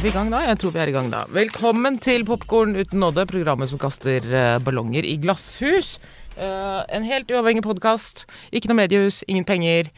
Er 0.00 0.04
vi 0.06 0.14
i 0.14 0.16
gang 0.16 0.30
da? 0.32 0.38
Jeg 0.48 0.56
tror 0.56 0.72
vi 0.72 0.78
er 0.80 0.88
i 0.88 0.92
gang 0.94 1.10
da. 1.12 1.18
Velkommen 1.28 1.98
til 2.00 2.22
Popkorn 2.24 2.70
uten 2.72 3.02
nåde, 3.02 3.26
programmet 3.28 3.68
som 3.68 3.76
kaster 3.76 4.24
eh, 4.24 4.54
ballonger 4.64 5.04
i 5.04 5.18
glasshus. 5.20 5.98
Uh, 6.38 6.80
en 6.88 7.04
helt 7.04 7.28
uavhengig 7.28 7.60
podkast. 7.66 8.22
Ikke 8.48 8.70
noe 8.70 8.78
mediehus, 8.78 9.18
ingen 9.28 9.44
penger. 9.44 9.90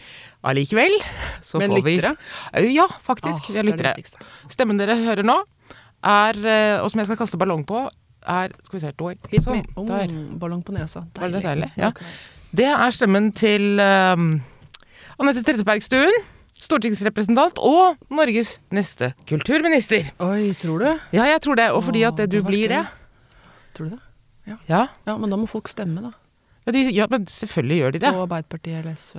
Allikevel 0.43 0.97
så 1.47 1.63
Men 1.63 1.71
får 1.71 1.85
vi 1.87 1.95
lyttere? 2.01 2.17
Eh, 2.51 2.67
Ja, 2.75 2.89
faktisk. 3.07 3.47
Ah, 3.47 3.53
vi 3.55 3.61
er 3.61 3.63
er 3.63 3.69
lyttere. 3.71 4.19
Stemmen 4.51 4.83
dere 4.83 4.99
hører 5.05 5.23
nå, 5.23 5.39
er, 6.03 6.43
uh, 6.51 6.83
og 6.83 6.91
som 6.91 7.05
jeg 7.05 7.13
skal 7.13 7.23
kaste 7.23 7.39
ballong 7.39 7.63
på, 7.63 7.87
er 8.27 8.59
Skal 8.67 8.81
vi 8.81 8.85
se 8.89 8.93
to 8.99 9.15
Sånn. 9.47 9.63
Oh, 9.77 9.87
Der. 9.87 10.11
ballong 10.43 10.67
på 10.67 10.75
nesa. 10.75 11.07
Var 11.15 11.31
det 11.31 11.45
deilig? 11.47 11.71
Ja. 11.79 11.93
Det 12.51 12.67
er 12.75 12.91
stemmen 12.91 13.31
til 13.31 13.79
um, 13.79 14.33
Anette 15.23 15.47
Trettebergstuen, 15.47 16.25
stortingsrepresentant 16.63 17.59
og 17.59 17.99
Norges 18.15 18.57
neste 18.75 19.13
kulturminister. 19.29 20.07
Oi, 20.23 20.53
tror 20.59 20.85
du? 20.85 20.89
Ja, 21.15 21.27
jeg 21.31 21.43
tror 21.45 21.59
det. 21.59 21.69
Og 21.75 21.83
fordi 21.89 22.05
at 22.07 22.17
det, 22.21 22.31
du 22.31 22.39
det 22.39 22.47
blir 22.47 22.71
det. 22.73 22.85
Tror 23.75 23.91
du 23.91 23.97
det? 23.97 24.03
Ja. 24.69 24.87
Ja, 25.07 25.17
men 25.19 25.31
da 25.31 25.39
må 25.39 25.47
folk 25.51 25.71
stemme, 25.71 26.03
da. 26.03 26.13
Ja, 26.67 26.73
de, 26.75 26.83
ja, 26.95 27.07
men 27.11 27.27
selvfølgelig 27.31 27.79
gjør 27.81 27.95
de 27.97 28.01
det. 28.05 28.13
Og 28.15 28.23
Arbeiderpartiet 28.29 28.79
eller 28.83 28.95
SV. 28.99 29.19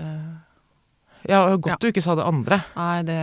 Ja, 1.29 1.43
Godt 1.55 1.67
Ja. 1.71 1.75
du 1.81 1.87
ikke 1.87 2.03
sa 2.03 2.15
det 2.15 2.25
andre. 2.27 2.61
Nei, 2.75 3.01
det 3.07 3.19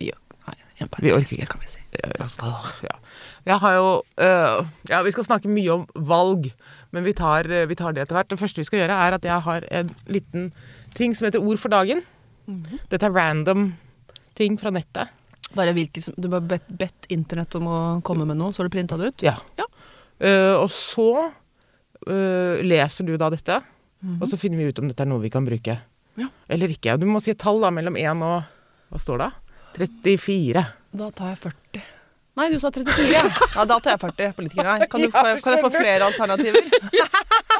ja, 0.00 0.16
Nei, 0.44 0.88
Vi 1.00 1.12
orker 1.12 1.36
ikke. 1.38 1.46
Kan 1.54 1.60
vi 1.60 1.68
si. 1.68 1.80
Ja, 2.02 2.26
ja. 2.82 2.96
Jeg 3.46 3.58
har 3.60 3.74
jo 3.76 4.02
øh, 4.18 4.66
Ja, 4.90 5.02
vi 5.02 5.10
skal 5.12 5.24
snakke 5.24 5.48
mye 5.48 5.70
om 5.72 5.86
valg, 5.94 6.50
men 6.92 7.04
vi 7.04 7.12
tar, 7.12 7.44
øh, 7.48 7.68
vi 7.68 7.74
tar 7.74 7.92
det 7.92 8.02
etter 8.02 8.16
hvert. 8.16 8.30
Det 8.30 8.38
første 8.40 8.60
vi 8.60 8.64
skal 8.64 8.78
gjøre, 8.82 8.96
er 9.08 9.16
at 9.16 9.24
jeg 9.24 9.40
har 9.42 9.64
en 9.70 9.90
liten 10.06 10.52
ting 10.94 11.14
som 11.16 11.24
heter 11.28 11.40
Ord 11.44 11.58
for 11.58 11.68
dagen. 11.68 12.02
Mhm. 12.46 12.78
Dette 12.90 13.06
er 13.08 13.14
random 13.14 13.68
ting 14.36 14.58
fra 14.60 14.70
nettet. 14.74 15.08
Bare 15.54 15.72
hvilke 15.72 16.02
Du 16.18 16.28
bare 16.28 16.42
bedt, 16.42 16.66
bedt 16.68 17.06
internett 17.14 17.54
om 17.54 17.68
å 17.70 17.78
komme 18.02 18.26
med 18.26 18.36
noe, 18.36 18.52
så 18.52 18.62
har 18.62 18.68
du 18.68 18.74
printa 18.74 18.96
det 18.98 19.12
ut? 19.12 19.22
Ja. 19.22 19.36
Ja. 19.58 19.64
Uh, 20.20 20.56
og 20.62 20.68
så 20.70 21.08
uh, 22.08 22.62
leser 22.62 23.06
du 23.06 23.16
da 23.16 23.30
dette, 23.30 23.60
Mhm. 24.04 24.18
og 24.20 24.28
så 24.28 24.36
finner 24.36 24.58
vi 24.58 24.66
ut 24.68 24.78
om 24.78 24.88
dette 24.90 25.00
er 25.00 25.06
noe 25.08 25.22
vi 25.22 25.30
kan 25.30 25.46
bruke. 25.46 25.78
Ja. 26.20 26.26
Eller 26.48 26.68
ikke. 26.68 26.98
Du 27.00 27.06
må 27.06 27.22
si 27.22 27.30
et 27.32 27.38
tall 27.38 27.60
da, 27.62 27.70
mellom 27.70 27.96
1 27.96 28.20
og 28.22 28.42
Hva 28.92 29.00
står 29.00 29.18
det? 29.22 29.30
34. 29.78 30.64
Da 30.94 31.08
tar 31.10 31.30
jeg 31.32 31.38
40. 31.38 31.82
Nei, 32.36 32.48
du 32.50 32.58
sa 32.60 32.68
34. 32.70 33.08
Ja, 33.54 33.64
da 33.64 33.78
tar 33.78 33.94
jeg 33.94 34.00
40. 34.04 34.32
Politikere. 34.36 34.88
Kan, 34.90 35.00
du, 35.00 35.10
kan, 35.14 35.26
jeg, 35.32 35.42
kan 35.42 35.54
jeg 35.56 35.62
få 35.64 35.70
flere 35.72 36.04
alternativer? 36.10 36.62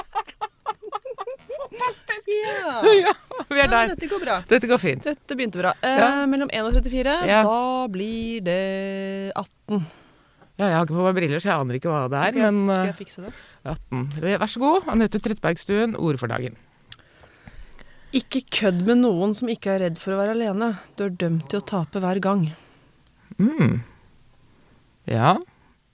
ja. 2.28 2.76
ja, 3.04 3.12
vi 3.50 3.58
er 3.58 3.66
ja, 3.66 3.70
der. 3.72 3.92
dette 3.94 4.08
går 4.10 4.22
bra. 4.22 4.38
Dette 4.48 4.70
går 4.70 4.80
fint. 4.80 5.04
Dette 5.04 5.36
begynte 5.36 5.60
bra. 5.60 5.74
Eh. 5.84 6.24
Mellom 6.30 6.50
1 6.52 6.70
og 6.70 6.78
34, 6.78 7.18
Ja. 7.28 7.42
da 7.44 7.60
blir 7.92 8.44
det 8.46 8.62
18. 9.36 9.84
Ja, 10.54 10.68
jeg 10.68 10.76
har 10.76 10.84
ikke 10.86 10.94
på 10.94 11.04
meg 11.08 11.16
briller, 11.16 11.42
så 11.42 11.50
jeg 11.50 11.58
aner 11.64 11.76
ikke 11.80 11.90
hva 11.90 12.04
det 12.12 12.18
er, 12.20 12.36
jeg, 12.38 12.52
men 12.54 12.68
skal 12.68 12.76
eh, 12.84 12.90
jeg 12.92 12.98
fikse 13.00 13.24
det? 13.24 13.32
18. 13.66 14.04
Vær 14.22 14.50
så 14.52 14.62
god. 14.62 14.86
Anette 14.92 15.18
Trettebergstuen, 15.24 15.96
ord 15.98 16.20
for 16.20 16.30
dagen. 16.30 16.54
Ikke 18.14 18.44
kødd 18.54 18.84
med 18.86 19.00
noen 19.00 19.32
som 19.34 19.50
ikke 19.50 19.72
er 19.72 19.82
redd 19.88 19.98
for 19.98 20.14
å 20.14 20.20
være 20.20 20.36
alene. 20.36 20.68
Du 20.94 21.08
er 21.08 21.16
dømt 21.18 21.48
til 21.50 21.58
å 21.58 21.66
tape 21.66 21.98
hver 22.04 22.20
gang. 22.22 22.46
Mm. 23.42 23.80
Ja. 25.10 25.34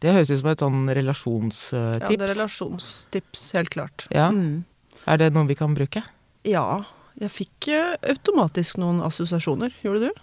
Det 0.00 0.12
høres 0.12 0.30
ut 0.32 0.42
som 0.42 0.50
et 0.52 0.62
sånn 0.64 0.84
relasjonstips. 0.96 1.72
Ja, 1.72 2.08
det 2.12 2.26
er 2.26 2.32
relasjonstips, 2.34 3.46
helt 3.56 3.72
klart. 3.72 4.04
Ja. 4.12 4.28
Mm. 4.32 4.66
er 5.08 5.20
det 5.20 5.30
noe 5.32 5.48
vi 5.48 5.56
kan 5.56 5.72
bruke? 5.76 6.04
Ja. 6.48 6.84
Jeg 7.20 7.32
fikk 7.34 7.68
eh, 7.74 7.96
automatisk 8.14 8.78
noen 8.80 9.02
assosiasjoner. 9.04 9.74
Gjorde 9.84 10.08
du? 10.08 10.20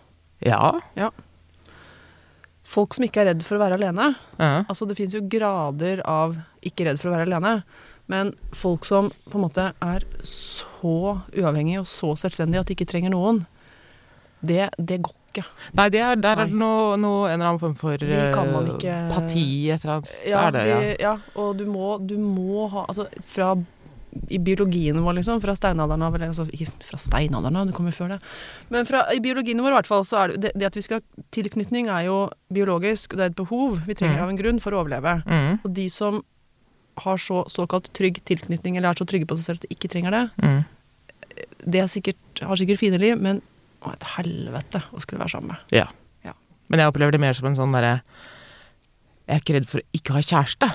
Ja. 0.47 1.11
Folk 2.67 2.95
som 2.97 3.05
ikke 3.07 3.21
er 3.23 3.29
redd 3.31 3.43
for 3.45 3.57
å 3.57 3.61
være 3.61 3.77
alene. 3.79 4.09
ja. 4.39 4.63
Altså, 4.67 4.87
det 4.89 4.97
finnes 4.97 5.15
jo 5.15 5.21
grader 5.29 6.01
av 6.07 6.35
ikke 6.65 6.87
redd 6.89 6.99
for 6.99 7.11
å 7.11 7.15
være 7.15 7.27
alene. 7.29 7.61
Men 8.11 8.33
folk 8.55 8.85
som 8.87 9.09
på 9.27 9.37
en 9.37 9.45
måte 9.45 9.69
er 9.83 10.03
så 10.27 11.17
uavhengige 11.35 11.83
og 11.83 11.87
så 11.91 12.13
selvstendige 12.19 12.63
at 12.63 12.69
de 12.69 12.75
ikke 12.77 12.87
trenger 12.89 13.11
noen, 13.13 13.43
det, 14.47 14.67
det 14.77 14.99
går 15.03 15.15
ikke. 15.31 15.43
Nei, 15.77 15.87
det 15.93 16.01
er, 16.01 16.19
der 16.21 16.41
er 16.43 16.49
det 16.49 16.57
noe, 16.57 16.95
noe, 17.01 17.27
en 17.29 17.35
eller 17.35 17.49
annen 17.51 17.61
form 17.61 17.75
for 17.77 18.03
eh, 18.03 18.31
ikke- 18.73 18.99
parti 19.11 19.45
et 19.73 19.83
eller 19.83 19.95
annet. 19.97 20.11
Ja, 20.27 20.43
det 20.51 20.63
det, 20.65 20.77
ja. 21.01 21.11
ja. 21.11 21.15
og 21.35 21.57
du 21.59 21.65
må, 21.69 21.97
du 21.99 22.15
må 22.21 22.67
ha 22.73 22.85
Altså, 22.87 23.07
fra 23.27 23.51
i 24.29 24.37
biologien 24.39 24.97
vår, 25.03 25.13
liksom, 25.19 25.41
fra 25.43 25.53
steinalderen 25.57 26.01
av, 26.07 26.15
eller 26.15 26.27
altså, 26.31 26.45
fra 26.87 26.97
steinalderen 27.01 27.55
av, 27.61 27.67
det 27.69 27.75
kommer 27.77 27.91
jo 27.93 27.97
før 28.03 28.13
det, 28.15 28.19
men 28.73 28.85
fra, 28.89 29.05
i 29.13 29.19
biologien 29.23 29.61
vår 29.63 29.71
i 29.73 29.77
hvert 29.77 29.89
fall, 29.89 30.05
så 30.07 30.21
er 30.23 30.35
det, 30.37 30.51
det, 30.55 30.65
at 30.71 30.75
vi 30.79 30.81
skal 30.85 31.01
ha 31.01 31.23
Tilknytning 31.37 31.89
er 31.91 32.05
jo 32.07 32.17
biologisk, 32.53 33.13
og 33.13 33.17
det 33.19 33.25
er 33.25 33.31
et 33.33 33.35
behov 33.41 33.79
vi 33.87 33.93
trenger 33.99 34.17
Mm. 34.17 34.23
av 34.23 34.29
en 34.29 34.37
grunn 34.39 34.59
for 34.63 34.71
å 34.73 34.79
overleve. 34.83 35.23
Mm, 35.27 35.59
Og 35.63 35.73
de 35.73 35.89
som 35.89 36.23
har 37.03 37.17
så 37.21 37.43
såkalt 37.51 37.91
trygg 37.93 38.23
tilknytning, 38.25 38.77
eller 38.77 38.89
er 38.89 38.97
så 38.97 39.05
trygge 39.05 39.27
på 39.29 39.37
seg 39.37 39.45
selv 39.45 39.59
at 39.61 39.67
de 39.67 39.75
ikke 39.75 39.89
trenger 39.91 40.11
det, 40.11 40.23
mm. 40.41 40.63
det 41.67 41.81
er 41.83 41.87
sikkert, 41.91 42.41
har 42.41 42.55
sikkert 42.57 42.79
fine 42.81 42.97
liv, 42.97 43.19
men 43.21 43.41
å, 43.85 43.91
et 43.93 44.03
helvete 44.17 44.81
å 44.93 45.01
skulle 45.03 45.19
være 45.21 45.29
sammen 45.35 45.53
med. 45.53 45.57
Ja. 45.75 45.85
Ja. 46.25 46.33
Men 46.69 46.79
jeg 46.81 46.89
opplever 46.89 47.11
det 47.13 47.21
mer 47.21 47.33
som 47.37 47.45
en 47.51 47.55
sånn 47.59 47.71
derre 47.75 48.01
Jeg 49.27 49.35
er 49.35 49.41
ikke 49.43 49.53
redd 49.57 49.67
for 49.67 49.79
å 49.83 49.87
ikke 49.93 50.13
ha 50.17 50.21
kjæreste, 50.23 50.73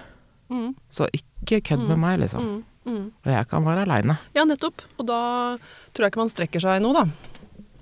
Mm, 0.52 0.74
så 0.92 1.06
ikke 1.16 1.62
kødd 1.64 1.86
med 1.88 1.96
meg, 1.98 2.18
liksom. 2.20 2.42
mm, 2.44 2.64
mm. 2.84 3.04
Og 3.24 3.30
jeg 3.32 3.48
kan 3.48 3.64
være 3.66 3.84
aleine. 3.86 4.16
Ja, 4.34 4.44
nettopp. 4.48 4.82
Og 4.98 5.06
da 5.08 5.18
tror 5.92 6.06
jeg 6.06 6.12
ikke 6.12 6.22
man 6.22 6.32
strekker 6.32 6.60
seg 6.64 6.82
nå, 6.82 6.92
da. 6.96 7.04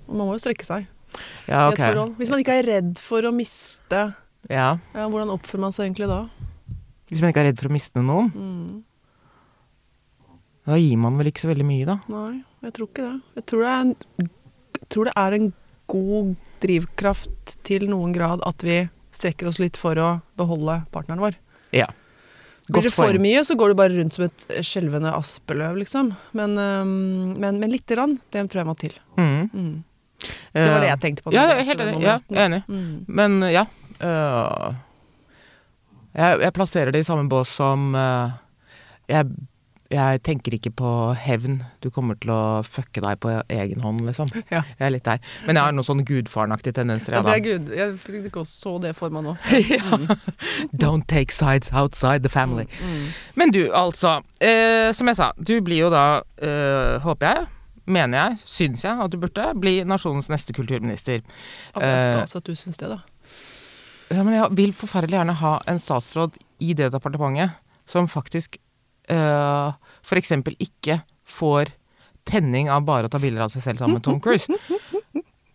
Og 0.07 0.15
man 0.15 0.27
må 0.27 0.35
jo 0.35 0.41
strekke 0.43 0.67
seg. 0.67 0.87
Ja, 1.47 1.67
ok. 1.69 1.81
Hvis 2.19 2.29
man 2.31 2.39
ikke 2.43 2.55
er 2.61 2.67
redd 2.67 2.99
for 3.03 3.21
å 3.27 3.33
miste, 3.35 4.13
Ja. 4.49 4.77
ja, 4.95 5.07
hvordan 5.07 5.29
oppfører 5.33 5.59
man 5.67 5.71
seg 5.75 5.89
egentlig 5.89 6.07
da? 6.09 6.21
Hvis 7.11 7.21
man 7.21 7.29
ikke 7.33 7.41
er 7.43 7.49
redd 7.51 7.59
for 7.59 7.69
å 7.69 7.75
miste 7.75 8.01
noen, 8.01 8.31
Mm. 8.31 8.83
da 10.65 10.77
gir 10.77 10.97
man 10.97 11.17
vel 11.19 11.27
ikke 11.31 11.43
så 11.43 11.49
veldig 11.51 11.65
mye, 11.67 11.85
da. 11.89 11.97
Nei, 12.11 12.43
jeg 12.63 12.73
tror 12.77 12.87
ikke 12.89 13.05
det. 13.07 13.21
Jeg 13.35 13.45
tror 13.51 13.63
det 13.65 13.71
er 13.71 13.81
en, 13.81 13.95
det 15.05 15.13
er 15.17 15.33
en 15.37 15.53
god 15.91 16.35
drivkraft 16.61 17.55
til 17.67 17.87
noen 17.91 18.13
grad 18.15 18.41
at 18.47 18.61
vi 18.63 18.77
strekker 19.11 19.49
oss 19.49 19.59
litt 19.59 19.75
for 19.79 19.95
å 19.99 20.21
beholde 20.39 20.77
partneren 20.93 21.19
vår. 21.23 21.35
Ja. 21.75 21.87
Blir 22.69 22.85
det 22.85 22.93
for 22.93 23.17
mye, 23.19 23.41
så 23.45 23.55
går 23.57 23.71
du 23.71 23.79
bare 23.79 23.95
rundt 23.95 24.15
som 24.15 24.25
et 24.27 24.43
skjelvende 24.63 25.11
aspeløv, 25.17 25.79
liksom. 25.81 26.11
Men, 26.37 26.53
øhm, 26.61 27.33
men, 27.41 27.57
men 27.59 27.73
lite 27.73 27.97
grann, 27.97 28.19
det 28.31 28.45
tror 28.51 28.61
jeg 28.61 28.69
må 28.69 28.75
til. 28.79 28.93
Mm. 29.17 29.49
Mm. 29.49 29.73
Det 30.53 30.67
var 30.69 30.83
det 30.83 30.91
jeg 30.91 31.01
tenkte 31.01 31.25
på. 31.25 31.33
Ja, 31.33 31.47
jeg 31.49 31.63
er 31.63 31.69
helt 31.71 31.83
enig. 31.87 32.03
Ja, 32.05 32.17
jeg 32.29 32.39
er 32.39 32.49
enig. 32.51 32.61
Mm. 32.69 32.93
Men 33.07 33.39
ja. 33.49 33.65
uh, 34.03 34.77
jeg, 36.13 36.41
jeg 36.45 36.53
plasserer 36.55 36.93
det 36.93 37.01
i 37.01 37.07
samme 37.07 37.25
bås 37.31 37.55
som 37.57 37.95
uh, 37.97 38.37
jeg, 39.09 39.31
jeg 39.91 40.21
tenker 40.23 40.55
ikke 40.55 40.71
på 40.81 40.89
hevn. 41.19 41.59
Du 41.83 41.89
kommer 41.93 42.17
til 42.21 42.31
å 42.33 42.61
fucke 42.65 43.03
deg 43.03 43.19
på 43.23 43.33
egen 43.51 43.83
hånd, 43.83 44.03
liksom. 44.07 44.31
Ja. 44.53 44.63
Jeg 44.79 44.85
er 44.87 44.93
litt 44.95 45.05
der. 45.07 45.21
Men 45.45 45.57
jeg 45.57 45.67
har 45.67 45.75
noen 45.75 45.87
sånn 45.87 46.03
gudfarenaktige 46.07 46.75
tendenser. 46.79 47.15
Ja, 47.15 47.21
det 47.25 47.35
er 47.37 47.43
gud. 47.45 47.71
Jeg 47.75 47.95
fikk 48.01 48.27
ikke 48.31 48.43
så 48.47 48.77
det 48.83 48.93
for 48.99 49.13
meg 49.13 49.27
nå. 49.27 49.37
Mm. 49.91 50.07
Don't 50.77 51.07
take 51.09 51.33
sides 51.33 51.71
outside 51.73 52.23
the 52.23 52.29
family. 52.29 52.65
Mm. 52.83 53.07
Men 53.35 53.51
du, 53.51 53.59
altså. 53.75 54.19
Eh, 54.39 54.91
som 54.95 55.09
jeg 55.09 55.17
sa, 55.19 55.31
du 55.37 55.55
blir 55.65 55.83
jo 55.83 55.89
da, 55.91 56.21
eh, 56.41 57.01
håper 57.03 57.27
jeg, 57.27 57.47
mener 57.91 58.17
jeg, 58.17 58.41
syns 58.45 58.85
jeg 58.85 59.03
at 59.03 59.11
du 59.11 59.17
burde, 59.21 59.47
bli 59.59 59.81
nasjonens 59.87 60.29
neste 60.31 60.55
kulturminister. 60.55 61.21
Ja, 61.73 61.81
det 61.81 61.89
er 61.89 61.97
Eh, 61.97 62.07
stas 62.13 62.39
at 62.39 62.47
du 62.47 62.55
syns 62.55 62.79
det, 62.81 62.91
da. 62.93 63.01
Ja, 64.11 64.23
men 64.23 64.35
jeg 64.35 64.57
vil 64.59 64.73
forferdelig 64.75 65.19
gjerne 65.19 65.37
ha 65.41 65.53
en 65.71 65.79
statsråd 65.79 66.35
i 66.61 66.73
det 66.77 66.91
departementet 66.93 67.57
som 67.89 68.07
faktisk 68.11 68.57
uh, 69.11 69.71
f.eks. 70.03 70.31
ikke 70.59 71.01
får 71.25 71.71
tenning 72.27 72.69
av 72.69 72.83
bare 72.85 73.09
å 73.09 73.11
ta 73.11 73.19
bilder 73.21 73.47
av 73.47 73.53
seg 73.53 73.63
selv 73.65 73.81
sammen 73.81 73.97
med 73.99 74.05
Tom 74.05 74.19
Cruise. 74.21 74.47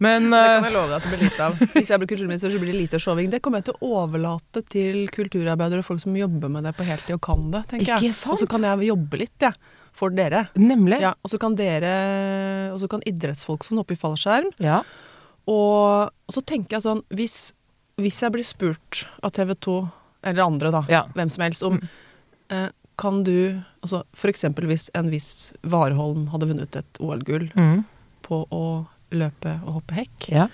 Men 0.03 0.27
Det 0.29 0.37
kan 0.37 0.59
eh, 0.61 0.67
jeg 0.67 0.75
love 0.75 0.91
deg 0.91 0.97
at 0.99 1.05
det 1.07 1.13
blir 1.15 1.23
lite 1.25 1.45
av. 1.47 1.61
Hvis 1.73 1.89
jeg 1.89 2.01
blir 2.03 2.11
kulturminister, 2.11 2.53
så 2.53 2.59
blir 2.61 2.73
det 2.75 2.81
lite 2.83 2.99
showing. 3.01 3.31
Det 3.33 3.41
kommer 3.45 3.63
jeg 3.63 3.71
til 3.71 3.79
å 3.81 3.93
overlate 4.03 4.61
til 4.69 5.07
kulturarbeidere 5.15 5.81
og 5.81 5.89
folk 5.89 6.03
som 6.03 6.19
jobber 6.19 6.53
med 6.53 6.67
det 6.69 6.75
på 6.77 6.85
heltid 6.85 7.17
og 7.17 7.23
kan 7.25 7.47
det, 7.55 7.63
tenker 7.71 7.95
jeg. 8.05 8.13
Sant? 8.19 8.35
Og 8.35 8.43
så 8.43 8.49
kan 8.51 8.67
jeg 8.69 8.91
jobbe 8.91 9.23
litt, 9.23 9.37
jeg. 9.41 9.57
For 9.97 10.13
dere. 10.13 10.43
Nemlig. 10.61 10.99
Ja, 11.01 11.15
og 11.25 11.31
så 11.33 11.39
kan 11.41 11.55
dere 11.57 11.93
Og 12.75 12.83
så 12.83 12.89
kan 12.93 13.01
idrettsfolk 13.09 13.65
som 13.65 13.79
hopper 13.81 13.97
i 13.97 14.01
fallskjerm. 14.03 14.51
Ja. 14.61 14.83
Og, 15.49 16.11
og 16.13 16.35
så 16.35 16.43
tenker 16.45 16.77
jeg 16.77 16.85
sånn 16.85 17.01
hvis, 17.17 17.37
hvis 17.97 18.19
jeg 18.21 18.35
blir 18.35 18.45
spurt 18.45 19.07
av 19.25 19.33
TV 19.33 19.55
2, 19.57 19.79
eller 20.29 20.45
andre, 20.45 20.75
da, 20.75 20.83
Ja. 20.93 21.07
hvem 21.17 21.33
som 21.33 21.47
helst, 21.47 21.65
om 21.65 21.79
eh, 22.53 22.69
Kan 22.99 23.23
du 23.27 23.63
altså 23.85 24.03
For 24.17 24.31
eksempel 24.33 24.67
hvis 24.71 24.89
en 24.97 25.11
viss 25.13 25.53
Warholm 25.69 26.29
hadde 26.33 26.49
vunnet 26.49 26.77
et 26.81 27.01
OL-gull 27.01 27.51
Mm. 27.55 27.85
på 28.27 28.43
å 28.51 28.63
løpe 29.13 29.53
og 29.65 29.77
hoppe 29.81 29.95
hekk, 30.01 30.29
ja. 30.33 30.49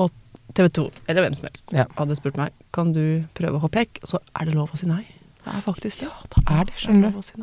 og 0.00 0.10
TV 0.54 0.68
2, 0.68 0.84
eller 1.08 1.22
hvem 1.26 1.34
som 1.36 1.44
helst, 1.46 1.72
Ja. 1.72 1.84
hadde 1.96 2.16
spurt 2.16 2.36
meg 2.36 2.52
Kan 2.72 2.92
du 2.92 3.24
prøve 3.34 3.58
å 3.58 3.60
hoppe 3.62 3.84
hekk, 3.84 4.00
så 4.04 4.18
er 4.34 4.46
det 4.46 4.54
lov 4.56 4.70
å 4.72 4.76
si 4.80 4.86
nei. 4.86 5.04
Det 5.44 5.52
er 5.54 5.60
faktisk 5.62 6.00
det. 6.00 6.08
Det 6.34 6.42
er 6.50 6.64
det, 6.64 6.74
skjønner 6.80 7.12
du. 7.12 7.20
si. 7.22 7.34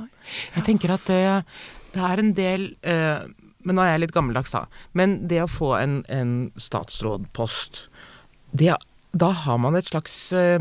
Jeg 0.55 0.63
tenker 0.65 0.89
at 0.95 1.05
det, 1.05 1.45
det 1.93 2.01
er 2.01 2.19
en 2.19 2.33
del 2.33 2.75
uh, 2.83 3.27
Men 3.63 3.75
nå 3.77 3.81
er 3.85 3.91
jeg 3.93 3.99
litt 4.07 4.13
gammeldags, 4.15 4.51
da. 4.51 4.65
Men 4.93 5.27
det 5.27 5.43
å 5.43 5.47
få 5.47 5.75
en, 5.79 5.99
en 6.09 6.51
statsrådpost, 6.57 7.87
det 8.57 8.73
da 9.13 9.29
har 9.31 9.57
man 9.59 9.75
et 9.75 9.85
slags 9.91 10.31
uh, 10.33 10.57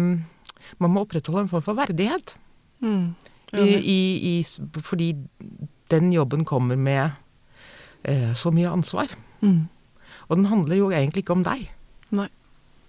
Man 0.79 0.91
må 0.93 1.06
opprettholde 1.06 1.47
en 1.47 1.49
form 1.49 1.62
for 1.65 1.75
verdighet. 1.75 2.35
Mm. 2.82 3.15
I, 3.52 3.75
i, 3.79 3.99
i, 4.38 4.44
fordi 4.81 5.17
den 5.91 6.12
jobben 6.12 6.44
kommer 6.44 6.76
med 6.79 7.11
eh, 8.05 8.32
så 8.35 8.52
mye 8.55 8.70
ansvar. 8.70 9.11
Mm. 9.43 9.69
Og 10.29 10.37
den 10.37 10.47
handler 10.47 10.76
jo 10.76 10.91
egentlig 10.94 11.25
ikke 11.25 11.32
om 11.35 11.43
deg. 11.44 11.67
Nei. 12.14 12.29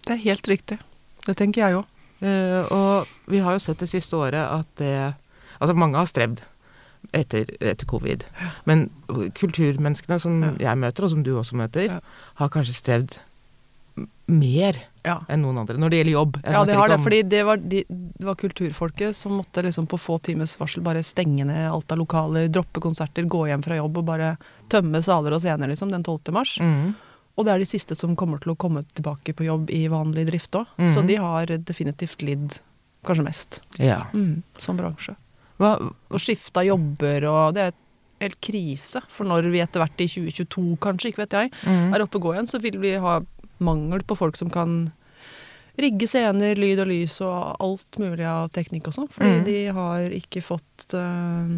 Det 0.06 0.14
er 0.14 0.22
helt 0.28 0.48
riktig. 0.48 0.78
Det 1.26 1.36
tenker 1.38 1.62
jeg 1.66 1.80
òg. 1.80 1.86
Eh, 2.22 2.72
og 2.74 3.08
vi 3.30 3.40
har 3.42 3.54
jo 3.58 3.60
sett 3.64 3.80
det 3.82 3.90
siste 3.90 4.16
året 4.18 4.42
at 4.46 4.66
det 4.78 5.14
Altså, 5.62 5.76
mange 5.78 5.98
har 5.98 6.08
strevd 6.10 6.40
etter, 7.14 7.46
etter 7.62 7.86
covid. 7.86 8.24
Men 8.66 8.88
kulturmenneskene 9.38 10.18
som 10.20 10.40
Ja. 10.42 10.52
jeg 10.60 10.78
møter, 10.78 11.04
og 11.04 11.10
som 11.12 11.24
du 11.24 11.36
også 11.38 11.54
møter, 11.56 11.82
Ja. 11.86 12.00
har 12.36 12.50
kanskje 12.50 12.74
strevd 12.74 13.18
mer 14.28 14.74
Ja. 15.04 15.16
enn 15.28 15.42
noen 15.42 15.58
andre 15.58 15.78
når 15.82 15.90
det 15.90 15.98
gjelder 16.02 16.14
jobb. 16.14 16.36
Ja, 16.46 16.64
det 16.66 16.76
har 16.78 16.88
det, 16.88 16.96
om- 17.00 17.04
fordi 17.04 17.22
det 17.28 17.44
var, 17.46 17.58
de, 17.58 17.84
det 17.90 18.26
var 18.28 18.36
kulturfolket 18.36 19.16
som 19.16 19.32
måtte 19.40 19.64
liksom 19.66 19.88
på 19.88 19.98
få 19.98 20.20
timers 20.22 20.58
varsel 20.60 20.84
bare 20.84 21.02
stenge 21.04 21.44
ned 21.46 21.72
alt 21.72 21.92
av 21.92 21.98
lokaler, 21.98 22.48
droppe 22.48 22.80
konserter, 22.80 23.24
gå 23.26 23.48
hjem 23.50 23.64
fra 23.64 23.76
jobb 23.80 23.98
og 23.98 24.06
bare 24.06 24.38
tømme 24.70 25.02
saler 25.02 25.34
og 25.34 25.42
scener 25.42 25.68
liksom, 25.68 25.90
den 25.92 26.04
12. 26.04 26.32
mars. 26.32 26.58
Mm. 26.62 26.94
Og 27.38 27.46
det 27.48 27.54
er 27.54 27.60
de 27.60 27.66
siste 27.66 27.96
som 27.98 28.16
kommer 28.16 28.38
til 28.44 28.52
å 28.54 28.58
komme 28.58 28.84
tilbake 28.94 29.34
på 29.34 29.46
jobb 29.48 29.70
i 29.74 29.88
vanlig 29.90 30.28
drift 30.28 30.52
òg. 30.60 30.68
Mm. 30.78 30.94
Så 30.94 31.02
de 31.08 31.16
har 31.16 31.46
definitivt 31.48 32.22
lidd 32.22 32.60
kanskje 33.04 33.24
mest, 33.26 33.62
Ja. 33.80 34.04
mm, 34.14 34.44
som 34.60 34.78
bransje. 34.78 35.16
Hva, 35.58 35.78
Og 36.12 36.20
skifta 36.20 36.62
jobber 36.66 37.26
og 37.30 37.54
Det 37.56 37.62
er 37.62 37.74
helt 38.22 38.40
krise. 38.42 39.02
For 39.10 39.26
når 39.26 39.50
vi 39.50 39.60
etter 39.62 39.80
hvert 39.82 39.98
i 40.02 40.06
2022 40.08 40.78
kanskje, 40.78 41.10
ikke 41.10 41.24
vet 41.26 41.32
jeg, 41.32 41.52
Mhm. 41.66 41.96
er 41.96 42.02
oppe 42.06 42.16
og 42.18 42.22
går 42.22 42.36
igjen, 42.36 42.48
så 42.50 42.62
vil 42.62 42.78
vi 42.78 42.94
ha 43.00 43.20
mangel 43.62 44.04
på 44.08 44.18
folk 44.20 44.38
som 44.40 44.50
kan 44.54 44.92
rigge 45.82 46.08
scener, 46.10 46.58
lyd 46.60 46.82
og 46.84 46.90
lys 46.92 47.16
og 47.26 47.56
alt 47.64 47.98
mulig 48.02 48.26
av 48.28 48.50
teknikk 48.54 48.90
og 48.92 48.94
sånn. 48.98 49.08
Fordi 49.14 49.38
mm. 49.40 49.46
de 49.48 49.56
har 49.78 50.12
ikke 50.18 50.44
fått 50.44 50.94
eh, 50.94 51.54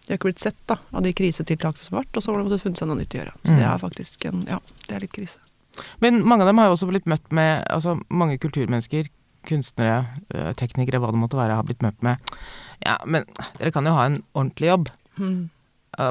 De 0.00 0.08
har 0.14 0.18
ikke 0.18 0.30
blitt 0.32 0.42
sett 0.42 0.56
da, 0.66 0.78
av 0.96 1.04
de 1.04 1.12
krisetiltakene 1.14 1.84
som 1.84 1.98
har 1.98 2.02
vært, 2.06 2.16
og 2.16 2.24
så 2.24 2.32
har 2.32 2.40
de 2.40 2.48
måttet 2.48 2.64
funnet 2.64 2.80
seg 2.80 2.88
noe 2.90 2.98
nytt 2.98 3.14
å 3.14 3.20
gjøre. 3.20 3.34
Så 3.44 3.52
det 3.54 3.60
Mhm. 3.62 3.68
er 3.74 3.78
faktisk 3.84 4.24
en 4.30 4.40
Ja, 4.48 4.58
det 4.88 4.96
er 4.96 5.00
litt 5.04 5.12
krise. 5.12 5.38
Men 6.00 6.24
mange 6.26 6.42
av 6.42 6.48
dem 6.48 6.58
har 6.58 6.66
jo 6.66 6.72
også 6.74 6.88
blitt 6.90 7.06
møtt 7.06 7.30
med 7.30 7.64
Altså, 7.70 8.00
mange 8.10 8.38
kulturmennesker, 8.38 9.06
kunstnere, 9.46 10.06
eh, 10.34 10.52
teknikere, 10.54 10.98
hva 11.00 11.12
det 11.12 11.20
måtte 11.20 11.38
være, 11.38 11.54
har 11.54 11.62
blitt 11.62 11.80
møtt 11.84 12.02
med 12.02 12.18
Ja, 12.84 12.96
men 13.06 13.24
dere 13.58 13.70
kan 13.70 13.84
jo 13.84 13.92
ha 13.92 14.06
en 14.06 14.22
ordentlig 14.34 14.68
jobb. 14.72 14.88
Mm. 15.18 15.50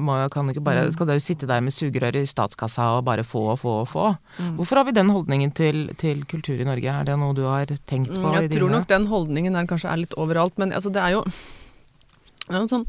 Må, 0.02 0.16
kan 0.30 0.50
ikke 0.52 0.62
bare, 0.64 0.86
Mm. 0.88 0.94
skal 0.94 1.08
dere 1.10 1.20
sitte 1.24 1.48
der 1.50 1.62
med 1.66 1.74
sugerør 1.74 2.16
i 2.22 2.26
statskassa 2.30 2.98
og 3.00 3.06
bare 3.06 3.24
få 3.26 3.42
og 3.54 3.60
få 3.60 3.74
og 3.82 3.88
få? 3.90 4.06
Mm. 4.40 4.56
Hvorfor 4.60 4.76
har 4.78 4.86
vi 4.86 4.92
den 4.98 5.10
holdningen 5.10 5.52
til, 5.56 5.88
til 5.98 6.24
kultur 6.30 6.60
i 6.62 6.68
Norge? 6.68 6.86
Er 6.94 7.04
det 7.10 7.18
noe 7.18 7.34
du 7.34 7.44
har 7.50 7.66
tenkt 7.90 8.12
på? 8.14 8.20
Mm, 8.22 8.30
i 8.30 8.42
Jeg 8.42 8.52
tror 8.52 8.68
dine- 8.70 8.72
nok 8.78 8.88
den 8.88 9.08
holdningen 9.08 9.54
der 9.54 9.66
kanskje 9.66 9.92
er 9.92 9.98
litt 10.04 10.14
overalt, 10.18 10.58
men 10.58 10.72
altså 10.72 10.92
det 10.94 11.02
er 11.02 11.12
jo 11.18 11.24
det 11.26 12.56
er 12.56 12.62
en 12.62 12.68
sånn 12.70 12.86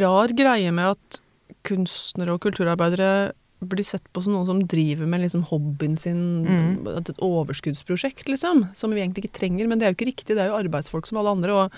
rar 0.00 0.28
greie 0.28 0.70
med 0.72 0.90
at 0.96 1.20
kunstnere 1.66 2.34
og 2.34 2.40
kulturarbeidere 2.40 3.32
blir 3.60 3.84
sett 3.84 4.06
på 4.12 4.22
som 4.24 4.32
noen 4.32 4.46
som 4.48 4.60
driver 4.64 5.06
med 5.06 5.20
liksom 5.20 5.42
hobbyen 5.50 5.96
sin, 5.98 6.20
Mm. 6.46 6.86
et 6.96 7.10
overskuddsprosjekt, 7.20 8.28
liksom, 8.28 8.68
som 8.74 8.90
vi 8.90 9.00
egentlig 9.00 9.24
ikke 9.26 9.38
trenger. 9.40 9.68
Men 9.68 9.78
det 9.78 9.86
er 9.86 9.92
jo 9.92 9.98
ikke 9.98 10.12
riktig, 10.12 10.34
det 10.36 10.38
er 10.44 10.48
jo 10.48 10.58
arbeidsfolk 10.60 11.06
som 11.06 11.18
alle 11.18 11.30
andre. 11.36 11.52
Og 11.52 11.72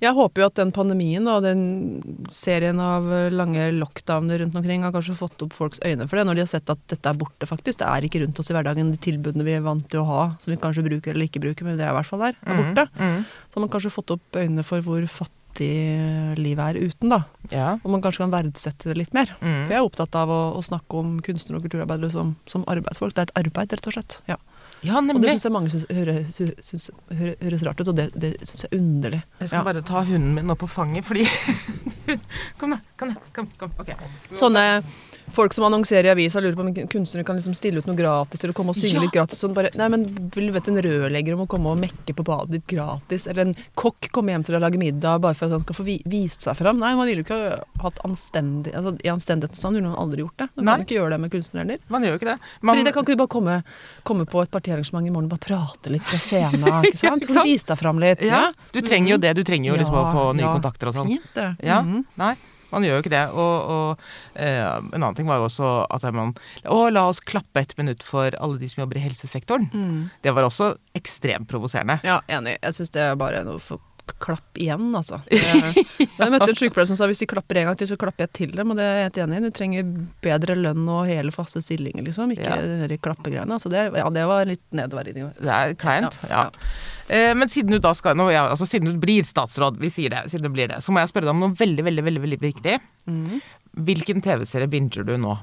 jeg 0.00 0.14
håper 0.14 0.42
jo 0.42 0.46
at 0.46 0.54
den 0.54 0.72
pandemien 0.72 1.26
og 1.26 1.42
den 1.42 2.24
serien 2.30 2.78
av 2.78 3.02
lange 3.32 3.72
lockdowner 3.72 4.38
rundt 4.38 4.54
omkring 4.54 4.82
har 4.84 4.92
kanskje 4.92 5.16
fått 5.18 5.42
opp 5.42 5.52
folks 5.56 5.80
øyne 5.80 6.06
for 6.08 6.16
det, 6.16 6.26
når 6.26 6.34
de 6.34 6.44
har 6.44 6.52
sett 6.52 6.70
at 6.70 6.78
dette 6.86 7.08
er 7.08 7.14
borte, 7.18 7.46
faktisk. 7.48 7.78
Det 7.80 7.88
er 7.88 8.06
ikke 8.06 8.22
rundt 8.24 8.38
oss 8.38 8.50
i 8.50 8.54
hverdagen, 8.54 8.92
de 8.92 8.98
tilbudene 8.98 9.44
vi 9.44 9.56
er 9.56 9.64
vant 9.66 9.88
til 9.88 10.00
å 10.00 10.06
ha, 10.06 10.36
som 10.38 10.52
vi 10.52 10.60
kanskje 10.60 10.84
bruker 10.86 11.14
eller 11.14 11.26
ikke 11.26 11.42
bruker, 11.42 11.64
men 11.64 11.76
det 11.76 11.86
er 11.86 11.94
i 11.94 11.98
hvert 11.98 12.06
fall 12.06 12.20
der, 12.20 12.36
er 12.44 12.62
borte. 12.62 12.86
Mm, 12.94 13.16
mm. 13.16 13.24
Så 13.50 13.58
har 13.58 13.66
man 13.66 13.72
kanskje 13.74 13.94
fått 13.96 14.14
opp 14.14 14.36
øynene 14.36 14.64
for 14.64 14.80
hvor 14.86 15.02
fattig 15.08 15.34
livet 15.64 16.76
er 16.76 16.78
uten, 16.90 17.08
da. 17.12 17.22
Ja. 17.50 17.68
Og 17.82 17.90
man 17.94 18.02
kanskje 18.04 18.24
kan 18.24 18.32
verdsette 18.34 18.90
det 18.90 18.96
litt 18.98 19.14
mer. 19.16 19.32
Mm. 19.40 19.62
For 19.64 19.72
jeg 19.72 19.78
er 19.80 19.86
opptatt 19.86 20.14
av 20.20 20.28
å, 20.32 20.40
å 20.58 20.62
snakke 20.66 20.98
om 21.00 21.16
kunstnere 21.24 21.58
og 21.60 21.64
kulturarbeidere 21.66 22.10
som, 22.12 22.34
som 22.50 22.64
arbeidsfolk. 22.68 23.14
Det 23.16 23.24
er 23.24 23.30
et 23.30 23.38
arbeid, 23.44 23.72
rett 23.72 23.86
og 23.90 23.96
slett. 23.96 24.18
Ja. 24.28 24.36
ja, 24.82 24.98
Og 25.00 25.20
det 25.22 25.30
syns 25.36 25.46
jeg 25.48 25.54
mange 25.56 25.70
syns 25.72 25.86
høres, 25.90 26.34
sy- 26.36 26.54
syns 26.62 26.90
høres 27.10 27.64
rart 27.66 27.80
ut, 27.80 27.88
og 27.88 27.96
det, 27.96 28.10
det 28.14 28.34
syns 28.42 28.66
jeg 28.66 28.72
er 28.72 28.78
underlig. 28.80 29.22
Jeg 29.40 29.48
skal 29.48 29.58
Ja. 29.62 29.64
bare 29.72 29.82
ta 29.86 30.02
hunden 30.04 30.34
min 30.36 30.50
opp 30.52 30.60
på 30.64 30.68
fanget, 30.68 31.04
fordi 31.08 31.24
Kom, 32.60 32.70
da. 32.70 32.78
Kom, 32.96 33.10
da. 33.14 33.20
Kom, 33.34 33.48
kom. 33.58 33.72
Ok. 33.82 33.88
Sånne 34.38 34.62
folk 35.34 35.52
som 35.54 35.64
annonserer 35.66 36.06
i 36.06 36.10
avisa 36.12 36.40
lurer 36.40 36.54
på 36.56 36.62
om 36.64 36.88
kunstnere 36.88 37.24
kan 37.26 37.36
liksom 37.36 37.54
stille 37.56 37.78
ut 37.82 37.86
noe 37.88 37.96
gratis, 37.98 38.42
eller 38.44 38.54
komme 38.54 38.70
og 38.70 38.76
synge 38.78 38.94
Ja. 38.94 39.00
litt 39.02 39.12
gratis. 39.12 39.38
Sånn 39.42 39.54
bare, 39.54 39.70
nei, 39.74 39.88
men 39.88 40.04
vil 40.34 40.46
du 40.48 40.52
vite 40.54 40.68
en 40.70 40.80
rørlegger 40.82 41.34
om 41.34 41.42
å 41.44 41.48
komme 41.48 41.72
og 41.72 41.78
mekke 41.78 42.14
på 42.16 42.24
badet 42.24 42.50
ditt 42.56 42.66
gratis? 42.66 43.26
Eller 43.26 43.46
en 43.48 43.54
kokk 43.74 44.10
komme 44.12 44.30
hjem 44.32 44.44
til 44.46 44.54
deg 44.54 44.62
og 44.62 44.66
lage 44.70 44.78
middag 44.80 45.20
bare 45.20 45.34
for 45.34 45.46
at 45.46 45.52
han 45.52 45.64
skal 45.66 45.74
få 45.80 45.84
vi 45.84 46.02
vist 46.06 46.42
seg 46.46 46.56
fram? 46.56 46.78
Nei, 46.78 46.94
man 46.94 47.06
ville 47.06 47.22
jo 47.22 47.26
ikke 47.26 47.62
hatt 47.82 47.98
anstendig 48.06 48.74
altså, 48.74 48.94
I 49.04 49.08
anstendighetens 49.12 49.62
navn 49.64 49.74
ville 49.80 49.88
man 49.90 49.98
aldri 50.00 50.22
gjort 50.24 50.36
det. 50.38 50.48
Man 50.56 50.64
Nei. 50.64 50.76
kan 50.76 50.86
ikke 50.86 50.98
gjøre 51.00 51.10
det 51.10 51.20
med 51.20 51.30
kunstnere 51.34 51.64
heller. 51.66 51.78
Man 51.88 52.02
gjør 52.02 52.14
jo 52.16 52.20
ikke 52.22 52.30
det. 52.32 52.38
Man, 52.62 52.74
Fordi 52.76 52.84
det 52.86 52.94
kan 52.94 53.02
ikke 53.06 53.12
du 53.16 53.22
bare 53.24 53.34
komme, 53.36 53.56
komme 54.04 54.24
på 54.26 54.42
et 54.42 54.50
partiarrangement 54.50 55.06
i 55.06 55.10
morgen 55.10 55.28
og 55.30 55.36
bare 55.38 55.46
prate 55.46 55.90
litt 55.92 56.02
fra 56.06 56.18
scenen? 56.18 56.66
Ikke 56.86 56.96
sant? 57.04 57.24
Ikke 57.26 57.34
sant? 57.34 57.44
vise 57.50 57.66
deg 57.66 57.78
fram 57.78 57.98
litt. 58.02 58.22
ja, 58.26 58.52
du 58.72 58.80
trenger 58.80 59.10
jo 59.16 59.18
det. 59.18 59.34
Du 59.36 59.42
trenger 59.44 59.72
jo 59.72 59.76
liksom 59.80 59.94
å 59.94 60.04
få 60.12 60.26
nye 60.36 60.46
ja. 60.46 60.52
kontakter 60.54 60.88
og 60.88 60.94
sånn. 60.94 61.08
Fint, 61.16 61.32
det. 61.34 61.48
Ja. 61.66 61.82
Mhm. 61.82 62.04
Nei, 62.16 62.34
man 62.72 62.86
gjør 62.86 62.98
jo 62.98 63.04
ikke 63.04 63.14
det. 63.14 63.24
Og, 63.32 63.72
og 63.76 64.40
eh, 64.42 64.62
en 64.66 65.00
annen 65.00 65.16
ting 65.18 65.28
var 65.28 65.40
jo 65.40 65.48
også 65.48 65.72
at 65.92 66.06
man 66.16 66.34
Å, 66.64 66.78
la 66.92 67.06
oss 67.10 67.22
klappe 67.22 67.62
et 67.62 67.76
minutt 67.78 68.04
for 68.06 68.34
alle 68.40 68.60
de 68.60 68.70
som 68.70 68.84
jobber 68.84 69.00
i 69.00 69.04
helsesektoren. 69.06 69.68
Mm. 69.72 70.00
Det 70.24 70.34
var 70.36 70.48
også 70.48 70.74
ekstremt 70.98 71.48
provoserende. 71.50 72.00
Ja, 72.06 72.20
enig. 72.32 72.58
Jeg 72.62 72.78
syns 72.78 72.94
det 72.94 73.04
er 73.04 73.20
bare 73.20 73.44
noe 73.46 73.62
for 73.62 73.82
klapp 74.22 74.58
igjen, 74.60 74.88
altså. 74.96 75.18
Jeg, 75.30 75.84
jeg 75.98 76.30
møtte 76.32 76.48
en 76.52 76.58
sykepleier 76.58 76.88
som 76.88 76.98
sa 76.98 77.08
hvis 77.10 77.20
de 77.24 77.28
klapper 77.30 77.58
en 77.60 77.68
gang 77.70 77.78
til, 77.80 77.88
så 77.90 77.96
klapper 78.00 78.26
jeg 78.26 78.32
til 78.38 78.52
dem, 78.56 78.70
og 78.72 78.78
det 78.78 78.84
er 78.86 78.96
jeg 78.98 79.06
helt 79.08 79.20
enig 79.24 79.38
i. 79.38 79.44
Du 79.46 79.56
trenger 79.58 79.88
bedre 80.24 80.56
lønn 80.58 80.84
og 80.92 81.08
hele 81.10 81.32
faste 81.34 81.62
stillinger, 81.64 82.04
liksom, 82.06 82.32
ikke 82.36 82.46
Ja. 82.46 82.86
de 82.88 82.98
klappegreiene. 83.02 83.58
Altså 83.58 83.72
det, 83.72 83.86
ja, 83.96 84.06
det 84.14 84.26
var 84.30 84.46
litt 84.48 84.62
nedverdigende. 84.76 85.32
Det 85.40 85.52
er 85.56 85.74
kleint. 85.80 86.16
Ja, 86.30 86.46
Ja. 86.46 86.50
Eh, 87.08 87.32
men 87.38 87.46
siden 87.48 87.70
du 87.70 87.78
da 87.78 87.92
skal 87.94 88.16
nå, 88.18 88.24
ja, 88.34 88.48
altså 88.50 88.66
Siden 88.66 88.90
du 88.90 88.98
blir 88.98 89.22
statsråd, 89.22 89.76
vi 89.78 89.90
sier 89.94 90.10
det, 90.10 90.24
siden 90.32 90.48
du 90.48 90.54
blir 90.56 90.66
det, 90.72 90.80
så 90.82 90.90
må 90.90 90.98
jeg 90.98 91.12
spørre 91.12 91.28
deg 91.28 91.36
om 91.36 91.44
noe 91.44 91.54
veldig, 91.54 91.84
veldig, 91.86 92.02
veldig, 92.08 92.22
veldig 92.24 92.38
viktig. 92.42 92.78
Mm. 93.06 93.36
Hvilken 93.86 94.22
TV-serie 94.24 94.66
binger 94.72 95.06
du 95.06 95.14
nå? 95.20 95.36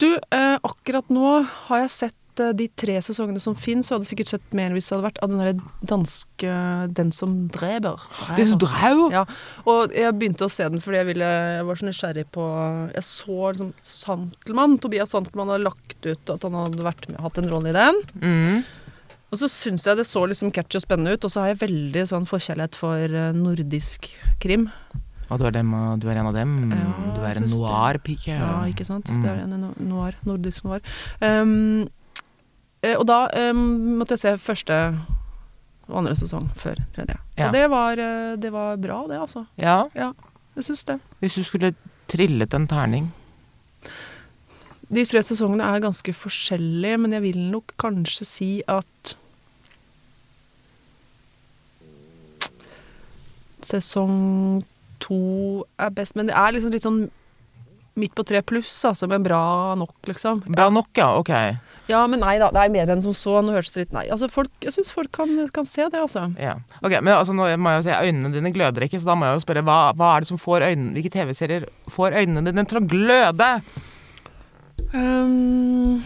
Du, 0.00 0.06
eh, 0.32 0.56
akkurat 0.64 1.10
nå 1.12 1.42
har 1.66 1.82
jeg 1.82 1.90
sett 1.92 2.19
eh, 2.40 2.52
de 2.56 2.68
tre 2.78 2.98
sesongene 3.02 3.42
som 3.42 3.56
fins, 3.58 3.88
og 3.90 3.98
hadde 3.98 4.10
sikkert 4.10 4.30
sett 4.30 4.56
mer 4.56 4.74
hvis 4.74 4.86
det 4.86 4.94
hadde 4.94 5.06
vært 5.08 5.20
av 5.24 5.32
den 5.32 5.42
derre 5.42 5.88
danske 5.90 6.52
'Den 6.94 7.12
som 7.12 7.48
dreper'. 7.50 8.04
Den 8.36 8.46
som 8.52 8.60
dreper? 8.62 9.10
Ja, 9.12 9.24
og 9.66 9.94
jeg 9.96 10.14
begynte 10.18 10.46
å 10.46 10.52
se 10.52 10.68
den 10.68 10.80
fordi 10.80 11.00
jeg, 11.00 11.08
ville, 11.10 11.30
jeg 11.56 11.66
var 11.66 11.80
så 11.80 11.88
nysgjerrig 11.88 12.26
på 12.30 12.44
Jeg 12.94 13.04
så 13.04 13.38
liksom 13.50 13.72
Santelmann. 13.82 14.78
Tobias 14.78 15.10
Santelmann 15.10 15.50
hadde 15.50 15.66
lagt 15.66 16.06
ut 16.06 16.30
at 16.30 16.42
han 16.46 16.54
hadde 16.54 16.86
vært 16.86 17.08
med, 17.08 17.20
hatt 17.20 17.38
en 17.38 17.50
rolle 17.50 17.74
i 17.74 17.76
den. 17.76 18.00
Mm. 18.22 18.64
Og 19.30 19.38
så 19.38 19.46
syns 19.50 19.86
jeg 19.86 19.98
det 19.98 20.06
så 20.06 20.24
liksom 20.26 20.50
catchy 20.54 20.80
og 20.80 20.82
spennende 20.82 21.14
ut, 21.14 21.24
og 21.24 21.30
så 21.30 21.44
har 21.44 21.52
jeg 21.52 21.62
veldig 21.62 22.02
sånn 22.10 22.26
forkjærlighet 22.26 22.74
for 22.78 22.98
eh, 22.98 23.30
nordisk 23.36 24.10
krim. 24.42 24.70
Og 25.30 25.38
du 25.38 25.46
er, 25.46 25.54
dem, 25.54 25.70
du 26.02 26.08
er 26.10 26.18
en 26.18 26.26
av 26.32 26.34
dem? 26.34 26.54
Ja, 26.74 26.86
du 27.14 27.20
er 27.22 27.38
en 27.38 27.46
noir-pike? 27.52 28.34
Ja, 28.34 28.54
ikke 28.66 28.86
sant. 28.88 29.12
Mm. 29.14 29.22
Det 29.22 29.30
er 29.30 29.42
en 29.44 29.68
noir. 29.86 30.16
Nordisk 30.26 30.66
noir. 30.66 30.82
Um, 31.22 31.86
og 32.96 33.04
da 33.08 33.26
um, 33.50 33.64
måtte 34.00 34.16
jeg 34.16 34.22
se 34.22 34.34
første 34.40 34.76
og 35.90 35.98
andre 36.00 36.14
sesong 36.16 36.48
før 36.58 36.78
tredje. 36.94 37.16
Ja. 37.36 37.48
Og 37.48 37.54
det 37.56 37.64
var, 37.72 37.98
eh, 37.98 38.36
det 38.40 38.52
var 38.54 38.76
bra, 38.80 39.00
det, 39.10 39.18
altså. 39.20 39.46
Ja, 39.58 39.88
Jeg 40.56 40.64
syns 40.64 40.84
det. 40.84 41.00
hvis 41.20 41.34
du 41.34 41.42
skulle 41.44 41.74
trillet 42.08 42.54
en 42.54 42.66
terning 42.66 43.12
De 44.90 45.04
tre 45.06 45.22
sesongene 45.22 45.62
er 45.62 45.80
ganske 45.80 46.12
forskjellige, 46.12 46.98
men 46.98 47.12
jeg 47.12 47.22
vil 47.22 47.38
nok 47.50 47.72
kanskje 47.78 48.24
si 48.26 48.50
at 48.68 49.14
Sesong 53.62 54.64
to 54.98 55.64
er 55.78 55.90
best, 55.94 56.16
men 56.16 56.26
det 56.26 56.34
er 56.34 56.52
liksom 56.52 56.72
litt 56.72 56.82
sånn 56.82 57.10
midt 58.00 58.14
på 58.16 58.24
tre 58.26 58.40
pluss, 58.42 58.72
altså, 58.88 59.06
men 59.06 59.22
bra 59.22 59.74
nok, 59.78 59.94
liksom. 60.08 60.42
Bra 60.48 60.70
nok, 60.72 60.88
ja. 60.96 61.10
Ok. 61.20 61.30
Ja, 61.90 62.00
men 62.10 62.22
nei 62.22 62.36
da, 62.38 62.50
det 62.54 62.62
er 62.62 62.72
mer 62.72 62.90
enn 62.92 63.02
som 63.02 63.14
så. 63.16 63.40
Nå 63.42 63.54
hørtes 63.56 63.74
det 63.74 63.84
litt 63.84 63.94
Nei. 63.96 64.04
Altså, 64.14 64.28
folk, 64.30 64.52
jeg 64.62 64.74
syns 64.76 64.92
folk 64.94 65.10
kan, 65.16 65.32
kan 65.54 65.66
se 65.68 65.88
det, 65.90 65.98
altså. 65.98 66.28
Ja. 66.38 66.56
Ok, 66.80 66.94
Men 67.00 67.16
altså, 67.16 67.34
nå 67.36 67.48
må 67.58 67.74
jeg 67.74 67.82
jo 67.82 67.86
si, 67.88 67.96
øynene 68.08 68.32
dine 68.34 68.52
gløder 68.54 68.86
ikke, 68.86 69.00
så 69.02 69.10
da 69.10 69.18
må 69.18 69.26
jeg 69.28 69.40
jo 69.40 69.44
spørre 69.44 69.64
hva, 69.66 69.78
hva 69.98 70.14
er 70.14 70.24
det 70.24 70.30
som 70.30 70.40
får 70.40 70.68
øynene 70.70 70.94
Hvilke 70.96 71.14
TV-serier 71.14 71.66
får 71.90 72.18
øynene 72.22 72.44
dine 72.46 72.66
til 72.70 72.80
å 72.80 72.84
gløde? 72.94 73.50
Um, 74.94 76.00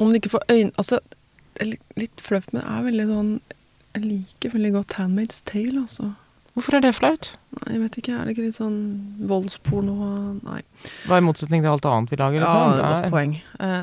om 0.00 0.10
det 0.10 0.18
ikke 0.20 0.34
får 0.34 0.48
øyne 0.50 0.72
Altså, 0.80 0.98
det 1.54 1.62
er 1.64 2.00
litt, 2.00 2.24
flaut, 2.24 2.50
men 2.52 2.60
det 2.60 2.66
er 2.72 2.88
veldig 2.88 3.06
sånn 3.08 3.32
Jeg 3.94 4.04
liker 4.04 4.56
veldig 4.56 4.72
godt 4.80 4.96
Handmaid's 4.98 5.44
Tale, 5.48 5.84
altså. 5.84 6.14
Hvorfor 6.54 6.76
er 6.78 6.84
det 6.84 6.92
flaut? 6.94 7.32
Nei, 7.58 7.72
jeg 7.74 7.80
vet 7.82 7.96
ikke, 7.98 8.12
er 8.14 8.28
det 8.28 8.36
ikke 8.36 8.44
litt 8.46 8.58
sånn 8.60 8.76
voldsporno? 9.26 9.94
Nei. 10.44 10.60
Hva 11.08 11.16
er 11.16 11.24
i 11.24 11.26
motsetning 11.26 11.64
til 11.64 11.72
alt 11.72 11.88
annet 11.90 12.12
vi 12.14 12.18
lager? 12.20 12.44
Ja, 12.46 12.52
det 12.70 12.84
godt 12.84 13.08
et 13.08 13.14
poeng. 13.14 13.34
Eh, 13.58 13.82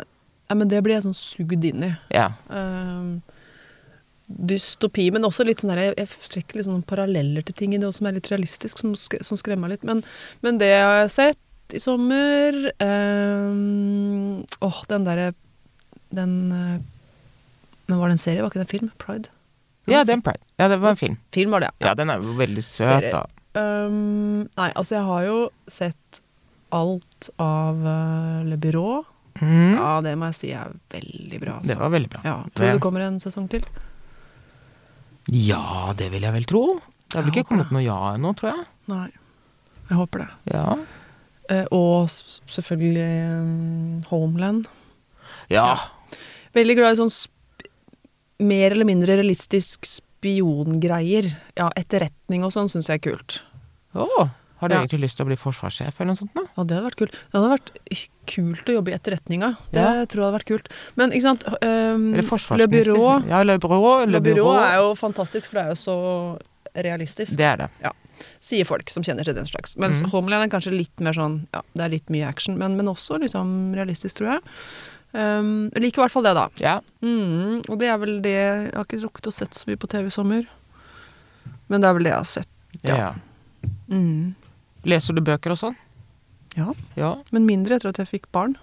ja, 0.52 0.56
men 0.60 0.72
det 0.72 0.80
blir 0.84 0.96
jeg 0.96 1.06
sånn 1.06 1.18
sugd 1.18 1.68
inn 1.68 1.84
i. 1.88 1.92
Ja. 2.16 2.30
Ehm, 2.56 3.12
dystopi, 4.32 5.10
men 5.12 5.28
også 5.28 5.44
litt 5.48 5.64
sånn 5.64 5.74
der, 5.74 5.84
jeg, 5.90 5.98
jeg 6.00 6.12
strekker 6.32 6.60
litt 6.60 6.70
sånn 6.70 6.84
paralleller 6.88 7.44
til 7.48 7.58
ting 7.60 7.76
i 7.76 7.80
det 7.80 7.90
også, 7.90 8.00
som 8.00 8.10
er 8.10 8.18
litt 8.18 8.32
realistisk, 8.32 8.80
som, 8.80 8.96
som 8.96 9.40
skremmer 9.40 9.68
meg 9.68 9.76
litt. 9.76 9.88
Men, 9.88 10.04
men 10.44 10.60
det 10.62 10.72
jeg 10.72 10.88
har 10.88 11.12
sett 11.12 11.76
i 11.76 11.80
sommer 11.80 12.58
ehm, 12.84 14.42
Åh, 14.60 14.80
den 14.92 15.06
derre 15.08 15.30
Den 16.12 16.34
eh, 16.52 16.82
Men 17.88 18.02
var 18.02 18.12
det 18.12 18.18
en 18.18 18.24
serie? 18.26 18.42
Var 18.44 18.52
ikke 18.52 18.60
det 18.60 18.66
en 18.66 18.74
film? 18.74 18.90
Pride? 19.00 19.32
Ja, 19.92 20.04
det 20.08 20.14
er 20.14 20.18
en 20.20 20.24
pride. 20.26 20.44
Ja, 20.60 20.68
det 20.72 20.80
var 20.82 20.90
en 20.96 21.00
film. 21.00 21.18
Film 21.36 21.52
var 21.56 21.60
det, 21.66 21.70
Ja, 21.84 21.94
den 21.98 22.10
er 22.10 22.22
jo 22.24 22.34
veldig 22.40 22.64
søt, 22.64 22.88
Serie. 22.88 23.12
da. 23.12 23.26
Um, 23.62 24.48
nei, 24.58 24.70
altså 24.80 24.96
jeg 24.96 25.04
har 25.10 25.24
jo 25.28 25.38
sett 25.68 26.22
alt 26.72 27.30
av 27.42 27.76
uh, 27.84 28.44
Le 28.48 28.56
Byrå. 28.58 29.02
Mm. 29.42 29.74
Ja, 29.76 29.90
det 30.06 30.14
må 30.20 30.30
jeg 30.32 30.36
si 30.38 30.52
er 30.56 30.72
veldig 30.92 31.40
bra. 31.42 31.58
Altså. 31.60 31.72
Det 31.74 31.80
var 31.80 31.90
veldig 31.94 32.10
bra. 32.14 32.22
ja, 32.24 32.36
Tror 32.44 32.52
du 32.56 32.62
Det- 32.66 32.74
det 32.78 32.82
kommer 32.84 33.02
en 33.08 33.20
sesong 33.20 33.50
til? 33.52 33.64
Ja, 35.32 35.94
det 35.98 36.10
vil 36.12 36.24
jeg 36.26 36.34
vel 36.34 36.46
tro. 36.50 36.64
Det 37.08 37.18
har 37.20 37.24
vel 37.28 37.34
ikke 37.36 37.48
kommet 37.52 37.72
noe 37.76 37.84
ja 37.84 37.98
ennå, 38.16 38.32
tror 38.40 38.54
jeg. 38.56 38.66
Nei. 38.92 39.10
Jeg 39.90 39.98
håper 40.00 40.24
det. 40.24 40.30
Ja. 40.54 40.66
Uh, 41.52 41.66
og 41.76 42.08
selvfølgelig 42.48 43.10
um, 43.32 44.02
Homeland. 44.10 44.68
Ja. 45.52 45.76
Veldig 46.56 46.78
glad 46.80 46.96
i 46.96 47.02
sånn 47.02 47.12
mer 48.42 48.74
eller 48.76 48.88
mindre 48.90 49.18
realistisk 49.20 49.86
spiongreier. 49.88 51.32
Ja, 51.58 51.70
etterretning 51.78 52.46
og 52.46 52.54
sånn 52.56 52.70
syns 52.72 52.90
jeg 52.92 53.02
er 53.02 53.06
kult. 53.12 53.42
Å, 53.96 54.08
har 54.62 54.70
du 54.70 54.76
Ja. 54.76 54.82
egentlig 54.82 55.02
lyst 55.08 55.18
til 55.18 55.26
å 55.26 55.30
bli 55.30 55.36
forsvarssjef 55.36 56.00
eller 56.00 56.14
noe 56.14 56.20
sånt? 56.22 56.34
da? 56.36 56.42
Ja, 56.58 56.64
det 56.64 56.76
hadde 56.78 56.90
vært 56.90 57.00
kult. 57.02 57.12
Det 57.12 57.40
hadde 57.40 57.54
vært 57.58 57.72
kult 58.28 58.66
å 58.70 58.76
jobbe 58.78 58.92
i 58.92 58.98
etterretninga. 58.98 59.58
Det 59.72 59.82
Ja. 59.82 60.06
tror 60.06 60.22
jeg 60.22 60.28
hadde 60.28 60.40
vært 60.40 60.52
kult. 60.52 60.68
Men 60.96 61.12
ikke 61.12 61.22
sant 61.22 61.44
um, 61.64 62.14
Le? 62.14 62.68
Byrå. 62.68 63.28
Ja, 63.28 63.44
Le 63.44 63.58
Byrå. 63.58 64.06
Le 64.08 64.20
Byrå 64.22 64.54
er 64.60 64.76
jo 64.78 64.94
fantastisk, 64.96 65.50
for 65.50 65.60
det 65.60 65.66
er 65.66 65.70
jo 65.74 65.80
så 65.82 65.98
realistisk. 66.76 67.36
Det 67.36 67.46
er 67.46 67.58
det. 67.58 67.70
Ja. 67.82 67.92
Sier 68.40 68.66
folk 68.66 68.90
som 68.90 69.04
kjenner 69.04 69.26
til 69.26 69.34
den 69.34 69.46
slags. 69.50 69.76
Mens 69.82 70.02
mm. 70.02 70.12
Homeland 70.12 70.46
er 70.46 70.60
kanskje 70.60 70.76
litt 70.78 71.00
mer 71.00 71.14
sånn 71.18 71.48
Ja, 71.54 71.62
det 71.74 71.84
er 71.84 71.90
litt 71.90 72.10
mye 72.14 72.28
action, 72.28 72.58
men, 72.58 72.78
men 72.78 72.86
også 72.86 73.20
liksom 73.20 73.74
realistisk, 73.74 74.20
tror 74.20 74.36
jeg. 74.36 74.42
Um, 75.12 75.70
jeg 75.76 75.84
liker 75.88 76.00
i 76.00 76.04
hvert 76.06 76.14
fall 76.14 76.24
det, 76.24 76.34
da. 76.38 76.46
Ja. 76.64 76.78
Mm, 77.04 77.62
og 77.68 77.78
det 77.82 77.90
er 77.92 77.98
vel 78.00 78.14
det 78.24 78.32
Jeg 78.32 78.72
har 78.78 78.86
ikke 78.88 79.02
rukket 79.04 79.28
å 79.28 79.34
sett 79.36 79.58
så 79.58 79.68
mye 79.68 79.80
på 79.82 79.90
TV 79.92 80.08
i 80.08 80.14
sommer. 80.14 80.46
Men 81.72 81.84
det 81.84 81.90
er 81.90 81.98
vel 81.98 82.08
det 82.08 82.14
jeg 82.14 82.20
har 82.22 82.32
sett. 82.38 82.52
ja. 82.88 82.98
Ja. 83.06 83.12
Mm. 83.92 84.36
Leser 84.88 85.14
du 85.14 85.22
bøker 85.22 85.54
og 85.54 85.60
sånn? 85.60 85.76
Ja. 86.58 86.72
Ja. 86.98 87.12
Men 87.36 87.46
mindre 87.46 87.76
etter 87.78 87.92
at 87.92 88.00
jeg 88.02 88.10
fikk 88.10 88.30
barn. 88.34 88.56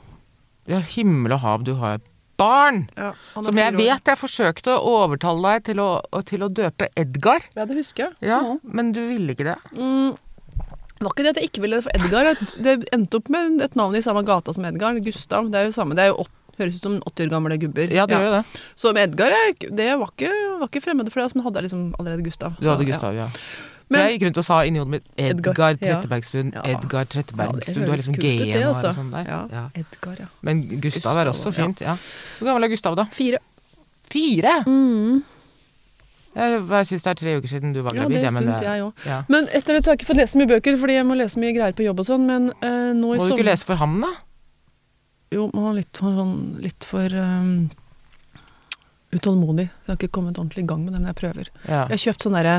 Ja, 0.68 0.80
himmel 0.82 1.36
og 1.36 1.40
hav, 1.44 1.62
du 1.64 1.74
har 1.80 2.00
barn! 2.40 2.84
Ja, 2.96 3.12
Som 3.34 3.56
jeg 3.58 3.76
vet 3.76 4.08
jeg 4.10 4.18
forsøkte 4.20 4.74
å 4.76 4.94
overtale 5.04 5.54
deg 5.54 5.68
til 5.70 5.82
å, 5.82 5.88
til 6.28 6.44
å 6.44 6.48
døpe 6.52 6.88
Edgar. 6.98 7.44
Ja, 7.56 7.66
det 7.68 7.78
husker 7.78 8.08
jeg. 8.08 8.30
Ja, 8.30 8.40
Men 8.62 8.92
du 8.96 9.00
ville 9.08 9.34
ikke 9.36 9.46
det? 9.48 9.56
Mm. 9.76 10.16
Det 10.98 11.06
var 11.06 11.14
ikke 11.14 11.24
det 11.28 11.30
at 11.30 11.38
jeg 11.40 11.50
ikke 11.52 11.62
ville 11.62 11.78
det 11.78 11.86
for 11.86 11.94
Edgar. 11.94 12.32
Det 12.58 12.74
endte 12.94 13.20
opp 13.20 13.30
med 13.30 13.62
et 13.62 13.78
navn 13.78 13.94
i 13.94 14.02
samme 14.02 14.24
gata 14.26 14.54
som 14.54 14.66
Edgar. 14.66 14.98
Gustav. 15.04 15.46
Det 15.52 15.60
er 15.60 15.68
jo 15.68 15.74
samme. 15.76 15.94
Det 15.98 16.08
er 16.08 16.10
jo 16.12 16.24
høres 16.58 16.76
ut 16.80 16.82
som 16.88 16.98
80 17.06 17.26
år 17.26 17.30
gamle 17.36 17.58
gubber. 17.62 17.94
Ja, 17.94 18.04
det 18.06 18.16
gjør 18.18 18.28
jo 18.28 18.34
det. 18.36 18.44
Så 18.76 18.92
med 18.94 19.08
Edgar, 19.08 19.30
jeg, 19.36 19.70
det 19.78 19.88
var 19.98 20.12
ikke, 20.12 20.30
var 20.60 20.68
ikke 20.68 20.82
fremmed 20.84 21.10
for 21.12 21.22
deg, 21.22 21.30
som 21.32 21.42
hadde 21.46 21.56
jeg 21.62 21.68
liksom 21.70 21.88
allerede 21.98 22.22
Gustav. 22.26 22.54
Du 22.60 22.68
hadde 22.70 22.86
Gustav, 22.88 23.14
ja. 23.14 23.26
Gustav, 23.30 23.64
ja. 23.64 23.74
Men- 23.88 24.02
jeg 24.04 24.18
gikk 24.18 24.26
rundt 24.28 24.38
og 24.38 24.44
sa 24.44 24.56
inni 24.68 24.78
hodet 24.82 24.90
mitt 24.98 25.04
Edgar, 25.16 25.54
Edgar. 25.54 25.76
Trettebergstuen, 25.80 26.50
Ja. 26.52 26.60
Edgar 26.74 27.00
Ja, 27.00 27.04
Trettebergstuen. 27.14 27.74
det 27.74 27.84
du 27.86 27.90
har 27.90 27.96
liksom 27.96 28.14
GM 28.18 28.20
det, 28.20 28.46
G-en 28.52 28.66
og 28.68 28.74
altså. 28.74 28.90
sånn 28.98 29.10
der. 29.14 29.24
Ja. 29.30 29.38
Ja. 29.50 29.62
Edgar, 29.74 30.16
ja. 30.20 30.26
Men 30.42 30.60
Gustav 30.80 31.16
er 31.16 31.30
også 31.32 31.52
fint, 31.56 31.80
ja. 31.80 31.94
Hvor 32.38 32.50
gammel 32.50 32.64
er 32.64 32.68
Gustav, 32.74 32.96
da? 32.96 33.06
Fire. 33.16 33.38
Fire? 34.12 34.62
Mm. 34.66 35.22
Jeg, 36.38 36.60
jeg 36.68 36.86
syns 36.86 37.02
det 37.02 37.10
er 37.10 37.18
tre 37.18 37.32
uker 37.40 37.48
siden 37.50 37.72
du 37.74 37.80
var 37.82 37.94
Ja, 37.96 38.02
gravid. 38.04 38.14
det 38.20 38.22
ja, 38.22 38.30
det 38.30 38.44
syns 38.44 38.60
jeg 38.62 38.82
òg. 38.84 38.92
Ja. 39.08 39.22
Men 39.32 39.48
etter 39.48 39.74
det 39.74 39.80
så 39.82 39.90
har 39.90 39.96
jeg 39.96 40.02
ikke 40.02 40.10
fått 40.12 40.20
lese 40.20 40.38
mye 40.38 40.50
bøker, 40.52 40.76
fordi 40.78 40.94
jeg 41.00 41.06
må 41.08 41.16
lese 41.18 41.40
mye 41.40 41.54
greier 41.56 41.72
på 41.74 41.82
jobb 41.88 41.98
og 42.04 42.06
sånn, 42.06 42.26
men 42.28 42.50
uh, 42.62 42.92
nå 42.94 43.14
i 43.16 43.18
sommer 43.18 43.24
Må 43.24 43.28
du 43.32 43.34
ikke 43.40 43.48
lese 43.48 43.64
for 43.64 43.80
ham, 43.80 43.96
da? 44.04 44.12
Jo, 45.34 45.50
man 45.52 45.66
er 45.70 45.78
litt 45.82 45.98
sånn, 46.00 46.34
litt 46.64 46.86
for 46.88 47.12
um, 47.12 47.68
utålmodig. 49.12 49.66
Jeg 49.68 49.90
har 49.90 49.98
ikke 49.98 50.12
kommet 50.18 50.38
ordentlig 50.40 50.64
i 50.64 50.68
gang 50.68 50.84
med 50.84 50.94
det, 50.94 51.00
men 51.02 51.10
jeg 51.12 51.18
prøver. 51.20 51.50
Ja. 51.68 51.82
Jeg 51.88 51.94
har 51.96 52.02
kjøpt 52.06 52.24
sånn 52.26 52.36
derre 52.38 52.56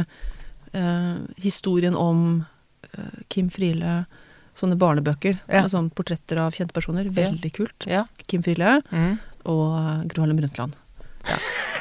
uh, 0.75 1.17
historien 1.41 1.97
om 1.97 2.23
uh, 2.43 3.19
Kim 3.33 3.49
Friele, 3.53 4.03
sånne 4.59 4.77
barnebøker. 4.81 5.37
Ja. 5.47 5.63
med 5.63 5.71
Sånne 5.73 5.93
portretter 5.95 6.41
av 6.43 6.53
kjente 6.57 6.75
personer. 6.75 7.09
Veldig 7.15 7.51
kult. 7.55 7.85
ja. 7.89 8.05
Kim 8.29 8.43
Friele 8.45 8.79
Mm. 8.91 9.17
og 9.49 9.65
eh, 9.79 10.01
Gro 10.11 10.21
Harlem 10.25 10.37
Brundtland. 10.41 10.75
Ja. 11.25 11.37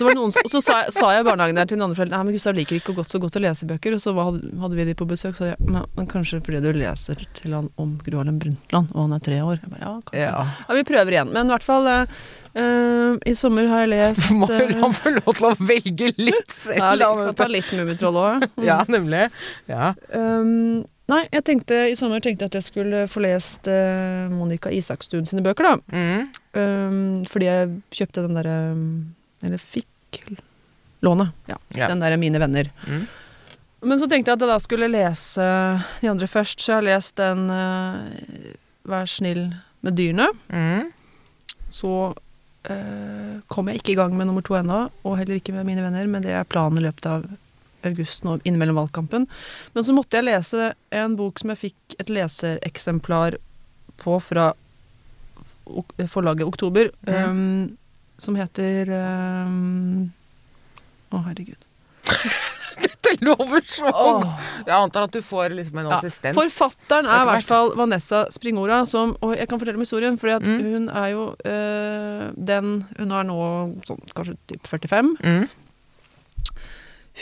Så, 0.00 0.06
var 0.08 0.16
det 0.16 0.20
noen, 0.22 0.32
så 0.32 0.62
sa, 0.64 0.78
jeg- 0.80 0.94
sa 0.96 1.12
jeg 1.12 1.26
barnehagen 1.28 1.60
der 1.60 1.68
til 1.68 1.76
den 1.76 1.84
andre 1.86 1.98
foreldre 2.00 2.16
Nei, 2.16 2.24
men 2.30 2.36
Gustav 2.38 2.56
liker 2.56 2.80
ikke 2.80 2.96
godt, 2.96 3.12
så 3.12 3.20
godt 3.22 3.36
å 3.36 3.44
lese 3.44 3.68
bøker. 3.68 3.94
Og 3.98 4.00
så 4.02 4.14
hadde 4.16 4.74
vi 4.80 4.88
de 4.88 4.96
på 4.96 5.06
besøk, 5.10 5.36
så 5.36 5.44
sa 5.44 5.52
jeg 5.52 5.60
men, 5.68 6.08
kanskje 6.10 6.40
fordi 6.46 6.62
du 6.64 6.72
leser 6.80 7.20
til 7.36 7.54
han 7.58 7.68
om 7.80 7.94
Gro 8.06 8.22
Harlem 8.22 8.40
Brundtland, 8.40 8.88
og 8.96 9.02
han 9.06 9.16
er 9.18 9.24
tre 9.28 9.40
år. 9.44 9.60
Jeg 9.60 9.70
bare, 9.76 9.82
ja, 9.84 9.94
kanskje. 10.08 10.24
ja. 10.24 10.44
Ja, 10.68 10.76
vi 10.80 10.84
prøver 10.88 11.18
igjen. 11.18 11.32
Men 11.36 11.50
i 11.50 11.54
hvert 11.54 11.68
fall 11.68 11.90
Uh, 12.50 13.14
I 13.30 13.32
sommer 13.38 13.68
har 13.70 13.84
jeg 13.84 13.90
lest 13.92 14.24
Du 14.26 14.34
må 14.40 14.48
jo 14.50 14.56
eh, 14.58 14.70
la 14.72 14.80
ham 14.80 14.94
få 14.96 15.12
lov 15.14 15.36
til 15.38 15.44
å 15.46 15.50
velge 15.68 16.08
litt 16.18 16.50
selv. 16.50 16.80
ja, 16.80 16.88
da, 16.98 17.10
litt, 17.14 17.36
ta 17.38 17.46
litt 17.46 17.68
Mummitroll 17.78 18.18
òg. 18.18 18.46
Ja, 18.66 18.80
nemlig. 18.90 19.28
Ja. 19.70 19.92
Um, 20.10 20.80
nei, 21.06 21.20
jeg 21.30 21.44
tenkte 21.46 21.78
i 21.92 21.94
sommer 21.94 22.18
tenkte 22.24 22.48
jeg 22.48 22.50
at 22.50 22.58
jeg 22.58 22.66
skulle 22.66 23.04
få 23.06 23.22
lest 23.22 23.70
uh, 23.70 24.26
Monica 24.34 24.72
Isakstuen 24.74 25.30
sine 25.30 25.44
bøker, 25.46 25.62
da. 25.62 25.94
Mm. 25.94 26.26
Um, 26.58 26.98
fordi 27.30 27.46
jeg 27.52 27.70
kjøpte 28.00 28.26
den 28.26 28.34
derre 28.40 28.58
Eller 29.42 29.58
fikk 29.62 30.22
lånet. 31.02 31.30
Ja, 31.48 31.56
Ja. 31.76 31.88
Den 31.88 32.00
derre 32.02 32.18
Mine 32.20 32.38
venner. 32.42 32.70
Mm. 32.86 33.06
Men 33.82 33.98
så 34.00 34.08
tenkte 34.10 34.28
jeg 34.30 34.36
at 34.36 34.42
jeg 34.44 34.50
da 34.50 34.58
skulle 34.60 34.88
lese 34.92 35.44
de 36.02 36.08
andre 36.10 36.26
først, 36.28 36.60
så 36.60 36.72
jeg 36.74 36.76
har 36.80 36.88
lest 36.90 37.16
den 37.16 37.46
uh, 37.48 38.50
Vær 38.90 39.06
snill 39.08 39.46
med 39.80 39.96
dyrene. 39.96 40.26
Mm. 40.52 40.90
Så 41.72 41.92
uh, 42.12 43.34
kom 43.48 43.68
jeg 43.70 43.80
ikke 43.80 43.92
i 43.94 43.98
gang 44.00 44.12
med 44.16 44.26
nummer 44.28 44.42
to 44.44 44.56
ennå, 44.58 44.90
og 45.04 45.16
heller 45.20 45.38
ikke 45.40 45.54
med 45.56 45.64
mine 45.68 45.84
venner, 45.84 46.06
men 46.10 46.22
det 46.26 46.32
er 46.36 46.44
planen 46.48 46.76
i 46.80 46.84
løpet 46.84 47.06
av 47.08 47.24
august 47.88 48.24
nå, 48.26 48.34
innimellom 48.44 48.76
valgkampen. 48.76 49.24
Men 49.72 49.84
så 49.86 49.94
måtte 49.96 50.18
jeg 50.20 50.26
lese 50.28 50.72
en 50.92 51.14
bok 51.16 51.40
som 51.40 51.48
jeg 51.54 51.62
fikk 51.70 51.96
et 52.02 52.10
lesereksemplar 52.12 53.38
på 54.02 54.18
fra 54.20 54.50
forlaget 56.10 56.44
Oktober, 56.48 56.90
Mm. 57.06 57.30
um, 57.30 57.78
som 58.20 58.36
heter 58.38 58.90
um, 58.94 60.10
Å, 61.10 61.24
herregud. 61.26 61.58
Dette 62.80 63.12
lover 63.26 63.60
så 63.68 63.90
Åh. 63.92 64.22
Jeg 64.64 64.72
antar 64.72 65.04
at 65.04 65.12
du 65.12 65.20
får 65.24 65.52
liksom 65.52 65.80
en 65.82 65.88
Ja, 65.90 65.98
assistent. 65.98 66.36
Forfatteren 66.38 67.08
er 67.10 67.24
i 67.24 67.26
hvert. 67.28 67.44
fall 67.48 67.74
Vanessa 67.76 68.22
Springora, 68.32 68.78
som 68.88 69.12
Og 69.20 69.34
jeg 69.36 69.48
kan 69.50 69.60
fortelle 69.60 69.76
om 69.76 69.84
historien, 69.84 70.16
for 70.20 70.30
Mm. 70.40 70.60
hun 70.64 70.88
er 70.88 71.08
jo 71.12 71.26
eh, 71.44 72.30
den 72.36 72.70
Hun 72.96 73.12
er 73.12 73.26
nå 73.28 73.36
sånn 73.88 74.00
kanskje 74.16 74.36
typ 74.48 74.64
45. 74.70 75.10
Mm. 75.20 75.48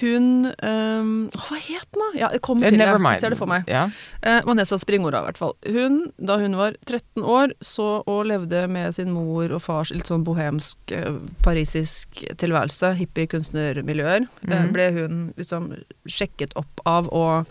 Hun 0.00 0.46
um, 0.62 1.08
Hva 1.34 1.56
het 1.58 1.86
den, 1.94 2.00
da? 2.02 2.08
Ja, 2.18 2.28
det 2.32 2.40
kommer 2.44 2.66
Eh, 2.66 2.70
til 2.70 2.78
Never 2.78 2.98
mind. 2.98 3.16
Jeg 3.16 3.20
ser 3.24 3.30
det 3.34 3.38
for 3.40 3.50
meg. 3.50 3.64
Ja. 3.66 3.86
Uh, 4.24 4.40
Vanessa 4.46 4.78
Springora, 4.78 5.22
i 5.22 5.26
hvert 5.28 5.38
fall. 5.40 5.54
Hun, 5.66 6.12
da 6.18 6.36
hun 6.38 6.54
var 6.58 6.76
13 6.86 7.24
år, 7.24 7.52
så 7.64 7.88
og 8.06 8.26
levde 8.30 8.66
med 8.70 8.94
sin 8.94 9.10
mor 9.14 9.50
og 9.56 9.62
fars 9.64 9.90
litt 9.94 10.06
sånn 10.10 10.24
bohemsk, 10.26 10.78
uh, 10.94 11.18
parisisk 11.42 12.22
tilværelse, 12.38 12.94
hippie-kunstnermiljøer, 13.00 14.28
eh, 14.48 14.62
Mhm. 14.62 14.72
ble 14.72 14.90
hun 14.92 15.34
liksom 15.36 15.72
sjekket 16.06 16.52
opp 16.56 16.80
av 16.86 17.08
og 17.12 17.46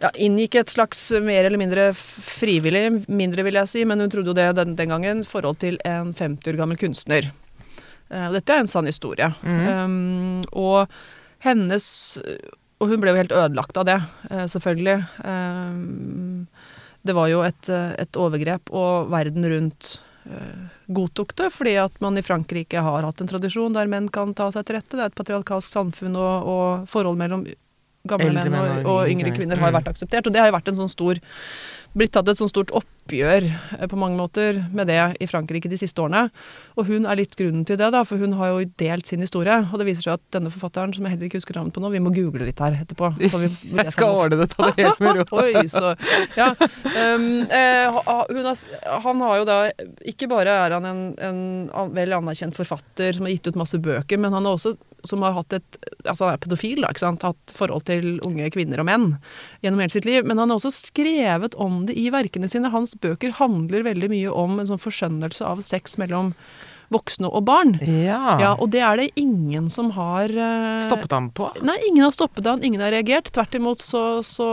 ja, 0.00 0.10
inngikk 0.14 0.54
et 0.54 0.68
slags 0.70 1.10
mer 1.20 1.44
eller 1.44 1.58
mindre 1.58 1.92
frivillig, 1.92 3.08
mindre 3.08 3.42
vil 3.42 3.54
jeg 3.54 3.68
si, 3.68 3.84
men 3.84 3.98
hun 4.00 4.08
trodde 4.10 4.26
jo 4.30 4.32
det 4.34 4.54
den, 4.54 4.76
den 4.76 4.88
gangen, 4.88 5.24
forhold 5.26 5.58
til 5.58 5.76
en 5.84 6.14
50 6.14 6.52
år 6.52 6.56
gammel 6.56 6.76
kunstner. 6.78 7.30
Uh, 8.10 8.30
dette 8.32 8.48
er 8.54 8.60
en 8.60 8.66
sann 8.70 8.86
historie. 8.86 9.34
Mhm. 9.42 9.68
Um, 9.68 10.44
og 10.52 10.88
hennes 11.44 11.86
Og 12.78 12.92
hun 12.92 13.00
ble 13.02 13.10
jo 13.10 13.18
helt 13.18 13.34
ødelagt 13.34 13.78
av 13.80 13.86
det, 13.88 13.96
eh, 14.30 14.44
selvfølgelig. 14.46 15.00
Um, 15.26 16.46
det 17.02 17.14
var 17.16 17.26
jo 17.30 17.40
et, 17.42 17.68
eh, 17.68 17.94
et 17.98 18.18
overgrep, 18.18 18.70
og 18.70 19.10
verden 19.10 19.46
rundt 19.50 19.96
eh, 20.28 20.68
godtok 20.92 21.34
det, 21.40 21.48
fordi 21.54 21.74
at 21.80 21.94
man 22.04 22.18
i 22.18 22.22
Frankrike 22.22 22.82
har 22.84 23.06
hatt 23.06 23.22
en 23.22 23.30
tradisjon 23.30 23.74
der 23.74 23.90
menn 23.90 24.10
kan 24.12 24.34
ta 24.36 24.50
seg 24.52 24.66
til 24.66 24.76
rette. 24.76 24.94
Det 24.94 25.00
er 25.02 25.10
et 25.10 25.18
patriarkalsk 25.18 25.72
samfunn, 25.72 26.18
og, 26.20 26.46
og 26.52 26.88
forhold 26.90 27.18
mellom 27.18 27.46
gamle 28.06 28.32
menn 28.32 28.54
og, 28.54 28.68
og 28.84 28.86
og 28.98 29.08
yngre 29.10 29.34
kvinner 29.36 29.56
har 29.58 29.72
Mm. 29.72 29.80
vært 29.80 29.88
akseptert. 29.94 30.26
Og 30.26 30.32
det 30.32 30.40
har 30.40 30.48
jo 30.48 30.56
vært 30.58 30.68
en 30.68 30.76
sånn 30.84 30.92
stor 30.92 31.18
blitt 31.96 32.12
tatt 32.12 32.28
et 32.28 32.36
sånn 32.38 32.50
stort 32.50 32.68
oppgjør 32.76 33.46
eh, 33.80 33.86
på 33.88 33.96
mange 33.96 34.18
måter 34.20 34.58
med 34.76 34.86
det 34.86 35.16
i 35.24 35.26
Frankrike 35.26 35.70
de 35.72 35.76
siste 35.80 35.98
årene. 36.04 36.28
Og 36.76 36.84
hun 36.86 37.06
er 37.08 37.16
litt 37.16 37.34
grunnen 37.34 37.64
til 37.66 37.78
det, 37.80 37.88
da, 37.90 38.02
for 38.04 38.20
hun 38.20 38.34
har 38.38 38.52
jo 38.52 38.66
delt 38.78 39.06
sin 39.08 39.20
historie. 39.24 39.56
Og 39.72 39.78
det 39.80 39.86
viser 39.88 40.04
seg 40.04 40.12
at 40.18 40.22
denne 40.36 40.52
forfatteren, 40.52 40.92
som 40.94 41.02
jeg 41.08 41.16
heller 41.16 41.26
ikke 41.30 41.40
husker 41.40 41.56
navnet 41.56 41.74
på 41.74 41.80
nå, 41.80 41.90
vi 41.90 42.02
må 42.04 42.12
google 42.14 42.44
litt 42.44 42.60
her 42.60 42.76
etterpå. 42.76 43.08
Jeg 43.88 43.92
skal 43.96 44.14
ordne 44.14 44.38
det, 44.44 44.50
ta 44.52 44.68
det 44.68 44.84
helt 44.84 45.00
med 45.00 45.16
ro. 45.16 45.24
Oi, 45.42 45.64
så 45.72 45.94
Ja. 46.36 46.50
Um, 46.84 47.48
eh, 47.48 47.88
har, 47.88 49.00
han 49.08 49.20
har 49.24 49.38
jo 49.40 49.44
da 49.48 49.56
Ikke 50.04 50.28
bare 50.30 50.54
er 50.66 50.76
han 50.76 50.84
en, 50.86 51.02
en 51.18 51.92
vel 51.96 52.12
anerkjent 52.12 52.54
forfatter 52.56 53.16
som 53.16 53.26
har 53.26 53.32
gitt 53.32 53.48
ut 53.48 53.58
masse 53.58 53.80
bøker, 53.80 54.20
men 54.20 54.36
han 54.36 54.44
har 54.44 54.58
også 54.60 54.76
som 55.06 55.22
har 55.22 55.36
hatt 55.36 55.58
et 55.58 55.78
Altså 56.08 56.24
han 56.24 56.36
er 56.36 56.40
pedofil, 56.42 56.80
da, 56.82 56.90
ikke 56.92 57.02
sant. 57.02 57.26
Hatt 57.26 57.52
forhold 57.56 57.84
til 57.88 58.16
unge 58.24 58.48
kvinner 58.54 58.80
og 58.80 58.86
menn 58.88 59.08
gjennom 59.64 59.82
hele 59.82 59.92
sitt 59.92 60.08
liv. 60.08 60.24
Men 60.24 60.40
han 60.40 60.48
har 60.48 60.56
også 60.60 60.72
skrevet 60.72 61.56
om 61.60 61.82
det 61.88 61.98
i 62.00 62.08
verkene 62.14 62.48
sine. 62.48 62.72
Hans 62.72 62.94
bøker 62.96 63.34
handler 63.36 63.84
veldig 63.84 64.08
mye 64.12 64.32
om 64.32 64.56
en 64.56 64.70
sånn 64.70 64.80
forskjønnelse 64.80 65.44
av 65.44 65.60
sex 65.66 65.98
mellom 66.00 66.32
voksne 66.92 67.28
og 67.28 67.44
barn. 67.48 67.74
Ja. 67.84 68.38
Ja, 68.40 68.52
og 68.56 68.70
det 68.72 68.80
er 68.84 69.00
det 69.00 69.10
ingen 69.20 69.68
som 69.72 69.90
har 69.96 70.32
uh, 70.32 70.80
Stoppet 70.84 71.12
ham 71.12 71.28
på? 71.36 71.50
Nei, 71.60 71.76
ingen 71.90 72.06
har 72.06 72.14
stoppet 72.14 72.48
han, 72.48 72.62
ingen 72.64 72.80
har 72.84 72.94
reagert. 72.94 73.28
Tvert 73.34 73.58
imot 73.58 73.84
så, 73.84 74.22
så 74.26 74.48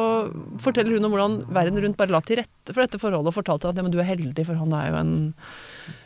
forteller 0.63 0.97
hun 0.97 1.07
om 1.07 1.15
hvordan 1.15 1.37
verden 1.55 1.79
rundt 1.83 1.99
bare 1.99 2.11
la 2.11 2.21
til 2.25 2.41
rette 2.41 2.73
for 2.73 2.83
dette 2.83 2.99
forholdet, 2.99 3.31
og 3.31 3.37
fortalte 3.37 3.71
at 3.71 3.79
ja, 3.79 3.85
men 3.85 3.93
du 3.93 4.01
er 4.03 4.09
heldig, 4.09 4.47
for 4.47 4.59
han 4.59 4.75
er 4.75 4.89
jo 4.91 4.99
en, 4.99 5.15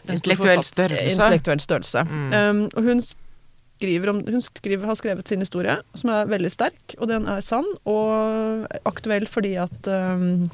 en 0.06 0.14
Intellektuell 0.20 0.62
størrelse. 0.68 1.16
Intellektuell 1.16 1.66
størrelse. 1.66 2.06
Mm. 2.06 2.30
Um, 2.36 2.62
og 2.76 2.92
hun 2.92 3.04
skriver 3.80 4.12
om, 4.12 4.22
hun 4.28 4.44
skriver, 4.44 4.88
har 4.90 4.98
skrevet 5.00 5.32
sin 5.32 5.44
historie, 5.44 5.80
som 5.98 6.12
er 6.14 6.30
veldig 6.30 6.52
sterk, 6.52 6.98
og 7.00 7.10
den 7.12 7.28
er 7.32 7.44
sann, 7.46 7.68
og 7.88 8.68
aktuell 8.90 9.28
fordi 9.32 9.56
at 9.62 9.88
um, 9.88 10.50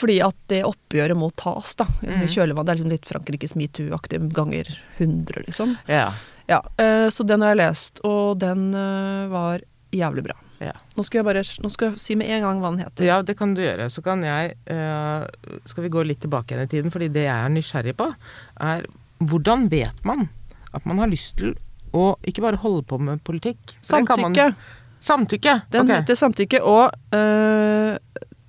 fordi 0.00 0.20
at 0.24 0.36
det 0.48 0.62
oppgjøret 0.64 1.18
må 1.18 1.30
tas, 1.38 1.74
da. 1.76 1.86
Mm. 2.00 2.22
Kjølvannet. 2.30 2.66
Det 2.66 2.72
er 2.72 2.78
liksom 2.78 2.92
litt 2.94 3.08
Frankrikes 3.10 3.56
metoo-aktig 3.58 4.20
ganger 4.36 4.70
100, 4.98 5.42
liksom. 5.48 5.74
Yeah. 5.90 6.14
Ja, 6.50 6.62
Uh, 6.80 7.06
så 7.12 7.22
den 7.26 7.44
har 7.44 7.52
jeg 7.52 7.60
lest, 7.60 8.00
og 8.06 8.40
den 8.42 8.70
uh, 8.74 9.28
var 9.30 9.62
jævlig 9.94 10.24
bra. 10.26 10.36
Yeah. 10.60 10.78
Nå 10.96 11.04
skal 11.06 11.20
jeg 11.20 11.26
bare 11.28 11.42
nå 11.64 11.70
skal 11.72 11.90
jeg 11.90 12.02
si 12.02 12.16
med 12.18 12.30
en 12.34 12.42
gang 12.44 12.58
hva 12.60 12.72
den 12.72 12.82
heter. 12.82 13.06
ja, 13.06 13.20
det 13.24 13.36
kan 13.38 13.54
du 13.56 13.62
gjøre. 13.62 13.86
Så 13.92 14.02
kan 14.04 14.20
jeg 14.26 14.56
uh, 14.68 15.24
Skal 15.68 15.86
vi 15.86 15.92
gå 15.94 16.02
litt 16.04 16.20
tilbake 16.20 16.52
igjen 16.52 16.66
i 16.66 16.72
tiden, 16.74 16.92
fordi 16.92 17.08
det 17.14 17.24
jeg 17.24 17.36
er 17.36 17.54
nysgjerrig 17.54 17.94
på, 17.96 18.10
er 18.60 18.84
hvordan 19.20 19.68
vet 19.72 20.04
man 20.08 20.28
at 20.76 20.86
man 20.88 21.00
har 21.02 21.10
lyst 21.10 21.38
til 21.40 21.54
å 21.96 22.14
ikke 22.26 22.44
bare 22.44 22.60
holde 22.62 22.84
på 22.88 22.98
med 23.02 23.22
politikk? 23.26 23.76
Samtykke. 23.84 24.50
Samtykke. 25.00 25.54
Den 25.72 25.86
okay. 25.86 26.02
heter 26.02 26.18
Samtykke, 26.18 26.60
og 26.62 26.92
øh, 27.16 27.96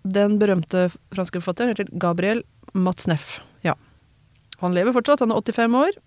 den 0.03 0.38
berømte 0.41 0.89
franske 1.13 1.39
forfatteren 1.39 1.71
heter 1.71 1.91
Gabriel 2.01 2.43
Matzneff. 2.74 3.39
Ja. 3.65 3.77
Han 4.63 4.75
lever 4.75 4.95
fortsatt, 4.95 5.24
han 5.24 5.31
er 5.33 5.41
85 5.41 5.77
år. 5.79 6.00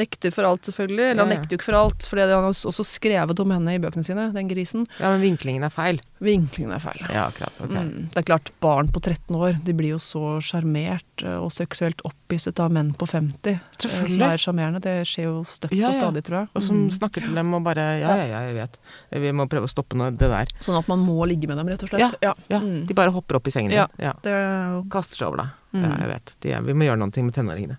Nekter 0.00 0.32
for 0.34 0.48
alt, 0.48 0.62
selvfølgelig. 0.70 1.06
Eller 1.12 1.22
han 1.22 1.30
Ja, 1.30 1.34
ja. 1.36 1.40
nekter 1.40 1.54
jo 1.54 1.58
ikke 1.60 1.68
for 1.68 1.78
alt, 1.80 2.06
for 2.08 2.20
han 2.22 2.30
har 2.32 2.48
også 2.50 2.84
skrevet 2.88 3.40
om 3.44 3.50
henne 3.52 3.74
i 3.76 3.80
bøkene 3.82 4.04
sine, 4.06 4.28
den 4.34 4.48
grisen. 4.48 4.86
Ja, 4.98 5.10
men 5.12 5.20
vinklingen 5.26 5.66
er 5.66 5.72
feil. 5.74 6.00
Vinklingen 6.20 6.72
er 6.76 6.80
feil. 6.82 7.00
Ja, 7.08 7.26
akkurat. 7.30 7.52
Ok. 7.64 7.70
Mm. 7.76 8.08
Det 8.14 8.20
er 8.22 8.26
klart, 8.28 8.50
barn 8.60 8.88
på 8.92 9.00
13 9.00 9.36
år 9.36 9.58
de 9.64 9.72
blir 9.76 9.94
jo 9.94 10.00
så 10.00 10.38
sjarmert 10.44 11.24
eh, 11.24 11.36
og 11.40 11.50
seksuelt 11.52 12.00
opphisset 12.08 12.58
av 12.60 12.72
menn 12.72 12.92
på 12.96 13.06
50. 13.08 13.54
eh, 13.54 14.08
Som 14.08 14.22
er 14.26 14.36
sjarmerende. 14.40 14.80
Det 14.84 14.96
skjer 15.08 15.24
jo 15.28 15.36
støtt 15.44 15.72
Ja, 15.76 15.88
og 15.92 15.94
stadig, 16.00 16.24
tror 16.24 16.40
jeg. 16.42 16.48
Og 16.54 16.62
som 16.62 16.76
Mm. 16.80 16.90
snakker 16.98 17.20
til 17.26 17.34
dem 17.34 17.54
og 17.54 17.62
bare 17.64 18.00
Ja, 18.00 18.16
ja, 18.16 18.24
ja, 18.26 18.40
jeg 18.48 18.54
vet. 18.56 18.78
Vi 19.12 19.32
må 19.32 19.48
prøve 19.48 19.64
å 19.68 19.72
stoppe 19.72 19.96
noe, 19.96 20.10
det 20.10 20.28
der. 20.30 20.46
Sånn 20.60 20.78
at 20.78 20.88
man 20.88 20.98
må 21.04 21.26
ligge 21.28 21.46
med 21.48 21.56
dem, 21.58 21.66
rett 21.68 21.82
og 21.82 21.88
slett. 21.90 22.00
Ja, 22.00 22.10
ja. 22.22 22.34
Ja, 22.48 22.60
Mm. 22.60 22.86
De 22.86 22.94
bare 22.94 23.10
hopper 23.12 23.36
opp 23.36 23.46
i 23.48 23.50
sengen 23.50 23.70
Ja. 23.72 23.86
din. 23.96 24.06
Ja. 24.06 24.12
Det 24.22 24.30
er 24.32 24.82
Kaster 24.90 25.16
seg 25.16 25.26
over 25.28 25.36
deg. 25.38 25.50
Mm. 25.74 25.82
Ja, 25.84 25.96
jeg 25.98 26.08
vet. 26.08 26.34
De 26.40 26.48
vi 26.66 26.72
må 26.74 26.84
gjøre 26.88 26.98
noe 26.98 27.22
med 27.22 27.34
tenåringene. 27.34 27.76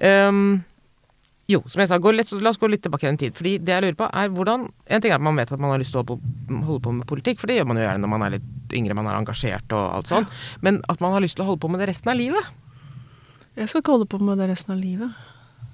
Ehm, 0.00 0.64
jo, 1.50 1.58
som 1.66 1.80
jeg 1.82 1.88
sa, 1.90 1.98
gå 1.98 2.12
litt, 2.14 2.30
la 2.38 2.50
oss 2.52 2.58
gå 2.62 2.68
litt 2.70 2.82
tilbake 2.84 3.04
i 3.06 3.10
en 3.10 3.18
tid. 3.18 3.34
Fordi 3.34 3.56
det 3.58 3.72
jeg 3.74 3.82
lurer 3.82 3.96
på, 3.98 4.06
er 4.14 4.28
hvordan 4.30 4.68
En 4.86 5.00
ting 5.02 5.10
er 5.10 5.18
at 5.18 5.24
man 5.26 5.36
vet 5.36 5.50
at 5.52 5.58
man 5.60 5.72
har 5.74 5.80
lyst 5.82 5.90
til 5.92 6.00
å 6.04 6.18
holde 6.68 6.80
på, 6.84 6.92
med 6.94 7.06
politikk, 7.10 7.40
for 7.42 7.50
det 7.50 7.56
gjør 7.58 7.66
man 7.72 7.80
jo 7.80 7.84
gjerne 7.86 8.02
når 8.04 8.12
man 8.14 8.22
er 8.28 8.34
litt 8.36 8.76
yngre, 8.78 8.94
man 8.94 9.08
er 9.10 9.18
engasjert 9.18 9.74
og 9.74 9.82
alt 9.98 10.12
sånn. 10.12 10.28
Men 10.62 10.78
at 10.92 11.00
man 11.02 11.12
har 11.16 11.20
lyst 11.24 11.36
til 11.36 11.44
å 11.44 11.48
holde 11.50 11.60
på 11.64 11.70
med 11.72 11.82
det 11.82 11.88
resten 11.90 12.12
av 12.12 12.16
livet. 12.20 12.52
Jeg 13.58 13.68
skal 13.68 13.82
ikke 13.82 13.96
holde 13.98 14.08
på 14.08 14.20
med 14.22 14.38
det 14.40 14.48
resten 14.52 14.72
av 14.76 14.80
livet. 14.80 15.10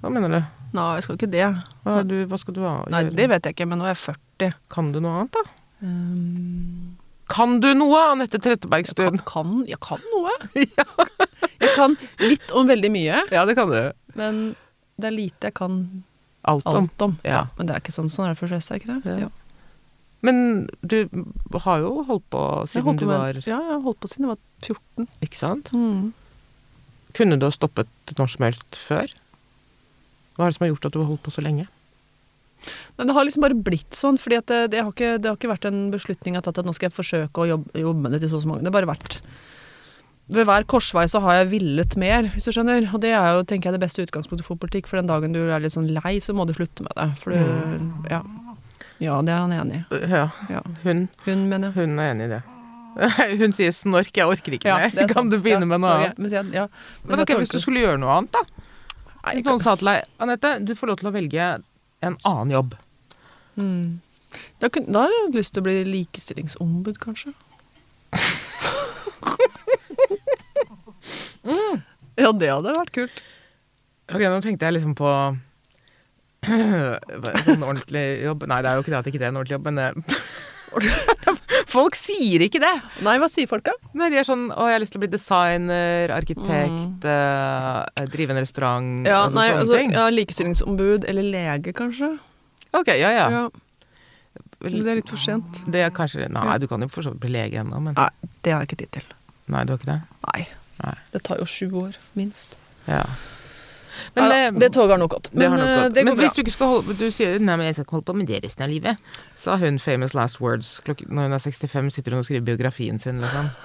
Hva 0.01 0.09
mener 0.11 0.31
du? 0.33 0.39
Nei, 0.75 0.87
jeg 0.97 1.05
skal 1.05 1.17
ikke 1.19 1.31
det. 1.31 1.45
Hva, 1.85 1.99
du, 2.07 2.15
hva 2.31 2.39
skal 2.39 2.55
du 2.57 2.61
ha? 2.65 2.73
Nei, 2.91 3.03
det 3.15 3.27
vet 3.31 3.45
jeg 3.47 3.55
ikke, 3.55 3.67
men 3.69 3.79
nå 3.81 3.87
er 3.87 3.93
jeg 3.93 4.01
40. 4.09 4.57
Kan 4.73 4.91
du 4.95 4.99
noe 5.03 5.21
annet, 5.21 5.37
da? 5.37 5.43
Um, 5.83 6.97
Kan 7.29 7.59
du 7.63 7.69
noe, 7.77 7.99
Anette 8.15 8.39
jeg, 8.39 8.41
kan, 8.41 8.47
Trettebergstuen? 8.57 9.19
kan, 9.27 9.51
jeg 9.69 9.79
kan 9.85 10.01
noe. 10.15 10.33
Jeg 11.59 11.73
kan 11.75 11.95
litt 12.23 12.51
om 12.55 12.67
veldig 12.69 12.89
mye, 12.93 13.17
Ja, 13.35 13.41
det 13.47 13.55
kan 13.59 13.67
du. 13.71 13.91
men 14.15 14.37
det 15.01 15.09
er 15.09 15.15
lite 15.15 15.49
jeg 15.51 15.57
kan 15.59 15.81
Alt 16.49 16.67
om. 16.69 16.85
alt 16.85 17.03
om. 17.03 17.17
Ja. 17.27 17.45
Men 17.57 17.67
det 17.67 17.75
er 17.75 17.83
ikke 17.83 17.95
sånn, 17.95 18.09
sånn 18.11 18.29
er 18.29 18.33
det 18.33 18.39
for 18.39 18.47
de 18.47 18.55
fleste, 18.55 18.75
er 18.75 18.81
ikke 18.81 18.99
det? 19.03 19.15
Ja. 19.25 19.29
Men 20.25 20.67
du 20.83 20.97
har 21.63 21.79
jo 21.83 22.03
holdt 22.07 22.25
på 22.33 22.43
siden 22.67 22.87
holdt 22.89 23.01
du 23.01 23.05
på 23.05 23.11
med, 23.11 23.19
var 23.19 23.39
ja, 23.39 23.59
jeg 23.59 23.73
har 23.75 23.83
holdt 23.85 23.99
på 24.03 24.11
siden 24.11 24.27
jeg 24.27 24.33
var 24.33 24.39
14. 24.67 25.09
Ikke 25.27 25.39
sant? 25.39 25.71
Mm. 25.71 26.09
Kunne 27.15 27.39
du 27.39 27.47
ha 27.47 27.51
stoppet 27.55 28.15
når 28.19 28.31
som 28.35 28.47
helst 28.47 28.79
før? 28.79 29.11
Hva 30.35 30.47
er 30.47 30.51
det 30.51 30.57
som 30.57 30.65
har 30.67 30.73
gjort 30.73 30.89
at 30.89 30.95
du 30.95 31.01
har 31.01 31.09
holdt 31.11 31.23
på 31.25 31.35
så 31.35 31.43
lenge? 31.43 31.67
Men 32.97 33.07
det 33.07 33.15
har 33.15 33.23
liksom 33.23 33.43
bare 33.45 33.55
blitt 33.55 33.95
sånn, 33.95 34.19
fordi 34.19 34.39
at 34.41 34.51
det, 34.51 34.59
det, 34.73 34.81
har 34.83 34.91
ikke, 34.91 35.13
det 35.23 35.31
har 35.31 35.37
ikke 35.39 35.51
vært 35.53 35.67
en 35.69 35.85
beslutning 35.93 36.35
jeg 36.35 36.41
har 36.41 36.47
tatt 36.49 36.59
at 36.59 36.67
nå 36.67 36.73
skal 36.75 36.89
jeg 36.89 36.97
forsøke 36.97 37.43
å 37.43 37.47
jobbe, 37.53 37.71
jobbe 37.79 38.03
med 38.03 38.15
det 38.15 38.19
til 38.23 38.33
så 38.33 38.41
og 38.41 38.43
så 38.43 38.51
mange. 38.51 38.65
Det 38.65 38.71
har 38.71 38.75
bare 38.75 38.91
vært 38.91 39.19
Ved 40.29 40.45
hver 40.45 40.65
korsvei 40.69 41.07
så 41.09 41.19
har 41.23 41.39
jeg 41.39 41.49
villet 41.55 41.95
mer, 41.97 42.27
hvis 42.35 42.45
du 42.45 42.51
skjønner. 42.53 42.85
Og 42.93 43.01
det 43.01 43.11
er 43.17 43.31
jo, 43.33 43.45
tenker 43.49 43.69
jeg, 43.71 43.79
det 43.79 43.81
beste 43.81 44.03
utgangspunktet 44.05 44.45
for 44.45 44.59
politikk. 44.61 44.85
For 44.89 44.99
den 45.01 45.09
dagen 45.09 45.33
du 45.33 45.39
er 45.49 45.59
litt 45.63 45.73
sånn 45.73 45.89
lei, 45.89 46.19
så 46.21 46.35
må 46.37 46.45
du 46.45 46.53
slutte 46.53 46.85
med 46.85 46.93
det. 46.95 47.07
For 47.23 47.33
du 47.33 48.09
Ja. 48.11 48.21
Ja, 48.99 49.21
det 49.23 49.31
er 49.31 49.39
han 49.39 49.53
enig 49.55 49.77
i. 49.79 49.99
Ja, 50.11 50.25
Ja. 50.51 50.61
hun, 50.83 51.07
Hun, 51.25 51.47
mener 51.49 51.71
jeg. 51.71 51.73
hun 51.75 51.99
er 51.99 52.11
enig 52.13 52.25
i 52.25 52.33
det. 52.35 52.41
Hun 53.39 53.53
sier 53.53 53.71
'snork, 53.71 54.11
jeg 54.17 54.27
orker 54.27 54.51
ikke 54.51 54.65
mer'. 54.75 54.91
er 54.97 55.07
Kan 55.13 55.29
du 55.29 55.39
begynne 55.39 55.65
med 55.65 55.79
noe 55.79 55.89
annet? 55.89 56.17
Men, 56.19 56.29
Men 56.29 57.19
jeg 57.19 57.21
ok, 57.21 57.37
Hvis 57.39 57.49
du 57.53 57.59
skulle 57.61 57.79
gjøre 57.79 57.99
noe 58.01 58.09
annet, 58.17 58.31
da? 58.33 58.41
Hvis 59.31 59.45
noen 59.45 59.61
sa 59.63 59.75
til 59.75 59.87
deg 59.87 60.03
'Anette, 60.19 60.65
du 60.65 60.73
får 60.75 60.87
lov 60.87 60.97
til 60.99 61.07
å 61.09 61.13
velge 61.13 61.63
en 62.01 62.17
annen 62.25 62.51
jobb'. 62.51 62.73
Mm. 63.57 63.99
Da, 64.59 64.67
da 64.67 64.99
har 65.05 65.09
jeg 65.09 65.33
lyst 65.35 65.53
til 65.53 65.61
å 65.61 65.67
bli 65.69 65.83
likestillingsombud, 65.85 66.99
kanskje. 66.99 67.33
Ja, 72.19 72.31
det 72.35 72.49
hadde 72.51 72.73
vært 72.75 72.91
kult. 72.95 73.21
Ok, 74.09 74.21
nå 74.25 74.39
tenkte 74.43 74.65
jeg 74.67 74.75
liksom 74.79 74.95
på 74.97 75.09
Sånn 77.45 77.63
ordentlig 77.67 78.03
jobb 78.23 78.45
Nei, 78.47 78.61
det 78.63 78.69
er 78.71 78.77
jo 78.79 78.83
ikke 78.85 78.93
det 78.93 78.99
at 79.01 79.09
ikke 79.11 79.19
det 79.21 79.27
er 79.27 79.33
en 79.33 79.39
ordentlig 79.41 79.57
jobb, 79.57 79.67
men 79.67 79.81
eh, 79.83 79.93
Folk 81.73 81.97
sier 81.97 82.43
ikke 82.45 82.61
det! 82.63 82.71
Nei, 83.05 83.15
hva 83.21 83.27
sier 83.31 83.49
folk 83.49 83.63
da? 83.67 83.73
Nei, 83.97 84.07
de 84.13 84.19
er 84.21 84.27
sånn 84.27 84.47
'Å, 84.53 84.67
jeg 84.69 84.77
har 84.77 84.83
lyst 84.83 84.93
til 84.95 85.01
å 85.01 85.03
bli 85.03 85.09
designer, 85.13 86.13
arkitekt, 86.15 87.05
eh, 87.09 88.05
drive 88.13 88.35
en 88.35 88.41
restaurant' 88.41 88.99
Mm. 89.01 89.07
Ja, 89.09 89.23
altså, 89.25 89.35
nei, 89.35 89.47
sånne 89.49 89.59
altså, 89.63 89.77
ting. 89.79 89.91
ja, 89.97 90.05
likestillingsombud 90.13 91.05
eller 91.09 91.25
lege, 91.33 91.73
kanskje. 91.73 92.11
Ok, 92.73 92.87
ja, 92.93 93.09
ja. 93.17 93.25
Ja. 93.33 93.43
Men 94.61 94.83
det 94.83 94.91
er 94.93 94.99
litt 95.01 95.09
for 95.09 95.17
sent. 95.21 95.63
Det 95.71 95.81
er 95.85 95.89
kanskje 95.95 96.29
Nei, 96.29 96.45
Ja. 96.45 96.57
du 96.61 96.67
kan 96.67 96.81
jo 96.81 96.87
for 96.87 97.01
så 97.05 97.11
vidt 97.13 97.21
bli 97.25 97.31
lege 97.33 97.59
ennå, 97.63 97.81
men 97.81 97.93
Nei, 97.97 98.09
det 98.43 98.53
har 98.53 98.61
jeg 98.61 98.69
ikke 98.69 98.81
tid 98.85 98.91
til. 98.99 99.03
Nei, 99.49 99.63
du 99.65 99.73
har 99.73 99.79
ikke 99.81 99.91
det? 99.93 100.01
Nei. 100.33 100.47
Nei. 100.83 100.95
Det 101.11 101.23
tar 101.23 101.37
jo 101.41 101.45
sju 101.49 101.67
år, 101.75 101.97
minst. 102.15 102.57
Ja. 102.87 103.03
Men, 104.15 104.23
ja, 104.23 104.29
det, 104.51 104.59
det 104.61 104.69
toget 104.71 104.93
har 104.95 104.97
nok 105.01 105.11
gått. 105.11 105.27
det 105.33 105.39
Men 105.41 105.51
har 105.51 105.57
nok 105.59 105.67
eh, 105.69 105.81
gått. 105.83 105.93
det 105.95 106.03
Men 106.07 106.15
hvis 106.15 106.31
bra. 106.31 106.35
du 106.35 106.41
ikke 106.45 106.53
skal 106.53 106.67
holde 106.71 106.93
Du 106.95 107.09
sier 107.11 107.39
'nei, 107.39 107.55
men 107.59 107.65
jeg 107.67 107.75
skal 107.75 107.83
ikke 107.83 107.97
holde 107.97 108.05
på 108.07 108.15
med 108.15 108.27
det 108.31 108.39
resten 108.45 108.63
av 108.63 108.69
livet', 108.71 108.97
sa 109.35 109.57
hun 109.57 109.79
famous 109.79 110.13
last 110.15 110.39
words. 110.39 110.79
Klok 110.85 111.01
når 111.09 111.21
hun 111.27 111.33
er 111.33 111.37
65, 111.43 111.89
sitter 111.91 112.11
hun 112.15 112.19
og 112.19 112.25
skriver 112.25 112.45
biografien 112.47 112.99
sin, 112.99 113.19
liksom. 113.19 113.49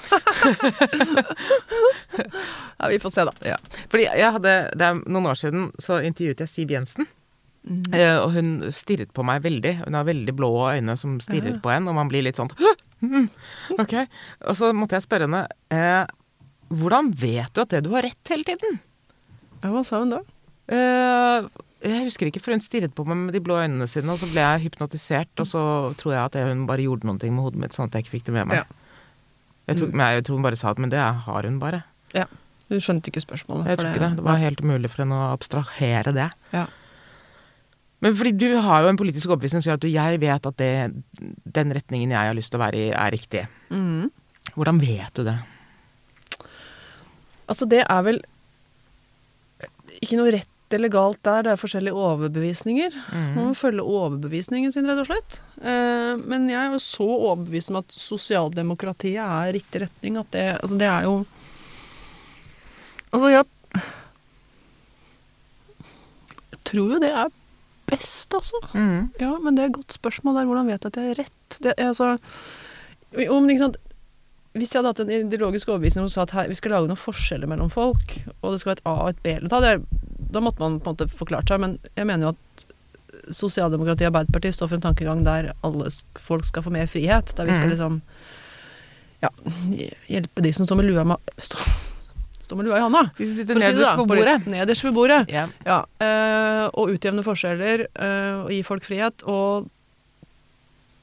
Ja, 2.79 2.89
vi 2.89 2.99
får 3.01 3.11
se, 3.11 3.25
da. 3.25 3.33
Ja. 3.47 3.57
Fordi 3.91 4.05
jeg 4.11 4.33
hadde, 4.37 4.55
det 4.77 4.87
er 4.87 4.99
noen 5.07 5.27
år 5.31 5.39
siden 5.39 5.69
så 5.83 6.01
intervjuet 6.05 6.41
jeg 6.45 6.49
Siv 6.53 6.71
Jensen. 6.75 7.07
Mm. 7.65 7.95
og 8.21 8.33
hun 8.35 8.49
stirret 8.77 9.09
på 9.17 9.23
meg 9.25 9.41
veldig. 9.43 9.87
Hun 9.87 9.95
har 9.97 10.05
veldig 10.05 10.35
blå 10.37 10.51
øyne 10.75 10.99
som 11.01 11.15
stirrer 11.21 11.55
Ja. 11.55 11.61
på 11.65 11.71
en, 11.73 11.89
og 11.89 11.95
man 11.97 12.09
blir 12.11 12.23
litt 12.23 12.37
sånn 12.37 12.51
«Hm, 13.01 13.31
Ok. 13.81 13.95
Og 14.45 14.57
så 14.59 14.73
måtte 14.77 14.99
jeg 14.99 15.07
spørre 15.07 15.25
henne 15.25 15.47
eh, 15.73 16.05
Hvordan 16.73 17.11
vet 17.19 17.53
du 17.55 17.63
at 17.63 17.75
det 17.75 17.85
du 17.85 17.93
har 17.95 18.07
rett 18.07 18.33
hele 18.33 18.47
tiden? 18.47 18.79
Ja, 19.63 19.71
hva 19.73 19.83
sa 19.87 20.01
hun 20.03 20.13
da? 20.13 20.21
Uh, 20.71 21.49
jeg 21.85 22.07
husker 22.07 22.31
ikke, 22.31 22.41
for 22.41 22.55
hun 22.57 22.63
stirret 22.65 22.95
på 22.97 23.05
meg 23.09 23.19
med 23.27 23.35
de 23.37 23.43
blå 23.45 23.59
øynene 23.61 23.89
sine, 23.91 24.09
og 24.13 24.21
så 24.21 24.29
ble 24.31 24.41
jeg 24.41 24.69
hypnotisert, 24.69 25.33
og 25.43 25.49
så 25.49 25.65
tror 26.01 26.15
jeg 26.15 26.23
at 26.23 26.39
hun 26.49 26.65
bare 26.69 26.87
gjorde 26.87 27.09
noe 27.09 27.19
med 27.21 27.45
hodet 27.45 27.61
mitt, 27.61 27.77
sånn 27.77 27.91
at 27.91 27.99
jeg 27.99 28.07
ikke 28.07 28.17
fikk 28.17 28.31
det 28.31 28.37
med 28.39 28.49
meg. 28.53 28.63
Ja. 28.63 29.11
Jeg, 29.69 29.81
tror, 29.81 29.93
men 29.93 30.15
jeg 30.17 30.25
tror 30.25 30.39
hun 30.39 30.47
bare 30.47 30.61
sa 30.61 30.73
at 30.73 30.81
men 30.81 30.93
det 30.93 31.01
har 31.01 31.49
hun 31.49 31.61
bare. 31.61 31.83
Ja. 32.17 32.25
Hun 32.73 32.81
skjønte 32.81 33.13
ikke 33.13 33.23
spørsmålet. 33.25 33.69
Jeg 33.69 33.81
tror 33.81 33.91
ikke 33.91 34.03
det. 34.05 34.11
Det 34.19 34.25
var 34.25 34.41
helt 34.41 34.65
umulig 34.65 34.91
for 34.93 35.05
henne 35.05 35.21
å 35.21 35.31
abstrahere 35.35 36.13
det. 36.17 36.31
Ja. 36.57 36.65
Men 38.05 38.17
fordi 38.17 38.35
du 38.37 38.51
har 38.61 38.85
jo 38.85 38.91
en 38.93 39.01
politisk 39.01 39.31
overbevisning 39.31 39.63
som 39.63 39.69
sier 39.69 39.79
at 39.79 39.85
du, 39.85 39.89
jeg 39.93 40.21
vet 40.21 40.49
at 40.49 40.61
det, 40.61 40.73
den 41.57 41.73
retningen 41.77 42.13
jeg 42.13 42.31
har 42.31 42.37
lyst 42.37 42.53
til 42.53 42.61
å 42.61 42.65
være 42.65 42.81
i, 42.81 42.89
er 42.93 43.13
riktig. 43.15 43.45
Mm. 43.73 44.11
Hvordan 44.57 44.81
vet 44.81 45.17
du 45.17 45.25
det? 45.29 45.39
Altså, 47.51 47.69
det 47.69 47.85
er 47.85 48.03
vel 48.07 48.21
ikke 50.03 50.19
noe 50.19 50.33
rett 50.35 50.51
eller 50.75 50.91
galt 50.91 51.21
der, 51.27 51.45
det 51.45 51.53
er 51.53 51.61
forskjellige 51.61 51.95
overbevisninger. 51.95 52.95
Man 53.13 53.51
må 53.51 53.55
følge 53.59 53.85
overbevisningen 53.85 54.73
sin, 54.75 54.89
rett 54.89 55.03
og 55.03 55.07
slett. 55.07 55.39
Eh, 55.61 56.15
men 56.25 56.49
jeg 56.51 56.59
er 56.59 56.75
jo 56.75 56.81
så 56.83 57.07
overbevist 57.07 57.71
om 57.71 57.79
at 57.83 57.95
sosialdemokratiet 57.95 59.21
er 59.23 59.53
riktig 59.55 59.85
retning, 59.85 60.19
at 60.19 60.33
det 60.35 60.47
Altså, 60.57 60.79
det 60.81 60.89
er 60.89 61.07
jo 61.07 61.15
Altså, 63.15 63.29
jeg 63.31 63.45
Jeg 66.51 66.61
tror 66.65 66.93
jo 66.97 66.99
det 66.99 67.13
er 67.13 67.33
best, 67.87 68.35
altså. 68.35 68.59
Mm. 68.73 69.11
Ja, 69.21 69.35
men 69.39 69.55
det 69.55 69.63
er 69.63 69.69
et 69.69 69.79
godt 69.79 69.93
spørsmål 69.93 70.41
der. 70.41 70.47
Hvordan 70.49 70.71
vet 70.73 70.85
jeg 70.85 70.91
at 70.91 70.97
jeg 70.97 71.11
har 71.11 71.19
rett? 71.21 71.59
Det, 71.61 71.75
er 71.77 71.91
altså, 71.93 72.17
om, 73.29 73.51
ikke 73.51 73.63
sant? 73.63 73.77
Hvis 74.55 74.71
jeg 74.71 74.79
hadde 74.85 74.93
hatt 74.93 75.01
en 75.03 75.11
ideologisk 75.33 75.69
overbevisning 75.73 76.05
som 76.07 76.13
sa 76.15 76.23
at 76.29 76.35
her, 76.37 76.49
vi 76.49 76.55
skal 76.55 76.71
lage 76.77 76.87
noen 76.87 77.01
forskjeller 77.01 77.51
mellom 77.51 77.71
folk, 77.75 78.13
og 78.41 78.53
det 78.55 78.61
skal 78.63 78.71
være 78.71 78.79
et 78.79 78.87
A- 78.87 79.01
og 79.03 79.09
et 79.11 79.23
B-lag, 79.25 79.49
da, 79.51 79.59
hadde 79.59 80.05
da 80.35 80.43
måtte 80.45 80.63
man 80.63 80.77
på 80.81 80.91
en 80.93 80.95
måte 80.95 81.09
forklart 81.11 81.51
seg. 81.51 81.59
Men 81.65 81.79
jeg 81.99 82.07
mener 82.07 82.29
jo 82.29 82.35
at 82.37 82.67
sosialdemokratiet 83.35 84.07
og 84.07 84.13
Arbeiderpartiet 84.13 84.55
står 84.55 84.71
for 84.71 84.79
en 84.79 84.85
tankegang 84.87 85.25
der 85.27 85.51
alle 85.67 85.91
folk 86.23 86.47
skal 86.47 86.63
få 86.67 86.71
mer 86.75 86.87
frihet. 86.91 87.35
Der 87.35 87.47
vi 87.51 87.55
skal 87.57 87.67
Mhm. 87.67 87.75
liksom 87.75 88.01
ja, 89.23 89.29
hjelpe 90.09 90.43
de 90.43 90.53
som 90.53 90.67
står 90.67 90.77
med 90.77 90.87
lua, 90.91 91.05
med, 91.05 91.17
stå, 91.39 91.59
stå 92.43 92.57
med 92.57 92.67
lua 92.67 92.77
i 92.79 92.81
hånda. 92.87 93.11
De 93.19 93.27
som 93.27 93.37
sitter 93.37 93.55
si 93.55 93.61
nederst 93.61 93.97
på 93.97 94.07
bordet. 94.07 94.47
Nederst 94.47 94.85
ved 94.85 94.93
bordet. 94.95 95.29
Yeah. 95.31 95.49
Ja, 95.67 95.83
Øh, 96.01 96.69
og 96.75 96.91
utjevne 96.95 97.23
forskjeller 97.25 97.87
øh, 97.97 98.45
og 98.45 98.51
gi 98.51 98.63
folk 98.63 98.85
frihet. 98.85 99.23
Og 99.27 99.67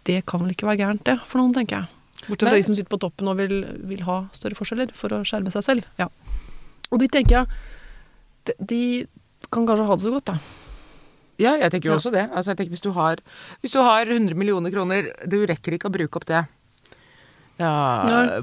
det 0.05 0.25
kan 0.25 0.39
vel 0.39 0.51
ikke 0.55 0.67
være 0.67 0.77
gærent, 0.77 1.03
det, 1.05 1.19
for 1.27 1.37
noen, 1.39 1.53
tenker 1.53 1.75
jeg. 1.77 1.85
Bortsett 2.27 2.47
fra 2.47 2.55
de 2.57 2.65
som 2.67 2.77
sitter 2.77 2.91
på 2.91 3.01
toppen 3.01 3.29
og 3.31 3.39
vil, 3.41 3.63
vil 3.89 4.03
ha 4.07 4.23
større 4.37 4.57
forskjeller 4.57 4.93
for 4.97 5.13
å 5.15 5.23
skjerme 5.27 5.53
seg 5.53 5.65
selv. 5.65 5.87
Ja. 6.01 6.09
Og 6.91 7.01
de 7.01 7.09
tenker 7.11 7.41
jeg 7.41 7.47
de, 8.49 8.55
de 8.71 8.81
kan 9.51 9.65
kanskje 9.67 9.87
ha 9.87 9.97
det 9.97 10.05
så 10.05 10.13
godt, 10.13 10.33
da. 10.33 10.37
Ja, 11.41 11.55
jeg 11.57 11.73
tenker 11.73 11.91
jo 11.91 11.97
også 11.97 12.11
det. 12.13 12.27
Altså, 12.29 12.51
jeg 12.51 12.59
tenker 12.59 12.75
hvis 12.75 12.85
du, 12.85 12.91
har, 12.95 13.21
hvis 13.63 13.73
du 13.73 13.79
har 13.81 14.05
100 14.05 14.37
millioner 14.37 14.73
kroner, 14.73 15.09
du 15.25 15.39
rekker 15.49 15.77
ikke 15.77 15.89
å 15.89 15.93
bruke 15.93 16.19
opp 16.19 16.27
det. 16.29 16.43
Ja, 17.61 18.41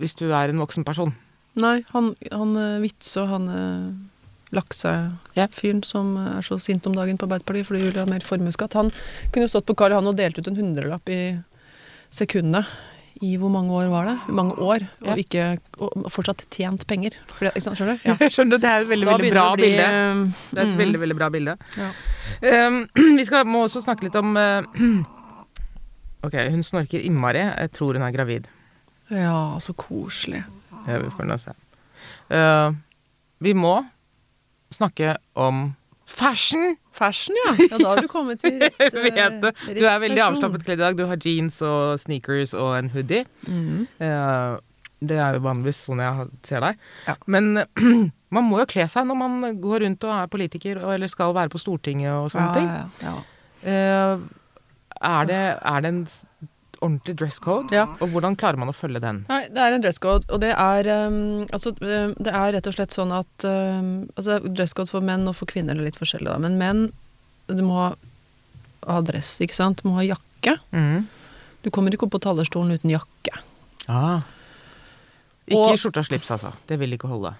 hvis 0.00 0.16
du 0.18 0.26
er 0.30 0.52
en 0.52 0.60
voksen 0.60 0.86
person. 0.88 1.12
Nei, 1.60 1.82
han, 1.92 2.12
han 2.32 2.56
eh, 2.56 2.80
Witzøe, 2.80 3.26
han 3.28 3.48
eh, 3.52 3.88
laksefyren 4.56 5.82
som 5.84 6.14
eh, 6.16 6.38
er 6.38 6.46
så 6.46 6.56
sint 6.60 6.86
om 6.88 6.96
dagen 6.96 7.18
på 7.20 7.28
Arbeiderpartiet 7.28 7.68
fordi 7.68 7.82
hun 7.82 7.90
vil 7.90 8.00
ha 8.00 8.06
mer 8.08 8.24
formuesskatt, 8.24 8.76
han 8.78 8.88
kunne 9.32 9.44
jo 9.44 9.52
stått 9.52 9.68
på 9.68 9.76
Karl 9.76 9.96
Johan 9.96 10.08
og 10.08 10.16
delt 10.20 10.40
ut 10.40 10.48
en 10.48 10.56
hundrelapp 10.56 11.12
i 11.12 11.20
sekundet. 12.12 12.68
I 13.20 13.36
hvor 13.36 13.50
mange 13.52 13.72
år 13.76 13.90
var 13.92 14.08
det? 14.08 14.14
Mange 14.32 14.54
år. 14.56 14.86
Ja. 15.04 15.12
Og, 15.12 15.18
ikke, 15.20 15.44
og 15.78 16.06
fortsatt 16.10 16.44
tjent 16.50 16.86
penger. 16.88 17.14
For 17.28 17.46
det, 17.48 17.62
skjønner 17.62 17.92
du? 17.92 18.04
Ja. 18.08 18.16
Skjønner, 18.32 18.60
det 18.62 18.70
er 18.70 18.86
et 18.86 18.88
veldig, 18.88 19.08
veldig 19.10 19.32
bra 19.34 19.44
bli, 19.58 19.68
bilde. 19.68 19.84
eh, 19.84 20.22
Det 20.50 20.58
er 20.58 20.64
et 20.64 20.72
mm. 20.72 20.78
veldig, 20.80 21.00
veldig 21.04 21.16
bra 21.18 21.28
bilde. 21.34 21.56
Ja. 21.76 21.90
Um, 22.68 22.78
vi 23.18 23.26
skal, 23.28 23.44
må 23.46 23.66
også 23.66 23.82
snakke 23.84 24.08
litt 24.08 24.16
om 24.18 24.32
uh, 24.38 24.64
Ok, 26.26 26.36
hun 26.54 26.62
snorker 26.64 27.02
innmari. 27.02 27.42
Jeg 27.44 27.72
tror 27.76 27.98
hun 27.98 28.06
er 28.06 28.14
gravid. 28.14 28.48
ja, 29.10 29.58
så 29.60 29.74
koselig. 29.76 30.44
Ja, 30.86 30.98
vi 31.02 31.10
får 31.12 31.26
nå 31.28 31.36
se. 31.38 31.52
Uh, 32.32 32.72
vi 33.42 33.52
må 33.58 33.76
snakke 34.72 35.16
om 35.34 35.74
fashion! 36.08 36.76
Fashion, 36.92 37.36
ja. 37.46 37.54
Ja, 37.70 37.78
da 37.78 37.86
har 37.94 38.02
du 38.04 38.08
kommet 38.12 38.40
til 38.42 38.58
rett, 38.62 38.76
Jeg 38.80 39.12
vet 39.16 39.38
det. 39.42 39.52
eh, 39.68 39.78
Du 39.78 39.86
er 39.88 40.02
veldig 40.02 40.22
avslappet 40.26 40.64
kledd 40.66 40.78
i 40.80 40.84
dag. 40.84 40.96
Du 40.98 41.06
har 41.08 41.16
jeans 41.24 41.60
og 41.64 41.98
sneakers 42.02 42.52
og 42.54 42.74
en 42.78 42.90
hoodie. 42.94 43.24
Mhm. 43.48 43.86
Uh, 44.02 44.60
det 45.02 45.16
er 45.18 45.34
jo 45.34 45.40
vanligvis 45.42 45.80
sånn 45.88 45.98
jeg 45.98 46.26
ser 46.46 46.60
deg. 46.62 46.76
Ja. 47.08 47.16
Men 47.26 47.64
man 48.36 48.44
må 48.46 48.60
jo 48.60 48.66
kle 48.70 48.84
seg 48.92 49.08
når 49.08 49.18
man 49.18 49.56
går 49.58 49.82
rundt 49.82 50.04
og 50.06 50.12
er 50.14 50.28
politiker 50.30 50.78
eller 50.94 51.10
skal 51.10 51.34
være 51.34 51.50
på 51.50 51.58
Stortinget 51.58 52.12
og 52.14 52.28
sånne 52.30 52.52
ting. 52.54 52.68
Ja, 52.70 52.84
ja, 53.02 53.16
ja. 53.16 53.72
Eh, 53.72 54.22
er, 55.02 55.26
det, 55.26 55.40
er 55.58 55.82
det 55.82 55.90
en 55.90 56.04
ordentlig 56.82 57.14
dress 57.20 57.38
code? 57.42 57.72
Ja. 57.74 57.86
Og 58.02 58.12
hvordan 58.12 58.36
klarer 58.38 58.60
man 58.60 58.70
å 58.72 58.74
følge 58.76 59.00
den? 59.02 59.22
Nei, 59.30 59.44
det 59.52 59.62
er 59.62 59.76
en 59.76 59.84
dresscode, 59.84 60.26
og 60.28 60.42
det 60.42 60.50
er 60.52 60.88
um, 61.06 61.44
Altså, 61.52 61.72
um, 61.78 62.14
det 62.18 62.34
er 62.34 62.54
rett 62.56 62.68
og 62.68 62.76
slett 62.76 62.94
sånn 62.94 63.14
at 63.16 63.46
um, 63.46 63.92
Altså, 64.16 64.38
Dress 64.42 64.42
code 64.42 64.56
dresscode 64.58 64.92
for 64.92 65.06
menn 65.06 65.28
og 65.30 65.36
for 65.38 65.50
kvinner 65.50 65.78
er 65.78 65.86
litt 65.86 65.98
forskjellig, 66.00 66.28
da. 66.30 66.38
Men 66.42 66.58
menn, 66.60 66.82
du 67.48 67.62
må 67.66 67.78
ha, 67.78 67.88
ha 68.88 68.98
dress, 69.06 69.36
ikke 69.44 69.56
sant? 69.58 69.82
Du 69.82 69.90
må 69.90 69.96
ha 70.00 70.06
jakke. 70.06 70.58
Mm. 70.74 71.06
Du 71.62 71.70
kommer 71.70 71.94
ikke 71.94 72.08
opp 72.08 72.16
på 72.16 72.22
talerstolen 72.26 72.74
uten 72.74 72.92
jakke. 72.92 73.38
Ah. 73.86 74.26
Ikke 75.46 75.72
Og- 75.72 75.78
skjorte 75.78 76.02
og 76.02 76.10
slips, 76.10 76.30
altså. 76.34 76.52
Det 76.66 76.78
vil 76.82 76.98
ikke 76.98 77.10
holde. 77.10 77.34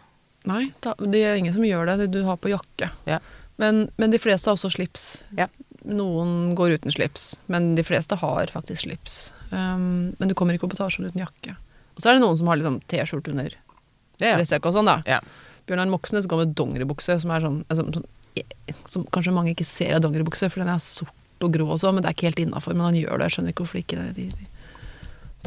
Nei, 0.47 0.73
det 0.83 1.21
er 1.23 1.37
ingen 1.39 1.55
som 1.55 1.63
gjør 1.63 1.87
det. 1.87 1.99
det 2.03 2.11
Du 2.19 2.25
har 2.27 2.37
på 2.37 2.51
jakke. 2.51 2.91
Ja. 3.07 3.21
Men, 3.63 3.89
men 3.97 4.11
de 4.11 4.19
fleste 4.19 4.51
har 4.51 4.57
også 4.57 4.73
slips. 4.75 5.23
Ja. 5.39 5.47
Noen 5.89 6.55
går 6.59 6.77
uten 6.79 6.95
slips, 6.95 7.37
men 7.51 7.73
de 7.79 7.85
fleste 7.87 8.17
har 8.21 8.53
faktisk 8.55 8.85
slips. 8.85 9.33
Um, 9.51 10.13
men 10.19 10.31
du 10.31 10.35
kommer 10.39 10.55
ikke 10.55 10.71
på 10.71 10.79
talerstolen 10.79 11.11
uten 11.11 11.25
jakke. 11.25 11.57
Og 11.97 12.03
så 12.03 12.11
er 12.11 12.17
det 12.17 12.25
noen 12.25 12.39
som 12.39 12.51
har 12.51 12.61
liksom 12.61 12.79
T-skjorte 12.89 13.33
under 13.35 13.51
yeah. 14.23 14.37
dressjakka 14.39 14.71
og 14.71 14.79
sånn, 14.79 14.91
da. 14.91 15.01
Yeah. 15.09 15.27
Bjørnar 15.69 15.91
Moxnes 15.91 16.29
går 16.31 16.45
med 16.45 16.55
dongeribukse, 16.59 17.19
som 17.23 17.35
er 17.35 17.45
sånn, 17.45 17.59
altså, 17.69 17.87
som, 17.99 18.07
Som 18.89 19.05
kanskje 19.13 19.35
mange 19.35 19.53
ikke 19.53 19.67
ser 19.69 19.99
av 19.99 20.05
dongeribukse, 20.05 20.49
for 20.53 20.63
den 20.63 20.73
er 20.73 20.83
sort 20.83 21.19
og 21.43 21.53
grå 21.53 21.67
og 21.75 21.81
sånn, 21.83 21.97
men 21.97 22.05
det 22.05 22.13
er 22.13 22.17
ikke 22.17 22.31
helt 22.31 22.43
innafor. 22.45 22.77
Men 22.79 22.91
han 22.91 22.99
gjør 22.99 23.19
det. 23.19 23.29
Jeg 23.29 23.37
skjønner 23.37 23.55
ikke 23.55 23.65
hvorfor 23.65 23.81
ikke 23.83 23.99
det. 23.99 24.09
De, 24.17 24.27
de. 24.39 24.52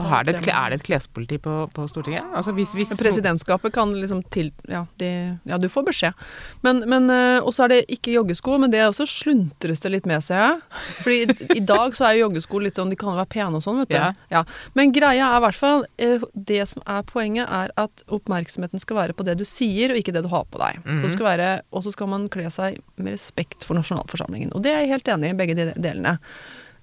Er, 0.03 0.25
det 0.27 0.35
et, 0.35 0.47
er 0.51 0.71
det 0.73 0.79
et 0.81 0.83
klespoliti 0.83 1.37
på, 1.39 1.53
på 1.71 1.85
Stortinget? 1.87 2.25
Altså 2.35 2.51
hvis, 2.55 2.73
hvis 2.75 2.91
Presidentskapet 2.99 3.73
kan 3.75 3.93
liksom 3.95 4.23
til 4.33 4.51
Ja, 4.67 4.83
de, 4.99 5.37
ja 5.47 5.59
du 5.61 5.67
får 5.71 5.85
beskjed. 5.87 6.25
Men, 6.65 6.83
men 6.89 7.07
eh, 7.13 7.39
Og 7.39 7.53
så 7.55 7.65
er 7.65 7.71
det 7.71 7.79
ikke 7.95 8.11
joggesko, 8.11 8.57
men 8.61 8.73
det 8.73 8.83
også 8.83 9.07
sluntres 9.07 9.83
det 9.85 9.93
litt 9.93 10.09
med, 10.09 10.23
ser 10.25 10.41
jeg. 10.41 10.81
Fordi 11.05 11.19
i, 11.23 11.59
i 11.59 11.63
dag 11.63 11.95
så 11.95 12.09
er 12.09 12.17
jo 12.17 12.25
joggesko 12.25 12.61
litt 12.65 12.79
sånn 12.79 12.91
De 12.91 12.99
kan 12.99 13.13
jo 13.13 13.21
være 13.21 13.31
pene 13.37 13.61
og 13.61 13.63
sånn, 13.63 13.79
vet 13.83 13.93
du. 13.95 14.25
Ja. 14.33 14.43
Men 14.75 14.91
greia 14.95 15.29
er 15.29 15.39
i 15.39 15.45
hvert 15.47 15.59
fall 15.59 15.85
eh, 16.01 16.27
Det 16.33 16.61
som 16.73 16.83
er 16.83 17.05
poenget, 17.07 17.47
er 17.47 17.71
at 17.79 18.05
oppmerksomheten 18.11 18.83
skal 18.83 18.99
være 18.99 19.15
på 19.15 19.27
det 19.27 19.37
du 19.39 19.45
sier, 19.47 19.93
og 19.93 20.01
ikke 20.01 20.15
det 20.15 20.25
du 20.25 20.31
har 20.33 20.43
på 20.49 20.59
deg. 20.59 20.81
Mm 20.83 20.99
-hmm. 20.99 21.09
Skal 21.15 21.25
være, 21.25 21.61
Og 21.71 21.83
så 21.83 21.91
skal 21.91 22.07
man 22.07 22.27
kle 22.29 22.51
seg 22.51 22.79
med 22.97 23.13
respekt 23.13 23.63
for 23.63 23.75
nasjonalforsamlingen. 23.75 24.53
Og 24.53 24.63
det 24.63 24.71
er 24.71 24.79
jeg 24.79 24.89
helt 24.89 25.07
enig 25.07 25.29
i, 25.29 25.33
begge 25.33 25.55
de 25.55 25.73
delene. 25.77 26.19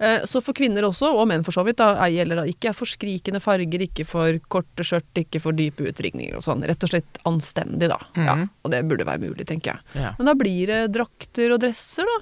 Eh, 0.03 0.25
Så 0.27 0.41
for 0.43 0.53
kvinner 0.59 0.83
også, 0.89 1.13
og 1.15 1.29
menn 1.31 1.45
for 1.47 1.55
så 1.55 1.63
vidt, 1.65 1.79
da, 1.79 1.93
ei 2.03 2.17
gjelder 2.17 2.41
da, 2.43 2.45
ikke 2.51 2.73
for 2.75 2.91
skrikende 2.91 3.39
farger, 3.41 3.85
ikke 3.87 4.05
for 4.09 4.39
korte 4.51 4.83
skjørt, 4.83 5.07
ikke 5.23 5.41
for 5.45 5.55
dype 5.55 5.87
utringninger 5.93 6.35
og 6.37 6.43
sånn. 6.43 6.65
Rett 6.67 6.83
og 6.83 6.91
slett 6.91 7.21
anstendig, 7.29 7.89
da. 7.93 8.01
ja, 8.17 8.35
Mhm. 8.35 8.49
og 8.65 8.71
det 8.75 8.83
burde 8.89 9.07
være 9.07 9.21
mulig, 9.23 9.47
tenker 9.47 9.77
jeg. 9.77 9.81
ja. 10.03 10.15
Men 10.19 10.27
da 10.27 10.35
blir 10.35 10.67
det 10.67 10.93
drakter 10.93 11.55
og 11.55 11.61
dresser, 11.63 12.03
da. 12.05 12.19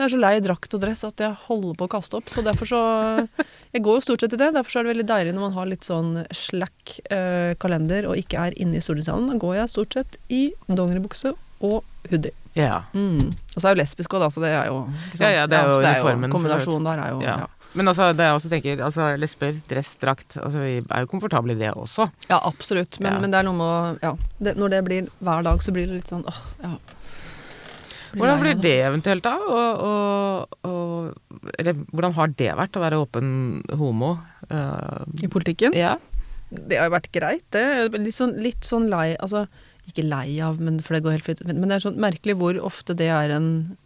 Jeg 0.00 0.06
er 0.06 0.16
så 0.16 0.20
lei 0.20 0.40
drakt 0.40 0.72
og 0.72 0.80
dress 0.80 1.02
at 1.04 1.16
jeg 1.20 1.36
holder 1.48 1.74
på 1.76 1.84
å 1.84 1.90
kaste 1.92 2.14
opp, 2.16 2.24
så 2.32 2.40
derfor 2.42 2.64
så 2.64 3.28
Jeg 3.74 3.82
går 3.84 3.98
jo 3.98 4.00
stort 4.00 4.20
sett 4.24 4.32
i 4.32 4.36
det. 4.40 4.54
Derfor 4.54 4.70
så 4.70 4.80
er 4.80 4.84
det 4.88 4.96
veldig 4.96 5.06
deilig 5.10 5.34
når 5.34 5.40
man 5.44 5.52
har 5.52 5.66
litt 5.66 5.84
sånn 5.84 6.26
slack 6.32 7.00
eh, 7.10 7.52
kalender 7.60 8.08
og 8.08 8.16
ikke 8.16 8.38
er 8.48 8.56
inne 8.58 8.76
i 8.76 8.80
Storbritannia. 8.80 9.30
Da 9.34 9.38
går 9.38 9.56
jeg 9.60 9.68
stort 9.74 9.92
sett 9.94 10.16
i 10.30 10.52
dongeribukse 10.68 11.34
og 11.60 11.84
hoodie. 12.10 12.32
Ja. 12.58 12.82
Mm. 12.94 13.30
Og 13.54 13.56
så 13.62 13.68
er 13.68 13.74
jo 13.76 13.80
lesbisk 13.82 14.14
òg, 14.16 14.20
da, 14.24 14.28
så 14.34 14.42
det 14.42 14.50
er 14.56 14.66
jo? 14.70 14.82
Ja, 15.20 15.28
ja, 15.30 15.46
det 15.46 15.56
er 15.58 15.68
jo 15.70 15.76
så 15.78 15.82
uniformen, 15.84 16.30
for 16.30 16.38
Kombinasjonen 16.38 16.88
der 16.90 17.02
er 17.04 17.10
jo 17.14 17.20
Ja. 17.24 17.38
ja. 17.44 17.48
Men 17.72 17.86
altså, 17.86 18.08
det 18.18 18.24
jeg 18.26 18.34
også 18.34 18.48
tenker, 18.50 18.80
altså 18.82 19.04
lesber, 19.16 19.60
dress, 19.70 19.92
drakt 20.02 20.34
altså 20.42 20.58
Vi 20.58 20.72
er 20.82 21.04
jo 21.04 21.06
komfortable 21.06 21.54
i 21.54 21.58
det 21.60 21.68
også. 21.78 22.08
Ja, 22.28 22.40
absolutt. 22.42 22.98
Men, 22.98 23.12
Ja. 23.12 23.20
men 23.22 23.30
det 23.30 23.38
er 23.38 23.46
noe 23.46 23.54
med 23.54 23.66
å 23.66 23.98
Ja. 24.02 24.16
Det, 24.42 24.56
når 24.58 24.70
det 24.70 24.80
blir 24.84 25.08
hver 25.22 25.44
dag, 25.46 25.62
så 25.62 25.70
blir 25.72 25.86
det 25.86 26.00
litt 26.00 26.10
sånn 26.10 26.24
åh, 26.26 26.40
ja. 26.64 26.72
Blir 28.10 28.24
Hvordan 28.24 28.40
blir 28.42 28.58
det 28.58 28.74
eventuelt 28.82 29.22
da? 29.22 29.36
Og, 29.38 29.82
og, 29.86 30.66
og, 30.66 31.46
eller 31.62 31.74
hvordan 31.94 32.14
har 32.16 32.26
det 32.34 32.50
vært 32.58 32.74
å 32.74 32.82
være 32.82 32.98
åpen 32.98 33.62
homo? 33.78 34.16
Uh, 34.50 35.04
I 35.22 35.28
politikken? 35.30 35.72
ja. 35.78 35.96
Det 36.50 36.74
har 36.80 36.88
jo 36.88 36.96
vært 36.96 37.12
greit, 37.14 37.44
det. 37.54 37.92
Litt 37.94 38.16
sånn, 38.16 38.32
litt 38.42 38.66
sånn 38.66 38.88
lei 38.90 39.14
Altså, 39.22 39.44
ikke 39.92 40.06
lei 40.08 40.38
av, 40.44 40.58
men 40.60 40.80
for 40.80 40.94
det 40.96 41.02
går 41.04 41.18
helt 41.18 41.24
fint. 41.26 41.44
Men 41.46 41.68
det 41.68 41.76
er 41.80 41.84
sånn 41.90 41.98
merkelig 42.00 42.36
hvor 42.40 42.58
ofte 42.70 42.94
det 42.96 43.08
er 43.12 43.30
en 43.36 43.76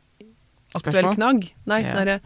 aktuell 0.74 1.00
Spørsmål? 1.04 1.14
knagg. 1.18 1.52
Nei, 1.70 1.80
Ja. 1.82 1.92
den 1.94 2.06
derre 2.06 2.20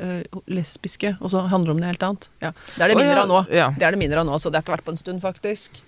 øh, 0.00 0.42
lesbiske, 0.48 1.16
og 1.20 1.30
så 1.30 1.42
handler 1.48 1.72
det 1.72 1.74
om 1.76 1.80
noe 1.82 1.90
helt 1.92 2.02
annet. 2.06 2.28
Ja. 2.42 2.52
Det 2.76 2.82
er 2.82 2.88
det 2.88 2.96
mindre 2.98 3.22
av 3.22 3.28
nå. 3.28 3.40
ja. 3.54 3.70
Det 3.78 3.82
er 3.86 3.90
det 3.96 3.98
mindre 4.00 4.20
av 4.24 4.26
nå, 4.26 4.38
så 4.42 4.50
det 4.50 4.58
har 4.60 4.64
ikke 4.66 4.76
vært 4.78 4.84
på 4.88 4.94
en 4.96 5.02
stund, 5.02 5.20
faktisk. 5.22 5.82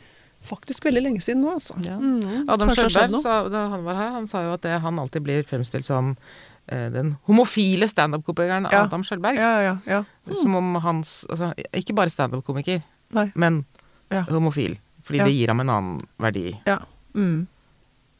Faktisk 0.47 0.85
veldig 0.87 1.03
lenge 1.03 1.21
siden 1.25 1.41
nå, 1.43 1.55
altså. 1.57 1.75
Ja. 1.83 1.97
Mm, 1.99 2.45
Adam 2.53 2.69
Skjølberg, 2.71 3.17
da 3.51 3.63
han 3.73 3.83
var 3.87 3.97
her, 3.99 4.11
han 4.15 4.29
sa 4.31 4.45
jo 4.45 4.53
at 4.55 4.63
det, 4.63 4.77
han 4.85 4.99
alltid 5.03 5.25
blir 5.27 5.43
fremstilt 5.49 5.85
som 5.89 6.13
eh, 6.69 6.89
den 6.95 7.17
homofile 7.27 7.89
standup-komikeren 7.91 8.69
Ja. 8.71 8.85
Adam 8.85 9.03
Skjølberg. 9.03 9.41
Ja, 9.41 9.55
ja, 9.65 9.77
ja. 9.91 10.05
Som 10.37 10.55
om 10.55 10.75
hans 10.85 11.25
altså, 11.31 11.51
Ikke 11.75 11.95
bare 11.97 12.11
standup-komiker, 12.13 12.83
men 13.35 13.65
homofil. 14.31 14.77
Fordi 15.07 15.19
det 15.25 15.33
gir 15.35 15.49
ham 15.49 15.61
en 15.65 15.71
annen 15.71 16.07
verdi. 16.19 16.61
ja. 16.67 16.79
Mm. 17.17 17.47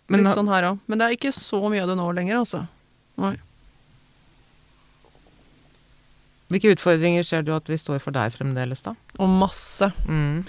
Men 0.09 0.23
Litt 0.25 0.37
sånn 0.39 0.49
her 0.49 0.63
òg. 0.73 0.79
Men 0.87 0.99
det 1.01 1.07
er 1.09 1.17
ikke 1.17 1.33
så 1.35 1.59
mye 1.69 1.83
av 1.83 1.89
det 1.91 1.97
nå 1.99 2.07
lenger, 2.15 2.39
altså. 2.45 2.65
Nei. 3.21 3.35
Hvilke 6.53 6.71
utfordringer 6.77 7.27
ser 7.27 7.43
du 7.43 7.51
at 7.57 7.67
vi 7.67 7.79
står 7.81 7.99
for 8.03 8.15
der 8.15 8.31
fremdeles, 8.31 8.85
da? 8.87 8.93
Og 9.19 9.29
masse. 9.33 9.89
Mm. 10.07 10.45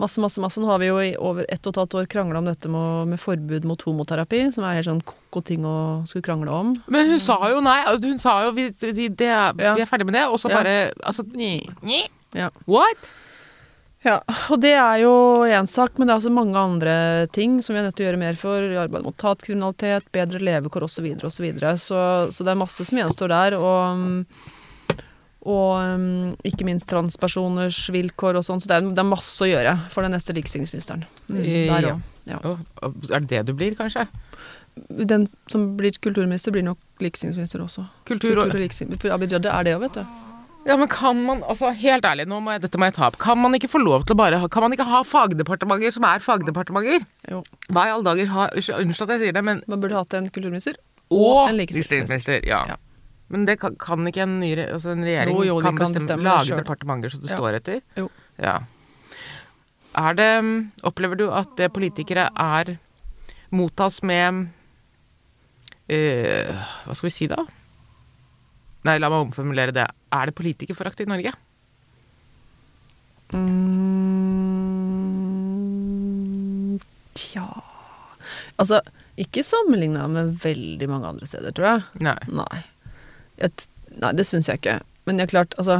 Masse, 0.00 0.20
masse, 0.20 0.40
masse. 0.40 0.60
Nå 0.60 0.68
har 0.68 0.80
vi 0.82 0.88
jo 0.90 0.98
i 1.00 1.10
over 1.20 1.46
ett 1.52 1.64
og 1.68 1.72
et 1.72 1.80
halvt 1.80 1.96
år 2.00 2.06
krangla 2.12 2.40
om 2.42 2.48
dette 2.48 2.68
med, 2.72 3.08
med 3.12 3.20
forbud 3.20 3.64
mot 3.68 3.80
homoterapi, 3.86 4.42
som 4.52 4.64
er 4.68 4.78
helt 4.80 4.88
sånn 4.90 5.02
ko-ko 5.08 5.42
ting 5.48 5.64
å 5.68 5.74
skulle 6.08 6.24
krangle 6.26 6.52
om. 6.52 6.74
Men 6.92 7.08
hun 7.12 7.20
sa 7.22 7.38
jo 7.52 7.60
nei. 7.64 7.78
altså, 7.84 8.12
Hun 8.12 8.20
sa 8.20 8.36
jo 8.46 8.52
vi, 8.56 8.68
det, 8.72 9.28
Ja. 9.28 9.52
vi 9.56 9.84
er 9.84 9.88
ferdig 9.88 10.08
med 10.08 10.16
det, 10.20 10.26
og 10.28 10.40
så 10.40 10.50
Ja. 10.52 10.56
bare 10.60 10.76
Altså, 11.04 11.24
Nye. 11.32 12.08
Ja. 12.34 12.50
what? 12.66 13.10
Ja, 14.02 14.16
og 14.50 14.58
det 14.62 14.72
er 14.74 14.96
jo 15.04 15.12
én 15.46 15.68
sak, 15.70 15.94
men 15.94 16.08
det 16.08 16.14
er 16.14 16.18
også 16.18 16.32
mange 16.34 16.58
andre 16.58 16.94
ting 17.34 17.60
som 17.62 17.76
vi 17.76 17.82
er 17.82 17.86
nødt 17.86 17.94
til 17.98 18.08
å 18.08 18.08
gjøre 18.10 18.22
mer 18.22 18.38
for. 18.38 18.64
i 18.66 18.80
Arbeid 18.82 19.04
mot 19.06 19.26
hatkriminalitet, 19.28 20.08
bedre 20.14 20.42
levekår 20.42 20.88
osv. 20.88 21.06
osv. 21.14 21.28
Så, 21.30 21.44
videre. 21.44 21.76
så 21.78 22.00
Så 22.34 22.42
det 22.42 22.50
er 22.50 22.58
masse 22.58 22.86
som 22.88 22.98
gjenstår 22.98 23.30
der. 23.30 23.56
Og, 23.60 24.24
og 25.46 26.00
mm, 26.02 26.32
ikke 26.50 26.66
minst 26.66 26.88
transpersoners 26.90 27.84
vilkår 27.94 28.40
og 28.40 28.46
sånn. 28.48 28.62
Så 28.62 28.72
det 28.72 28.80
er, 28.80 28.90
det 28.90 29.04
er 29.04 29.12
masse 29.12 29.38
å 29.46 29.50
gjøre 29.50 29.76
for 29.94 30.02
den 30.02 30.16
neste 30.16 30.34
likestillingsministeren. 30.34 31.06
Mm, 31.30 31.46
ja. 31.46 31.94
Ja. 32.26 32.56
Er 32.82 33.22
det 33.22 33.30
det 33.30 33.46
du 33.50 33.54
blir, 33.54 33.78
kanskje? 33.78 34.08
Den 34.88 35.28
som 35.52 35.76
blir 35.78 35.94
kulturminister, 36.02 36.50
blir 36.54 36.66
nok 36.66 36.82
likestillingsminister 37.02 37.62
også. 37.62 37.86
Kultur 38.08 38.32
Kultur 38.32 38.44
og 38.48 38.54
og 38.56 38.60
likestilling. 38.66 38.98
For 38.98 39.14
Abid 39.14 39.38
Raja 39.38 39.60
er 39.60 39.70
det 39.70 39.78
òg, 39.78 39.86
vet 39.86 40.02
du. 40.02 40.21
Ja, 40.66 40.76
men 40.78 40.86
kan 40.88 41.18
man 41.26 41.40
Altså, 41.42 41.72
helt 41.74 42.04
ærlig, 42.06 42.26
nå 42.30 42.38
må 42.44 42.52
jeg, 42.54 42.62
dette 42.62 42.78
må 42.78 42.86
jeg 42.86 42.94
ta 42.94 43.08
opp. 43.08 43.16
Kan 43.22 43.40
man 43.42 43.54
ikke 43.58 43.70
få 43.72 43.80
lov 43.82 44.04
til 44.06 44.14
å 44.14 44.18
bare 44.20 44.38
Kan 44.52 44.62
man 44.66 44.74
ikke 44.76 44.86
ha 44.86 45.00
fagdepartementer 45.06 45.90
som 45.94 46.04
er 46.06 46.22
fagdepartementer? 46.22 47.02
Jo. 47.30 47.40
Hva 47.72 47.88
i 47.88 47.92
alle 47.94 48.06
dager 48.06 48.30
har 48.30 48.54
Unnskyld 48.54 49.08
at 49.08 49.14
jeg 49.16 49.22
sier 49.26 49.36
det, 49.38 49.42
men 49.48 49.62
Man 49.70 49.82
burde 49.82 49.98
hatt 49.98 50.14
en 50.18 50.30
kulturminister 50.30 50.78
Og 51.10 51.48
en 51.48 51.58
likestillingsminister. 51.58 52.46
Ja. 52.46 52.62
Ja. 52.70 52.76
Men 53.32 53.46
det 53.48 53.58
kan, 53.62 53.74
kan 53.80 54.06
ikke 54.06 54.22
en, 54.26 54.38
ny, 54.42 54.52
altså 54.60 54.92
en 54.94 55.02
regjering 55.06 55.34
Jo, 55.34 55.42
jo, 55.48 55.58
kan 55.64 55.74
kan 55.76 55.92
bestemme, 55.96 56.20
bestemme 56.20 56.28
lage 56.28 56.60
departementer 56.62 57.12
som 57.14 57.22
det 57.24 57.32
Ja. 57.32 57.40
står 57.40 57.58
etter? 57.58 57.80
Jo. 57.98 58.06
Ja. 58.38 58.54
Er 59.98 60.14
det 60.16 60.30
Opplever 60.88 61.18
du 61.18 61.26
at 61.32 61.56
det 61.58 61.72
politikere 61.74 62.28
er 62.38 62.76
mottas 63.52 63.98
med 64.06 64.46
eh, 65.88 66.52
Hva 66.86 66.94
skal 66.96 67.08
vi 67.10 67.14
si, 67.16 67.28
da? 67.32 67.42
Nei, 68.86 68.98
la 68.98 69.08
meg 69.12 69.28
omformulere 69.28 69.74
det. 69.74 69.86
Er 70.12 70.24
det 70.28 70.34
politikerforakt 70.38 71.00
i 71.04 71.06
Norge? 71.10 71.32
Mm, 73.32 73.98
Tja 77.16 77.46
Altså, 78.60 78.80
ikke 79.20 79.42
sammenligna 79.46 80.04
med 80.12 80.34
veldig 80.42 80.88
mange 80.90 81.08
andre 81.08 81.26
steder, 81.26 81.54
tror 81.56 81.66
jeg. 81.68 81.80
Nei. 82.04 82.18
Nei. 82.36 82.58
Et, 83.42 83.64
nei, 83.96 84.12
det 84.18 84.26
syns 84.28 84.48
jeg 84.50 84.60
ikke. 84.60 84.76
Men 85.08 85.18
det 85.18 85.24
er 85.24 85.32
klart, 85.32 85.56
altså 85.58 85.76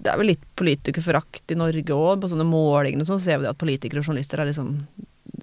Det 0.00 0.08
er 0.08 0.16
vel 0.20 0.30
litt 0.32 0.44
politikerforakt 0.56 1.52
i 1.52 1.58
Norge 1.60 1.92
òg. 1.96 2.20
På 2.22 2.30
sånne 2.30 2.46
målinger 2.48 3.02
og 3.04 3.08
sånn 3.10 3.20
ser 3.24 3.38
vi 3.42 3.50
at 3.50 3.60
politikere 3.60 4.00
og 4.00 4.06
journalister 4.08 4.40
er 4.40 4.48
liksom 4.48 4.68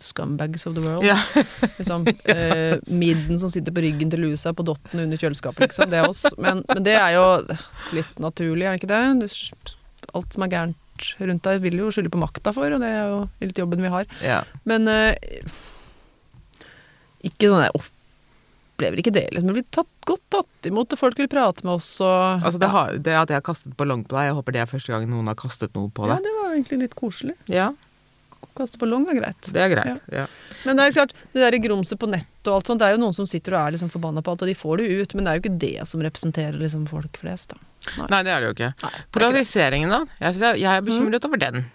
scumbags 0.03 0.65
of 0.69 0.75
the 0.77 0.83
world. 0.83 1.05
Ja. 1.05 1.17
Liksom, 1.77 2.07
eh, 2.07 2.77
midden 3.01 3.39
som 3.39 3.51
sitter 3.53 3.75
på 3.75 3.83
ryggen 3.85 4.11
til 4.13 4.25
lusa 4.25 4.53
på 4.53 4.65
dotten 4.67 5.05
under 5.05 5.21
kjøleskapet, 5.21 5.67
liksom. 5.67 5.91
Det 5.93 6.01
er 6.01 6.09
oss. 6.09 6.25
Men, 6.37 6.63
men 6.67 6.83
det 6.85 6.97
er 6.99 7.15
jo 7.17 7.27
litt 7.97 8.19
naturlig, 8.21 8.65
er 8.65 8.75
det 8.75 8.81
ikke 8.81 8.91
det? 8.93 9.77
Alt 10.17 10.35
som 10.35 10.45
er 10.45 10.53
gærent 10.53 11.09
rundt 11.21 11.45
deg, 11.45 11.61
vil 11.61 11.81
jo 11.83 11.91
skylde 11.93 12.11
på 12.13 12.21
makta 12.21 12.53
for, 12.55 12.73
og 12.73 12.81
det 12.81 12.89
er 12.89 13.11
jo 13.11 13.19
litt 13.43 13.59
jobben 13.61 13.83
vi 13.85 13.93
har. 13.93 14.07
ja. 14.25 14.41
Men 14.69 14.89
eh, 14.91 15.13
ikke 17.27 17.49
sånn 17.51 17.63
jeg 17.65 17.73
opplever 18.77 19.01
ikke 19.01 19.13
det, 19.15 19.25
liksom. 19.33 19.49
Vi 19.51 19.59
blir 19.59 19.69
tatt, 19.73 19.89
godt 20.07 20.23
tatt 20.33 20.69
imot, 20.69 20.93
og 20.93 20.99
folk 20.99 21.19
vil 21.21 21.29
prate 21.31 21.65
med 21.65 21.77
oss 21.79 21.89
og 22.05 22.43
Altså, 22.45 22.59
det, 22.61 22.69
har, 22.73 22.93
det 23.01 23.17
at 23.17 23.33
jeg 23.33 23.39
har 23.39 23.45
kastet 23.45 23.73
ballong 23.79 24.05
på 24.07 24.17
deg, 24.17 24.29
jeg 24.29 24.37
håper 24.37 24.55
det 24.55 24.63
er 24.63 24.69
første 24.69 24.93
gang 24.93 25.07
noen 25.09 25.31
har 25.31 25.37
kastet 25.39 25.73
noe 25.77 25.89
på 25.89 26.05
deg. 26.05 26.17
Ja, 26.17 26.25
det 26.27 26.35
var 26.37 26.53
egentlig 26.53 26.81
litt 26.85 26.97
koselig. 26.97 27.37
Ja, 27.51 27.71
Kaste 28.57 28.79
ballong 28.81 29.05
er 29.11 29.19
greit. 29.19 29.49
det 29.53 29.61
er 29.61 29.69
greit. 29.69 30.01
Ja. 30.13 30.25
Men 30.65 30.79
det 30.79 30.87
er 30.87 30.95
klart, 30.95 31.13
det 31.33 31.43
der 31.43 31.57
grumset 31.61 31.99
på 32.01 32.09
nett 32.09 32.49
og 32.49 32.57
alt 32.57 32.69
sånt, 32.71 32.81
det 32.81 32.87
er 32.87 32.95
jo 32.95 33.01
noen 33.03 33.13
som 33.13 33.27
sitter 33.29 33.53
og 33.53 33.59
er 33.61 33.75
liksom 33.75 33.91
forbanna 33.93 34.23
på 34.25 34.33
alt, 34.33 34.45
og 34.45 34.49
de 34.49 34.57
får 34.57 34.81
det 34.81 34.87
ut, 34.89 35.15
men 35.17 35.27
det 35.27 35.31
er 35.31 35.37
jo 35.37 35.43
ikke 35.43 35.59
det 35.61 35.87
som 35.91 36.03
representerer 36.05 36.57
liksom 36.57 36.87
folk 36.89 37.19
flest, 37.21 37.53
da. 37.53 37.61
Nei, 38.09 38.21
det 38.25 38.33
er 38.33 38.41
det 38.41 38.49
jo 38.49 38.55
ikke. 38.55 38.71
Nei, 38.73 38.89
det 38.89 38.89
er 38.89 39.03
ikke. 39.03 39.13
Polariseringen, 39.15 39.93
da? 39.93 39.99
Jeg, 40.19 40.39
jeg, 40.59 40.71
er 40.73 40.85
bekymret 40.87 41.27
over 41.29 41.39
den. 41.43 41.67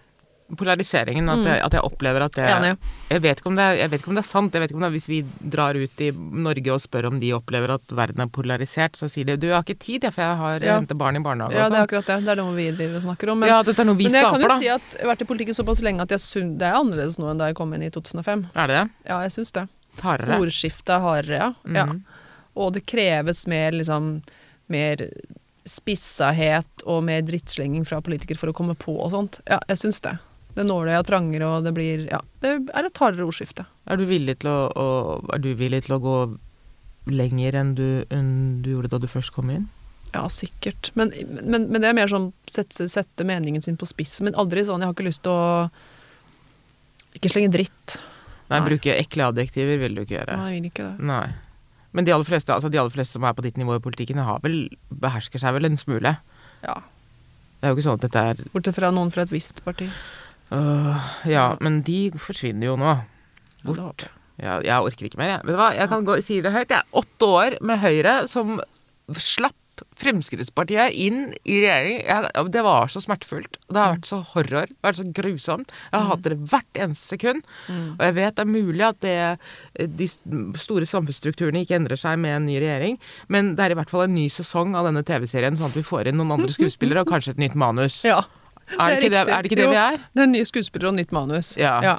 Polariseringen. 0.56 1.28
At, 1.32 1.44
jeg, 1.48 1.60
at 1.64 1.72
jeg 1.72 1.82
opplever 1.86 2.22
at 2.26 2.32
det 2.36 2.44
Enig. 2.46 2.72
jeg 3.08 3.22
vet, 3.24 3.40
det 3.44 3.58
er, 3.64 3.76
jeg 3.80 3.90
vet 3.90 4.00
ikke 4.02 4.08
om 4.12 4.14
det 4.18 4.22
er 4.24 4.28
sant. 4.28 4.52
Jeg 4.52 4.60
vet 4.62 4.70
ikke 4.70 4.76
om 4.76 4.84
det 4.84 4.88
er 4.90 4.96
Hvis 4.96 5.08
vi 5.08 5.20
drar 5.54 5.74
ut 5.78 6.00
i 6.04 6.10
Norge 6.12 6.72
og 6.74 6.80
spør 6.84 7.08
om 7.08 7.20
de 7.22 7.30
opplever 7.32 7.72
at 7.74 7.94
verden 7.96 8.20
er 8.20 8.26
polarisert, 8.32 8.96
så 9.00 9.08
sier 9.08 9.24
de 9.24 9.36
du 9.36 9.46
jeg 9.48 9.54
har 9.56 9.64
ikke 9.64 9.78
tid, 9.80 10.04
jeg, 10.04 10.12
for 10.12 10.22
jeg 10.22 10.36
har 10.42 10.60
Ja. 10.66 10.76
henter 10.78 10.94
barn 11.00 11.16
i 11.16 11.24
barnehage 11.24 11.52
Ja, 11.56 11.68
det 11.68 11.78
er 11.78 11.78
sånn. 11.78 11.86
akkurat 11.88 12.06
det. 12.06 12.18
Det 12.24 12.28
er 12.36 12.42
noe 12.42 12.54
vi 12.54 12.70
driver 12.70 12.96
og 12.96 13.02
snakker 13.08 13.32
om. 13.32 13.38
Men, 13.40 13.48
ja, 13.48 13.62
dette 13.62 13.80
er 13.80 13.84
noe 13.88 13.96
vi 13.96 14.04
men 14.04 14.12
jeg 14.20 14.24
kan 14.30 14.40
jo 14.40 14.48
da. 14.48 14.58
si 14.58 14.68
at 14.68 14.82
jeg 14.98 15.06
har 15.06 15.14
vært 15.14 15.22
i 15.22 15.30
politikken 15.32 15.54
såpass 15.56 15.82
lenge 15.82 16.00
at 16.02 16.10
jeg 16.10 16.18
syn- 16.20 16.56
det 16.58 16.68
er 16.68 16.74
annerledes 16.80 17.18
nå 17.18 17.30
enn 17.30 17.38
da 17.38 17.46
jeg 17.50 17.54
kom 17.56 17.72
inn 17.74 17.82
i 17.82 17.90
2005. 17.90 18.46
Er 18.54 18.66
det 18.66 18.76
det? 18.76 18.90
Ja, 19.08 19.20
jeg 19.22 19.30
syns 19.32 19.52
det. 19.52 19.68
Hardere? 20.00 20.38
Ordskiftet 20.40 20.88
er 20.96 21.00
hardere, 21.00 21.38
ja. 21.38 21.54
ja. 21.72 21.84
Mhm. 21.86 22.02
Og 22.56 22.72
det 22.74 22.84
kreves 22.86 23.46
mer 23.46 23.72
liksom 23.72 24.22
mer 24.68 24.96
spissahet 25.66 26.82
og 26.88 27.04
mer 27.06 27.22
drittslenging 27.22 27.84
fra 27.86 28.00
politikere 28.04 28.38
for 28.40 28.52
å 28.52 28.56
komme 28.56 28.74
på 28.78 28.94
og 28.98 29.12
sånt. 29.14 29.40
Ja, 29.48 29.60
jeg 29.70 29.78
syns 29.82 30.00
det. 30.04 30.16
Det 30.56 30.64
nåløyet 30.68 30.98
er 30.98 31.06
trangere, 31.08 31.48
og 31.48 31.66
det 31.66 31.72
blir 31.76 32.06
Ja, 32.10 32.20
det 32.44 32.54
er 32.74 32.88
et 32.88 32.98
hardere 33.00 33.24
ordskifte. 33.28 33.64
Er 33.88 34.00
du 34.00 34.04
villig 34.08 34.38
til 34.42 34.50
å, 34.52 34.58
å, 34.68 34.88
er 35.32 35.40
du 35.40 35.52
villig 35.56 35.84
til 35.86 35.96
å 35.96 36.02
gå 36.02 36.16
lenger 37.12 37.56
enn 37.58 37.72
du, 37.78 37.86
enn 38.12 38.32
du 38.62 38.74
gjorde 38.74 38.92
da 38.92 39.00
du 39.02 39.08
først 39.10 39.32
kom 39.34 39.50
inn? 39.54 39.64
Ja, 40.12 40.26
sikkert. 40.28 40.90
Men, 40.98 41.10
men, 41.40 41.70
men 41.72 41.80
det 41.80 41.88
er 41.88 41.96
mer 41.96 42.10
sånn 42.12 42.30
sette, 42.50 42.84
sette 42.92 43.24
meningen 43.24 43.64
sin 43.64 43.78
på 43.80 43.88
spiss. 43.88 44.18
Men 44.20 44.36
aldri 44.36 44.64
sånn 44.68 44.84
Jeg 44.84 44.90
har 44.90 44.96
ikke 44.96 45.08
lyst 45.08 45.22
til 45.24 45.32
å 45.32 45.70
Ikke 47.16 47.32
slenge 47.32 47.52
dritt. 47.54 47.96
Nei, 48.50 48.58
Nei. 48.58 48.66
bruke 48.68 48.92
ekle 48.98 49.30
adjektiver 49.32 49.80
vil 49.80 49.96
du 49.96 50.02
ikke 50.04 50.18
gjøre. 50.18 50.36
Nei, 50.36 50.50
jeg 50.52 50.60
vil 50.60 50.68
ikke 50.68 50.84
det. 50.90 51.08
Nei. 51.08 51.24
Men 51.96 52.08
de 52.08 52.12
aller 52.12 52.28
fleste, 52.28 52.52
altså 52.52 52.68
de 52.72 52.80
aller 52.80 52.92
fleste 52.92 53.16
som 53.16 53.24
er 53.28 53.34
på 53.36 53.44
ditt 53.44 53.58
nivå 53.60 53.76
i 53.76 53.84
politikken, 53.84 54.20
har 54.24 54.40
vel, 54.44 54.66
behersker 54.92 55.40
seg 55.40 55.56
vel 55.56 55.68
en 55.68 55.80
smule. 55.80 56.14
Ja. 56.64 56.76
Det 57.60 57.68
er 57.68 57.72
jo 57.72 57.78
ikke 57.78 57.86
sånn 57.86 58.00
at 58.00 58.04
dette 58.06 58.22
er 58.32 58.40
Bortsett 58.52 58.76
fra 58.76 58.90
noen 58.92 59.12
fra 59.14 59.24
et 59.24 59.32
visst 59.32 59.60
parti. 59.64 59.88
Øh, 60.52 61.08
Ja, 61.30 61.46
men 61.60 61.80
de 61.86 62.10
forsvinner 62.20 62.72
jo 62.72 62.76
nå. 62.80 62.96
Bort. 63.66 64.08
Ja, 64.42 64.58
jeg 64.64 64.74
orker 64.82 65.06
ikke 65.06 65.20
mer, 65.20 65.36
jeg. 65.36 65.46
Vet 65.46 65.54
du 65.54 65.60
hva, 65.60 65.72
jeg 65.76 65.90
kan 65.90 66.06
gå, 66.06 66.18
si 66.24 66.40
det 66.42 66.54
høyt. 66.54 66.70
Jeg 66.72 66.80
er 66.80 67.02
åtte 67.02 67.28
år 67.28 67.58
med 67.62 67.82
Høyre 67.82 68.14
som 68.30 68.56
slapp 69.18 69.58
Fremskrittspartiet 69.98 70.94
inn 70.94 71.32
i 71.48 71.56
regjering. 71.62 72.02
Jeg, 72.04 72.44
det 72.54 72.62
var 72.64 72.90
så 72.92 73.00
smertefullt. 73.02 73.56
Det 73.66 73.78
har 73.78 73.94
vært 73.94 74.08
så 74.08 74.18
horror. 74.32 74.68
Det 74.68 74.76
har 74.78 74.90
vært 74.90 75.00
så 75.00 75.06
grusomt. 75.16 75.72
Jeg 75.88 75.96
har 75.96 76.08
hatt 76.10 76.26
det 76.26 76.36
hvert 76.52 76.80
eneste 76.84 77.16
sekund. 77.16 77.42
Mm. 77.66 77.88
Og 77.96 78.04
jeg 78.06 78.16
vet 78.18 78.36
det 78.36 78.44
er 78.44 78.50
mulig 78.52 78.86
at 78.86 79.00
det, 79.02 79.16
de 80.02 80.08
store 80.60 80.88
samfunnsstrukturene 80.88 81.64
ikke 81.64 81.78
endrer 81.80 81.98
seg 81.98 82.20
med 82.22 82.36
en 82.36 82.46
ny 82.50 82.58
regjering, 82.62 83.00
men 83.32 83.54
det 83.56 83.64
er 83.64 83.74
i 83.74 83.80
hvert 83.80 83.92
fall 83.92 84.06
en 84.06 84.14
ny 84.16 84.28
sesong 84.32 84.76
av 84.78 84.86
denne 84.88 85.04
TV-serien, 85.08 85.58
sånn 85.58 85.72
at 85.72 85.78
vi 85.78 85.86
får 85.86 86.10
inn 86.10 86.20
noen 86.20 86.36
andre 86.36 86.52
skuespillere 86.54 87.02
og 87.04 87.10
kanskje 87.10 87.34
et 87.36 87.42
nytt 87.42 87.58
manus. 87.58 88.02
Ja. 88.06 88.20
Er, 88.78 88.94
det 88.94 89.02
ikke 89.02 89.12
det, 89.12 89.20
er 89.22 89.32
det 89.32 89.50
ikke 89.50 89.60
det 89.62 89.68
vi 89.70 89.80
er? 89.82 89.98
Det 90.12 90.24
er 90.24 90.28
en 90.28 90.34
ny 90.36 90.44
skuespiller 90.48 90.92
og 90.92 90.96
nytt 90.98 91.12
manus. 91.12 91.56
Ja. 91.60 91.76
ja. 91.84 91.98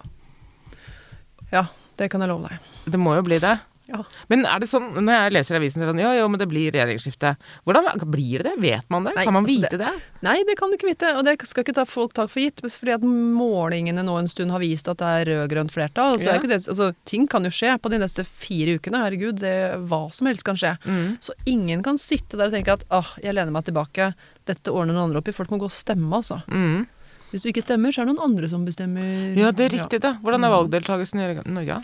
Ja, 1.54 1.68
det 2.00 2.10
kan 2.12 2.24
jeg 2.24 2.32
love 2.34 2.50
deg. 2.50 2.74
Det 2.90 3.00
må 3.00 3.14
jo 3.18 3.26
bli 3.26 3.40
det. 3.44 3.60
Ja. 3.94 4.00
Men 4.32 4.46
er 4.48 4.62
det 4.64 4.70
sånn, 4.72 4.86
når 4.96 5.12
jeg 5.12 5.32
leser 5.36 5.58
avisen, 5.60 5.82
så 5.82 5.84
er 5.84 5.90
det 5.90 5.94
sånn, 5.94 6.02
ja, 6.06 6.12
jo, 6.16 6.28
men 6.32 6.40
det 6.40 6.48
blir 6.48 6.72
regjeringsskifte. 6.72 7.34
Hvordan 7.68 7.90
blir 8.14 8.40
det 8.40 8.54
det? 8.54 8.62
Vet 8.64 8.88
man 8.94 9.10
det? 9.10 9.12
Nei, 9.18 9.26
kan 9.28 9.36
man 9.36 9.44
altså 9.44 9.60
vite 9.60 9.80
det? 9.82 9.92
Nei, 10.24 10.36
det 10.48 10.56
kan 10.60 10.72
du 10.72 10.78
ikke 10.78 10.88
vite, 10.88 11.10
og 11.20 11.26
det 11.28 11.36
skal 11.50 11.66
ikke 11.66 11.76
ta 11.76 11.86
folk 11.88 12.16
tak 12.16 12.32
for 12.32 12.42
gitt. 12.42 12.64
Fordi 12.64 12.96
at 12.96 13.04
målingene 13.04 14.06
nå 14.08 14.16
en 14.22 14.32
stund 14.32 14.56
har 14.56 14.64
vist 14.64 14.88
at 14.92 15.02
det 15.04 15.10
er 15.20 15.32
rød-grønt 15.34 15.76
flertall. 15.76 16.16
Så 16.22 16.32
Ja. 16.32 16.38
er 16.40 16.48
det, 16.48 16.62
altså, 16.64 16.94
ting 17.10 17.28
kan 17.28 17.44
jo 17.44 17.52
skje 17.52 17.76
på 17.84 17.92
de 17.92 18.00
neste 18.00 18.24
fire 18.24 18.80
ukene. 18.80 19.04
Herregud, 19.04 19.44
det, 19.44 19.56
hva 19.92 20.06
som 20.16 20.32
helst 20.32 20.48
kan 20.48 20.56
skje. 20.56 20.78
Mm. 20.88 21.20
Så 21.20 21.36
ingen 21.46 21.84
kan 21.84 22.00
sitte 22.00 22.40
der 22.40 22.48
og 22.48 22.56
tenke 22.56 22.80
at 22.80 22.88
ah, 22.90 23.12
jeg 23.22 23.36
lener 23.36 23.52
meg 23.52 23.68
tilbake, 23.68 24.14
dette 24.50 24.74
ordner 24.74 24.96
noen 24.96 25.10
andre 25.10 25.22
opp 25.22 25.30
i. 25.30 25.36
Folk 25.36 25.54
må 25.54 25.60
gå 25.62 25.70
og 25.70 25.76
stemme, 25.76 26.12
altså. 26.16 26.42
Mm. 26.52 26.86
Hvis 27.34 27.44
du 27.46 27.50
ikke 27.50 27.64
stemmer, 27.66 27.94
så 27.94 28.04
er 28.04 28.08
det 28.10 28.14
noen 28.14 28.28
andre 28.28 28.50
som 28.52 28.66
bestemmer. 28.68 29.06
Ja, 29.40 29.54
det 29.56 29.70
er 29.70 29.78
riktig, 29.80 30.04
det. 30.04 30.16
Hvordan 30.22 30.46
er 30.46 30.54
valgdeltakelsen 30.54 31.24
i 31.24 31.30
Norge? 31.50 31.80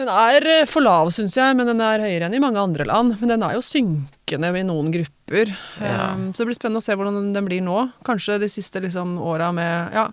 Den 0.00 0.08
er 0.12 0.46
eh, 0.48 0.66
for 0.68 0.84
lav, 0.84 1.10
syns 1.12 1.34
jeg, 1.36 1.56
men 1.56 1.68
den 1.68 1.80
er 1.84 2.02
høyere 2.04 2.28
enn 2.28 2.36
i 2.36 2.42
mange 2.42 2.60
andre 2.60 2.86
land. 2.88 3.16
Men 3.20 3.34
den 3.34 3.44
er 3.44 3.56
jo 3.56 3.64
synkende 3.64 4.52
i 4.56 4.66
noen 4.66 4.92
grupper. 4.94 5.52
Ja. 5.80 6.12
Um, 6.14 6.30
så 6.32 6.42
det 6.42 6.50
blir 6.50 6.60
spennende 6.60 6.80
å 6.80 6.86
se 6.86 6.96
hvordan 6.96 7.32
den 7.34 7.48
blir 7.48 7.64
nå. 7.64 7.86
Kanskje 8.06 8.38
de 8.40 8.50
siste 8.52 8.82
liksom, 8.84 9.18
åra 9.20 9.50
med 9.56 9.96
ja, 9.96 10.06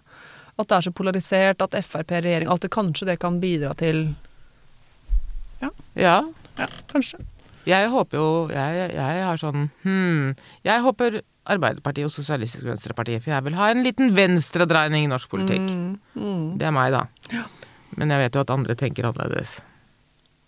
at 0.57 0.67
det 0.67 0.79
er 0.79 0.87
så 0.87 0.95
polarisert, 0.95 1.63
at 1.63 1.77
Frp-regjering 1.85 2.49
Alt 2.49 2.65
det 2.65 2.73
kanskje 2.73 3.11
det 3.11 3.19
kan 3.21 3.39
bidra 3.43 3.75
til 3.77 4.09
Ja. 5.61 5.69
Ja, 5.93 6.21
kanskje. 6.91 7.21
Jeg 7.67 7.89
håper 7.91 8.17
jo 8.17 8.27
Jeg, 8.53 8.91
jeg 8.95 9.23
har 9.27 9.39
sånn 9.41 9.69
Hm. 9.83 10.35
Jeg 10.65 10.83
håper 10.85 11.21
Arbeiderpartiet 11.53 12.09
og 12.09 12.13
Sosialistisk 12.13 12.65
Venstreparti, 12.67 13.17
for 13.23 13.33
jeg 13.33 13.45
vil 13.47 13.57
ha 13.59 13.69
en 13.71 13.83
liten 13.85 14.13
venstredreining 14.17 15.07
i 15.07 15.11
norsk 15.11 15.31
politikk. 15.31 15.65
Mm, 15.71 15.95
mm. 16.17 16.45
Det 16.59 16.67
er 16.67 16.75
meg, 16.75 16.93
da. 16.95 17.05
Ja. 17.33 17.45
Men 17.97 18.13
jeg 18.13 18.25
vet 18.25 18.37
jo 18.37 18.43
at 18.43 18.53
andre 18.53 18.75
tenker 18.77 19.09
annerledes. 19.09 19.59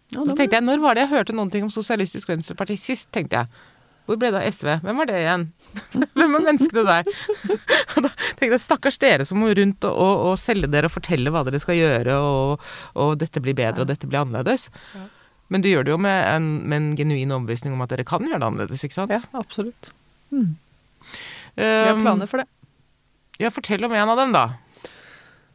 Ja, 0.09 0.23
Så 0.25 0.35
tenkte 0.35 0.57
jeg, 0.57 0.65
Når 0.65 0.81
var 0.81 0.97
det 0.97 1.05
jeg 1.05 1.13
hørte 1.13 1.35
noen 1.37 1.51
ting 1.53 1.63
om 1.67 1.73
Sosialistisk 1.73 2.29
Venstreparti 2.31 2.77
sist? 2.77 3.11
tenkte 3.13 3.43
jeg. 3.43 3.65
Hvor 4.09 4.17
ble 4.17 4.31
det 4.33 4.39
av 4.41 4.49
SV? 4.49 4.69
Hvem 4.81 4.97
var 4.97 5.05
det 5.05 5.19
igjen? 5.21 5.43
Hvem 6.17 6.35
er 6.35 6.45
menneskene 6.47 6.83
der? 6.87 7.11
Og 7.93 8.07
da 8.07 8.09
tenkte 8.09 8.49
jeg, 8.55 8.63
stakkars 8.63 8.97
dere 9.01 9.27
som 9.29 9.37
må 9.37 9.51
rundt 9.53 9.85
og, 9.85 9.93
og, 9.93 10.23
og 10.31 10.39
selge 10.41 10.69
dere 10.71 10.89
og 10.89 10.95
fortelle 10.95 11.29
hva 11.33 11.43
dere 11.45 11.61
skal 11.61 11.77
gjøre, 11.77 12.15
og, 12.17 12.65
og 12.97 13.13
dette 13.21 13.43
blir 13.45 13.57
bedre, 13.57 13.85
og 13.85 13.91
dette 13.91 14.09
blir 14.09 14.23
annerledes. 14.23 14.67
Ja. 14.97 15.05
Men 15.53 15.61
du 15.65 15.69
gjør 15.69 15.85
det 15.85 15.93
jo 15.93 15.99
med 16.01 16.17
en, 16.29 16.49
med 16.69 16.77
en 16.77 16.89
genuin 16.97 17.35
overbevisning 17.37 17.73
om 17.73 17.85
at 17.85 17.93
dere 17.93 18.05
kan 18.07 18.25
gjøre 18.25 18.41
det 18.41 18.49
annerledes, 18.49 18.83
ikke 18.85 18.97
sant? 18.97 19.13
Ja, 19.13 19.21
absolutt. 19.37 19.91
Mm. 20.33 20.57
Vi 21.55 21.63
har 21.65 21.93
Um, 21.95 22.01
planer 22.05 22.27
for 22.29 22.37
det. 22.43 22.47
Ja, 23.39 23.49
fortell 23.51 23.83
om 23.85 23.93
en 23.93 24.09
av 24.09 24.17
dem, 24.19 24.31
da. 24.35 24.47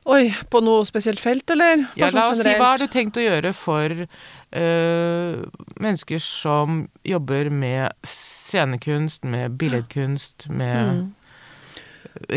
Oi, 0.05 0.29
på 0.53 0.61
noe 0.61 0.85
spesielt 0.85 1.21
felt, 1.21 1.49
eller? 1.55 1.87
Ja, 1.97 2.11
la 2.13 2.27
sånn 2.27 2.35
oss 2.37 2.43
si, 2.45 2.53
hva 2.61 2.75
har 2.75 2.79
du 2.83 2.87
tenkt 2.93 3.17
å 3.17 3.23
gjøre 3.25 3.55
for 3.57 3.95
øh, 4.05 5.45
mennesker 5.81 6.21
som 6.21 6.83
jobber 7.09 7.49
med 7.49 7.93
scenekunst, 8.05 9.25
med 9.25 9.57
billedkunst, 9.61 10.49
med 10.53 10.91
Mm. 10.93 11.15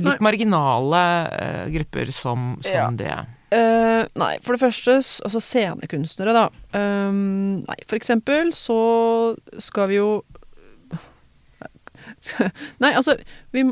litt 0.08 0.22
marginale 0.24 1.02
øh, 1.32 1.66
grupper 1.76 2.12
som, 2.12 2.58
som 2.64 2.72
Ja. 2.74 2.88
det? 2.92 3.18
Uh, 3.52 4.04
nei, 4.20 4.38
for 4.44 4.56
det 4.56 4.60
første, 4.60 4.98
altså 5.24 5.40
scenekunstnere, 5.40 6.34
da. 6.36 6.48
Um, 6.76 7.64
nei, 7.68 7.78
for 7.88 7.96
eksempel 7.96 8.52
så 8.56 9.36
skal 9.60 9.88
vi 9.88 9.96
jo 10.02 10.10
Nei, 12.84 12.94
altså 12.94 13.18
vi, 13.56 13.66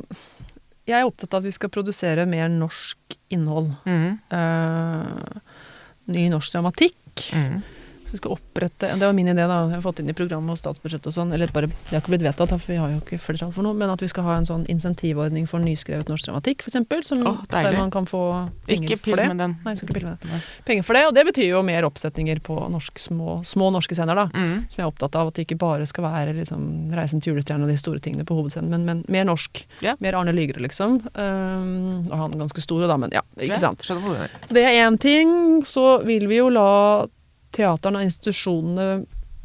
Jeg 0.86 1.00
er 1.00 1.08
opptatt 1.08 1.34
av 1.34 1.42
at 1.42 1.48
vi 1.50 1.56
skal 1.56 1.72
produsere 1.74 2.28
mer 2.30 2.50
norsk 2.52 3.18
innhold. 3.34 3.72
Mm. 3.90 4.20
Uh, 4.30 5.62
ny 6.14 6.28
norsk 6.34 6.58
dramatikk. 6.58 7.30
mhm. 7.34 7.64
Vi 8.16 8.22
skal 8.22 8.32
opprette 8.38 8.88
Det 8.96 9.06
var 9.06 9.14
min 9.14 9.28
idé, 9.28 9.44
da. 9.44 9.58
Jeg 9.68 9.76
har 9.76 9.82
fått 9.84 10.00
inn 10.00 10.10
i 10.10 10.16
programmet 10.16 10.56
og 10.56 10.60
statsbudsjettet 10.62 11.10
og 11.12 11.16
sånn. 11.18 11.34
Eller 11.36 11.52
bare, 11.52 11.68
det 11.68 11.92
har 11.92 12.00
ikke 12.00 12.14
blitt 12.14 12.24
vedtatt, 12.24 12.54
for 12.56 12.72
vi 12.72 12.78
har 12.80 12.94
jo 12.94 13.02
ikke 13.02 13.20
flertall 13.20 13.52
for 13.52 13.68
noe. 13.68 13.76
Men 13.76 13.92
at 13.92 14.04
vi 14.04 14.08
skal 14.08 14.24
ha 14.24 14.38
en 14.40 14.48
sånn 14.48 14.64
insentivordning 14.72 15.50
for 15.52 15.60
nyskrevet 15.60 16.08
norsk 16.08 16.30
dramatikk, 16.30 16.64
Åh, 16.66 16.72
deilig. 16.72 17.50
der 17.52 17.76
man 17.78 17.92
kan 17.92 18.08
få 18.08 18.22
penger 18.70 18.94
Ikke 18.96 19.10
for 19.10 19.20
det. 19.20 19.28
med 19.34 19.42
den. 19.44 19.58
Nei, 19.66 19.74
ikke 19.76 19.98
pille 19.98 20.14
med 20.14 20.24
den. 20.24 20.46
Penger 20.66 20.88
for 20.88 20.96
det, 20.96 21.04
og 21.10 21.16
det 21.18 21.26
betyr 21.28 21.50
jo 21.50 21.62
mer 21.68 21.88
oppsetninger 21.90 22.40
på 22.46 22.56
norsk, 22.72 23.02
små, 23.04 23.42
små 23.44 23.68
norske 23.76 23.98
scener, 23.98 24.16
da. 24.16 24.30
Mm. 24.32 24.56
Som 24.72 24.80
jeg 24.80 24.86
er 24.86 24.92
opptatt 24.94 25.20
av, 25.20 25.34
at 25.34 25.36
det 25.36 25.48
ikke 25.50 25.60
bare 25.60 25.90
skal 25.90 26.08
være 26.08 26.38
liksom, 26.40 26.64
Reisen 26.96 27.20
til 27.20 27.34
julestjernen 27.34 27.68
og 27.68 27.74
de 27.74 27.78
store 27.82 28.00
tingene 28.00 28.24
på 28.24 28.38
hovedscenen, 28.38 28.72
men, 28.72 28.88
men 28.88 29.04
mer 29.12 29.28
norsk. 29.28 29.66
Yeah. 29.84 30.00
Mer 30.00 30.16
Arne 30.22 30.32
Lygre, 30.32 30.64
liksom. 30.64 31.02
Um, 31.12 32.08
og 32.08 32.16
han 32.16 32.32
er 32.32 32.46
ganske 32.46 32.64
stor, 32.64 32.88
da, 32.88 32.96
men 33.02 33.12
ja, 33.12 33.26
ikke 33.36 33.58
yeah. 33.58 33.64
sant. 33.68 33.84
Det 34.56 34.64
er 34.64 34.80
én 34.86 35.00
ting. 35.02 35.66
Så 35.68 36.00
vil 36.08 36.30
vi 36.32 36.40
jo 36.40 36.48
la 36.54 36.70
teaterne 37.56 38.02
og 38.02 38.08
institusjonene 38.10 38.90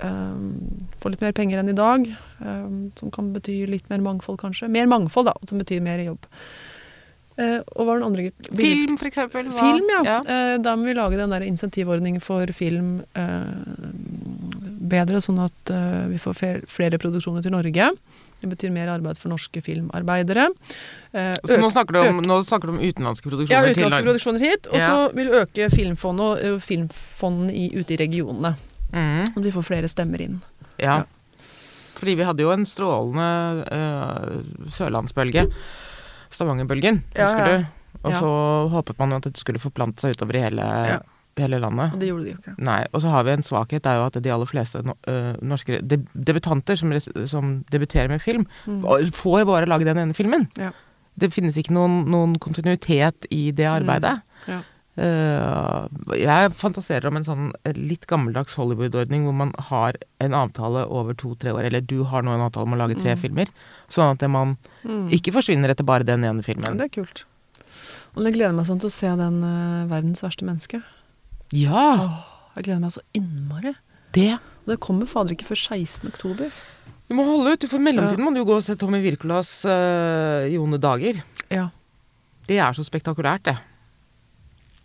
får 0.01 1.03
få 1.03 1.11
litt 1.13 1.21
mer 1.21 1.35
penger 1.37 1.61
enn 1.61 1.69
i 1.69 1.77
dag. 1.77 2.07
Um, 2.41 2.77
som 2.97 3.11
kan 3.13 3.27
bety 3.35 3.59
litt 3.69 3.89
mer 3.93 4.01
mangfold, 4.01 4.39
kanskje. 4.41 4.69
Mer 4.73 4.87
mangfold, 4.89 5.29
da. 5.29 5.35
Som 5.49 5.61
betyr 5.61 5.83
mer 5.85 6.01
jobb. 6.01 6.25
Eh, 7.41 7.59
og 7.77 7.83
hva 7.85 7.87
var 7.91 8.01
den 8.01 8.07
andre 8.09 8.25
gruppen? 8.29 8.57
Film, 8.57 8.97
for 9.01 9.09
eksempel. 9.11 9.51
hva- 9.53 9.61
Film, 9.61 9.93
ja. 9.93 10.01
ja. 10.09 10.17
Eh, 10.25 10.57
da 10.65 10.73
må 10.77 10.89
vi 10.89 10.95
lage 10.97 11.21
den 11.21 11.31
der 11.37 11.45
insentivordningen 11.45 12.21
for 12.25 12.49
film 12.57 13.03
eh, 13.13 13.53
bedre, 14.91 15.21
sånn 15.23 15.39
at 15.45 15.71
vi 16.11 16.19
får 16.19 16.41
flere 16.69 16.99
produksjoner 16.99 17.45
til 17.45 17.53
Norge. 17.55 17.91
Det 18.41 18.49
betyr 18.51 18.73
mer 18.73 18.89
arbeid 18.89 19.19
for 19.21 19.29
norske 19.33 19.61
filmarbeidere. 19.63 20.49
Eh, 21.13 21.35
Så 21.45 21.59
nå 21.61 21.71
snakker, 21.71 21.93
du 21.93 22.01
om, 22.09 22.21
snakker 22.45 22.71
du 22.71 22.75
om 22.77 22.81
utenlandske 22.81 23.29
produksjoner 23.29 23.53
Ja, 23.53 23.71
utenlandske 23.75 24.03
produksjoner 24.07 24.41
hit. 24.41 24.67
Og 24.73 24.79
Ja. 24.81 24.89
så 24.89 25.15
vil 25.15 25.27
du 25.29 25.39
øke 25.43 25.71
filmfondet 25.71 26.45
og 26.51 26.61
filmfondene 26.65 27.53
i, 27.55 27.69
ute 27.77 27.95
i 27.95 28.01
regionene. 28.01 28.57
Mm. 28.93 29.37
Om 29.37 29.43
vi 29.43 29.51
får 29.53 29.63
flere 29.69 29.89
stemmer 29.89 30.21
inn. 30.21 30.41
ja. 30.79 30.99
Ja. 31.01 31.05
Fordi 32.01 32.15
vi 32.17 32.25
hadde 32.25 32.41
jo 32.41 32.49
en 32.51 32.65
strålende 32.65 33.25
uh, 33.69 34.71
sørlandsbølge. 34.73 35.43
Stavangerbølgen, 36.33 37.03
husker 37.13 37.47
ja. 37.47 37.59
du? 37.59 37.67
Og 38.05 38.11
Ja. 38.15 38.21
så 38.23 38.31
håpet 38.73 38.99
man 38.99 39.11
jo 39.11 39.17
at 39.17 39.23
dette 39.29 39.41
skulle 39.43 39.59
forplante 39.61 40.01
seg 40.01 40.15
utover 40.17 40.37
i 40.39 40.41
hele, 40.47 41.01
Ja. 41.41 41.47
hele 41.49 41.61
landet. 41.65 41.93
Og 41.95 42.01
det 42.01 42.09
gjorde 42.11 42.25
de 42.25 42.31
jo 42.35 42.39
ikke. 42.43 42.55
Nei, 42.59 42.85
og 42.93 43.01
så 43.03 43.09
har 43.11 43.25
vi 43.25 43.31
en 43.33 43.43
svakhet, 43.43 43.83
det 43.83 43.87
er 43.91 43.97
jo 44.01 44.07
at 44.07 44.21
de 44.23 44.31
aller 44.35 44.47
fleste 44.47 44.83
no, 44.85 44.95
øh, 45.09 45.37
norske 45.43 45.81
deb 45.83 46.07
debutanter 46.15 46.77
som, 46.77 46.93
som 47.27 47.65
debuterer 47.73 48.09
med 48.09 48.21
film, 48.21 48.47
Mm. 48.67 49.11
får 49.13 49.47
bare 49.47 49.67
lage 49.67 49.85
den 49.85 49.97
ene 49.99 50.15
filmen. 50.15 50.49
Ja. 50.59 50.71
Det 51.19 51.33
finnes 51.33 51.57
ikke 51.57 51.73
noen, 51.75 52.05
noen 52.09 52.37
kontinuitet 52.39 53.27
i 53.31 53.51
det 53.51 53.67
arbeidet. 53.67 54.21
Ja. 54.49 54.61
Uh, 55.01 55.87
jeg 56.19 56.51
fantaserer 56.59 57.07
om 57.09 57.17
en 57.17 57.25
sånn 57.25 57.45
litt 57.77 58.07
gammeldags 58.11 58.57
Hollywood-ordning 58.59 59.25
hvor 59.25 59.37
man 59.39 59.53
har 59.71 59.97
en 60.21 60.35
avtale 60.37 60.83
over 60.91 61.15
to-tre 61.15 61.53
år, 61.55 61.65
eller 61.69 61.81
du 61.81 62.03
har 62.11 62.23
nå 62.27 62.35
en 62.35 62.45
avtale 62.45 62.67
om 62.69 62.75
å 62.75 62.81
lage 62.83 62.99
tre 63.01 63.15
Mm. 63.15 63.21
filmer, 63.23 63.47
sånn 63.89 64.13
at 64.21 64.29
man 64.29 64.57
Mm. 64.85 65.09
ikke 65.11 65.33
forsvinner 65.33 65.71
etter 65.71 65.85
bare 65.87 66.05
den 66.05 66.25
ene 66.25 66.43
Ja, 66.43 66.43
filmen. 66.43 66.77
det 66.77 66.91
er 66.91 67.03
kult. 67.03 67.25
Og 68.17 68.25
jeg 68.25 68.35
gleder 68.35 68.53
meg 68.55 68.67
sånn 68.67 68.81
til 68.81 68.89
å 68.89 68.93
se 68.93 69.07
den 69.17 69.43
uh, 69.45 69.87
'Verdens 69.87 70.21
verste 70.23 70.45
menneske'. 70.45 70.83
Ja, 71.53 71.87
Åh, 71.99 72.19
jeg 72.57 72.65
gleder 72.69 72.83
meg 72.85 72.93
så 72.95 73.03
innmari. 73.17 73.75
det! 74.15 74.39
Og 74.67 74.75
det 74.75 74.81
kommer 74.85 75.09
fader 75.09 75.33
ikke 75.35 75.49
før 75.49 75.59
16. 75.59 76.09
oktober. 76.13 76.51
Du 77.09 77.15
må 77.19 77.25
holde 77.27 77.57
ut. 77.57 77.65
for 77.67 77.79
mellomtiden 77.83 78.21
mellomtiden 78.21 78.25
må 78.25 78.31
du 78.35 78.39
jo 78.39 78.47
gå 78.47 78.57
og 78.61 78.63
se 78.63 78.77
Tommy 78.79 79.01
Wirkolas 79.03 79.65
i 79.67 80.55
onde 80.61 80.79
Dager. 80.79 81.23
Ja. 81.51 81.71
Det 82.47 82.59
er 82.59 82.73
så 82.77 82.85
spektakulært, 82.87 83.43
det. 83.49 83.57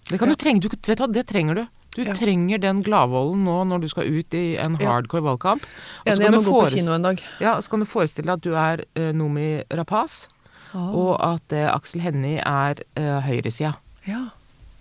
Det 0.10 0.18
kan 0.20 0.30
Ja. 0.30 0.34
du 0.34 0.42
trenge. 0.42 0.62
Du, 0.62 0.70
vet 0.70 0.98
du 0.98 1.04
hva, 1.04 1.12
det 1.12 1.28
trenger 1.28 1.56
du. 1.56 1.68
Du 1.96 2.04
Ja. 2.04 2.14
trenger 2.14 2.58
den 2.60 2.82
gladvolden 2.84 3.44
nå 3.46 3.64
når 3.68 3.82
du 3.82 3.88
skal 3.90 4.04
ut 4.10 4.34
i 4.34 4.58
en 4.58 4.78
Ja. 4.80 4.88
hardcore 4.92 5.22
valgkamp. 5.24 5.62
Og 5.64 6.08
ja, 6.08 6.16
jeg 6.16 6.32
må 6.32 6.44
gå 6.44 6.62
på 6.66 6.70
kino 6.74 6.94
en 6.94 7.02
dag. 7.04 7.22
Ja, 7.40 7.60
så 7.62 7.70
kan 7.70 7.80
du 7.80 7.86
forestille 7.86 8.26
deg 8.26 8.34
at 8.34 8.42
du 8.42 8.54
er 8.54 8.84
uh, 8.98 9.12
Nomi 9.14 9.64
Rapaz, 9.72 10.28
oh. 10.74 10.96
og 10.96 11.22
at 11.24 11.52
uh, 11.54 11.76
Aksel 11.76 12.02
Hennie 12.02 12.40
er 12.40 12.76
uh, 12.98 13.22
høyresida. 13.22 13.76
Ja, 14.08 14.30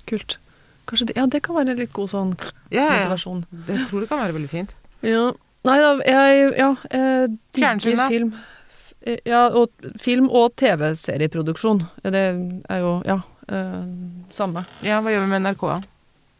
kult. 0.06 0.38
Kanskje 0.90 1.06
det, 1.10 1.16
ja, 1.16 1.26
det 1.30 1.40
kan 1.46 1.56
være 1.56 1.74
en 1.74 1.80
litt 1.80 1.92
god 1.96 2.10
sånn 2.12 2.34
Ja, 2.70 2.84
ja. 2.84 2.88
motivasjon. 2.98 3.44
Jeg 3.68 3.86
tror 3.90 4.04
det 4.04 4.10
kan 4.10 4.20
være 4.24 4.36
veldig 4.36 4.50
fint. 4.52 4.74
Ja. 5.04 5.30
Nei 5.64 5.78
da, 5.80 5.92
jeg 6.04 6.50
ja, 6.60 6.70
eh, 6.92 7.26
digger 7.56 8.10
film. 8.12 8.34
Ja, 9.24 9.46
og 9.52 9.72
film 10.00 10.30
og 10.32 10.54
TV-serieproduksjon. 10.60 11.82
Det 12.04 12.20
er 12.72 12.80
jo, 12.80 12.94
ja, 13.08 13.18
eh, 13.52 13.82
samme. 14.32 14.64
Ja, 14.84 15.00
hva 15.04 15.12
gjør 15.12 15.24
vi 15.26 15.32
med 15.32 15.44
NRK, 15.44 15.66
da? 15.72 15.80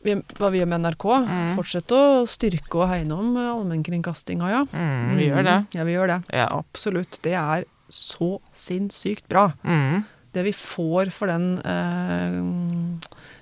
Vi, 0.05 0.15
hva 0.37 0.51
vi 0.53 0.61
gjør 0.61 0.69
med 0.69 0.85
NRK? 0.85 1.05
Mm. 1.25 1.53
Fortsette 1.57 1.97
å 1.97 2.25
styrke 2.29 2.83
og 2.83 2.91
hegne 2.93 3.17
om 3.17 3.37
eh, 3.41 3.51
allmennkringkastinga, 3.53 4.51
ja. 4.53 4.65
Mm, 4.73 5.15
vi 5.17 5.29
gjør 5.31 5.47
det. 5.49 5.59
Ja, 5.77 5.87
vi 5.89 5.97
gjør 5.97 6.13
det. 6.13 6.19
Ja. 6.37 6.49
Absolutt. 6.59 7.21
Det 7.25 7.33
er 7.41 7.65
så 7.93 8.35
sinnssykt 8.57 9.25
bra. 9.33 9.51
Mm. 9.65 10.05
Det 10.35 10.45
vi 10.49 10.53
får 10.57 11.13
for 11.15 11.31
den 11.33 11.55
eh, 11.65 12.37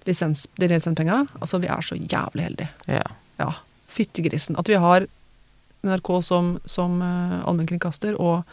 lisens, 0.08 0.46
de 0.60 0.68
lisenspenga, 0.70 1.22
altså 1.40 1.60
vi 1.62 1.70
er 1.72 1.84
så 1.86 1.98
jævlig 1.98 2.46
heldige. 2.48 2.70
Ja. 2.90 3.04
Ja, 3.40 3.50
fyttegrisen. 3.92 4.58
At 4.60 4.68
vi 4.70 4.78
har 4.80 5.06
NRK 5.82 6.10
som, 6.24 6.54
som 6.68 7.00
uh, 7.02 7.42
allmennkringkaster 7.48 8.18
og 8.20 8.46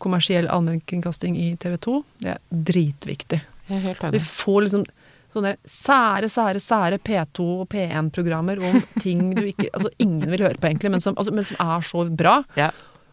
kommersiell 0.00 0.48
allmennkringkasting 0.48 1.36
i 1.38 1.50
TV 1.60 1.76
2, 1.82 1.96
det 2.22 2.34
er 2.34 2.40
dritviktig. 2.70 3.40
Jeg 3.70 3.76
er 3.76 3.86
helt 3.90 4.06
Vi 4.14 4.22
får 4.24 4.66
liksom 4.66 4.84
sånne 5.30 5.54
sære, 5.68 6.28
sære, 6.30 6.62
sære 6.62 6.98
P2 7.06 7.44
og 7.62 7.66
P1-programmer 7.70 8.62
om 8.66 8.80
ting 9.04 9.28
du 9.36 9.44
ikke 9.44 9.68
Altså 9.68 9.92
ingen 10.02 10.26
vil 10.32 10.46
høre 10.46 10.58
på, 10.58 10.70
egentlig, 10.70 10.90
men 10.96 11.04
som, 11.04 11.18
altså, 11.18 11.34
men 11.34 11.46
som 11.46 11.60
er 11.62 11.86
så 11.86 12.06
bra. 12.10 12.40
Ja. 12.58 12.70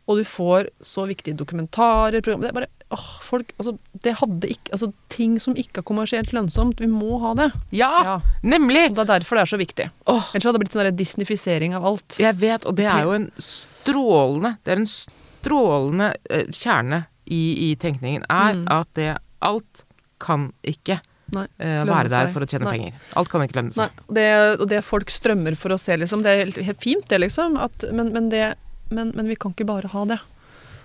Og 0.08 0.18
du 0.22 0.24
får 0.24 0.70
så 0.82 1.04
viktige 1.08 1.36
dokumentarer 1.36 2.22
program, 2.24 2.42
Det 2.42 2.50
er 2.50 2.54
bare 2.56 2.70
åh, 2.96 3.08
folk 3.22 3.50
Altså, 3.60 3.78
det 4.04 4.14
hadde 4.22 4.48
ikke 4.54 4.72
Altså, 4.72 4.92
ting 5.10 5.38
som 5.44 5.56
ikke 5.60 5.82
er 5.82 5.88
kommersielt 5.88 6.32
lønnsomt. 6.32 6.80
Vi 6.80 6.88
må 6.88 7.20
ha 7.20 7.34
det. 7.36 7.52
Ja, 7.76 7.92
Ja. 8.04 8.22
nemlig! 8.44 8.90
Og 8.92 8.96
det 8.96 9.10
er 9.10 9.20
derfor 9.20 9.36
det 9.36 9.44
er 9.44 9.58
så 9.58 9.60
viktig. 9.60 9.90
Åh, 10.08 10.30
Ellers 10.34 10.44
hadde 10.48 10.58
det 10.60 10.64
blitt 10.66 10.78
sånn 10.78 10.96
disnifisering 10.96 11.72
disneyfisering 11.72 11.76
av 11.76 11.86
alt. 11.86 12.16
jeg 12.20 12.36
vet, 12.40 12.66
og 12.66 12.76
det 12.76 12.86
er 12.86 13.04
jo 13.04 13.12
en 13.12 13.32
strålende 13.38 14.58
Det 14.64 14.72
er 14.74 14.78
en 14.82 14.86
strålende 14.86 16.14
eh, 16.30 16.46
kjerne 16.52 17.06
i, 17.28 17.72
i 17.72 17.76
tenkningen, 17.76 18.24
er 18.30 18.54
Mm. 18.54 18.68
at 18.72 18.88
det 18.96 19.18
alt 19.42 19.84
kan 20.20 20.54
ikke 20.64 21.00
Nei, 21.34 21.44
uh, 21.60 21.84
være 21.84 22.08
der 22.10 22.28
seg. 22.28 22.34
for 22.34 22.40
å 22.46 22.48
tjene 22.48 22.64
Nei. 22.64 22.72
penger. 22.78 22.94
Alt 23.20 23.30
kan 23.30 23.42
ikke 23.44 23.58
lønne 23.60 23.74
seg. 23.76 23.90
Nei, 24.08 24.16
det, 24.16 24.62
og 24.62 24.70
det 24.72 24.84
folk 24.88 25.10
strømmer 25.12 25.58
for 25.60 25.76
å 25.76 25.80
se, 25.80 25.98
liksom, 26.00 26.24
det 26.24 26.32
er 26.32 26.46
helt, 26.46 26.56
helt 26.70 26.80
fint, 26.82 27.06
det, 27.12 27.20
liksom. 27.20 27.58
At, 27.60 27.84
men, 27.92 28.14
men, 28.14 28.30
det, 28.32 28.56
men, 28.90 29.12
men 29.16 29.28
vi 29.28 29.36
kan 29.36 29.54
ikke 29.56 29.66
bare 29.68 29.88
ha 29.94 30.06
det. 30.06 30.20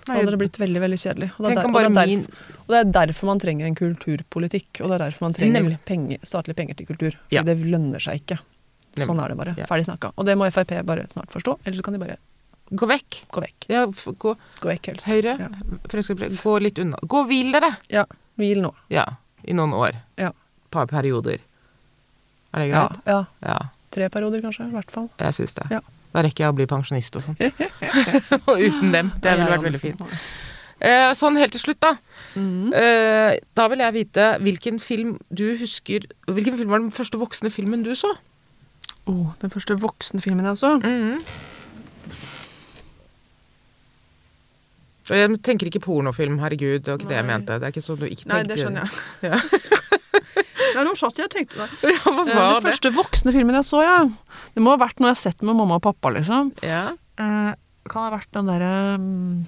Da 0.03 0.17
hadde 0.17 0.33
det 0.35 0.39
blitt 0.41 0.57
veldig 0.59 0.81
veldig 0.83 0.97
kjedelig. 0.99 1.29
Og 1.39 1.45
det, 1.45 1.51
er 1.53 1.55
der, 1.61 1.67
og, 1.69 1.75
det 1.77 1.83
er 1.85 1.93
derfor, 1.95 2.49
og 2.65 2.73
det 2.73 2.79
er 2.81 2.89
derfor 2.97 3.29
man 3.29 3.39
trenger 3.39 3.65
en 3.69 3.75
kulturpolitikk. 3.79 4.81
Og 4.83 4.89
det 4.91 4.95
er 4.97 5.03
derfor 5.05 5.25
man 5.29 5.35
trenger 5.37 5.77
penger, 5.87 6.19
statlige 6.27 6.57
penger 6.59 6.75
til 6.81 6.89
kultur. 6.89 7.15
Fordi 7.15 7.37
Ja. 7.39 7.43
det 7.47 7.55
lønner 7.63 8.03
seg 8.03 8.19
ikke. 8.19 8.39
Nemlig. 8.93 9.07
Sånn 9.07 9.21
er 9.23 9.31
det 9.31 9.37
bare. 9.39 9.53
Ja. 9.57 9.65
Ferdig 9.69 9.85
snakka. 9.87 10.11
Og 10.17 10.25
det 10.27 10.35
må 10.37 10.49
Frp 10.51 10.73
bare 10.85 11.05
snart 11.09 11.31
forstå, 11.31 11.55
eller 11.63 11.77
så 11.79 11.83
kan 11.87 11.93
de 11.95 11.99
bare 12.03 12.17
Gå 12.73 12.87
vekk. 12.89 13.21
gå 13.31 13.41
vekk. 13.43 13.65
Ja, 13.69 13.85
gå 13.85 14.35
Gå 14.59 14.67
vekk 14.69 14.87
helst. 14.91 15.05
Høyre. 15.07 15.37
Ja. 15.39 15.47
Fremskrittspartiet. 15.91 16.41
Gå 16.43 16.53
litt 16.61 16.79
unna. 16.79 16.97
Gå 17.05 17.19
og 17.23 17.27
hvil 17.27 17.51
dere! 17.55 17.71
ja. 17.89 18.05
Hvil 18.35 18.61
nå. 18.63 18.73
Ja. 18.89 19.05
I 19.45 19.53
noen 19.53 19.73
år. 19.77 19.93
Ja. 20.17 20.31
Par 20.71 20.87
perioder. 20.87 21.39
Er 22.53 22.59
det 22.59 22.69
greit? 22.71 22.99
ja. 23.05 23.25
Ja. 23.43 23.57
Tre 23.93 24.09
perioder, 24.09 24.41
kanskje. 24.41 24.67
I 24.67 24.73
hvert 24.73 24.91
fall. 24.91 25.09
Jeg 25.19 25.33
syns 25.37 25.53
det. 25.53 25.67
Ja. 25.69 25.79
Da 26.13 26.21
rekker 26.21 26.45
jeg 26.45 26.53
å 26.53 26.57
bli 26.57 26.67
pensjonist 26.69 27.15
og 27.17 27.25
sånn. 27.25 27.37
og 28.49 28.59
uten 28.59 28.91
dem. 28.93 29.13
Det 29.21 29.33
ville 29.33 29.49
vært 29.49 29.65
veldig 29.65 29.81
fint. 29.81 30.03
Eh, 30.83 31.09
sånn 31.17 31.39
helt 31.39 31.55
til 31.55 31.63
slutt, 31.63 31.79
da. 31.81 31.95
Mm. 32.37 32.73
Eh, 32.77 33.39
da 33.57 33.65
vil 33.71 33.81
jeg 33.81 33.95
vite 33.95 34.27
hvilken 34.43 34.79
film 34.81 35.15
du 35.29 35.45
husker 35.59 36.05
Hvilken 36.25 36.57
film 36.57 36.71
var 36.73 36.81
den 36.81 36.89
første 36.91 37.19
voksne 37.21 37.51
filmen 37.53 37.85
du 37.85 37.91
så? 37.95 38.09
Oh, 39.09 39.33
den 39.41 39.53
første 39.53 39.77
voksne 39.79 40.21
filmen 40.23 40.47
jeg 40.47 40.59
så. 40.61 40.75
Og 45.03 45.17
Jeg 45.19 45.39
tenker 45.43 45.67
ikke 45.67 45.83
pornofilm, 45.83 46.37
herregud. 46.39 46.85
Det 46.85 46.93
var 46.93 47.01
ikke 47.01 47.11
det 47.11 47.19
jeg 47.19 47.27
mente. 47.27 47.57
Det 47.59 47.67
er 47.67 47.75
ikke 47.75 47.83
sånn 47.83 47.99
du 47.99 48.07
ikke 48.07 48.23
tenker. 48.23 48.37
Nei, 48.37 48.43
det 48.47 48.59
skjønner 48.61 48.85
jeg. 48.87 49.33
Ja. 49.33 49.39
Det 50.73 50.81
er 50.81 50.87
noen 50.87 50.99
shots 50.99 51.21
jeg 51.21 51.31
tenkte 51.33 51.61
da. 51.61 51.67
Ja, 51.85 51.99
hva 52.03 52.23
var 52.23 52.29
var 52.33 52.55
Den 52.57 52.67
første 52.67 52.91
voksne 52.95 53.33
filmen 53.35 53.57
jeg 53.59 53.67
så, 53.67 53.81
ja. 53.85 53.97
Det 54.55 54.63
må 54.63 54.73
ha 54.73 54.81
vært 54.81 55.01
noe 55.01 55.11
jeg 55.11 55.19
har 55.19 55.23
sett 55.23 55.43
med 55.45 55.57
mamma 55.57 55.77
og 55.79 55.85
pappa, 55.85 56.11
liksom. 56.17 56.53
Ja. 56.65 56.85
Eh, 57.21 57.51
kan 57.89 58.07
ha 58.07 58.13
vært 58.15 58.31
den 58.35 58.49
derre 58.49 58.71
um. 58.97 59.43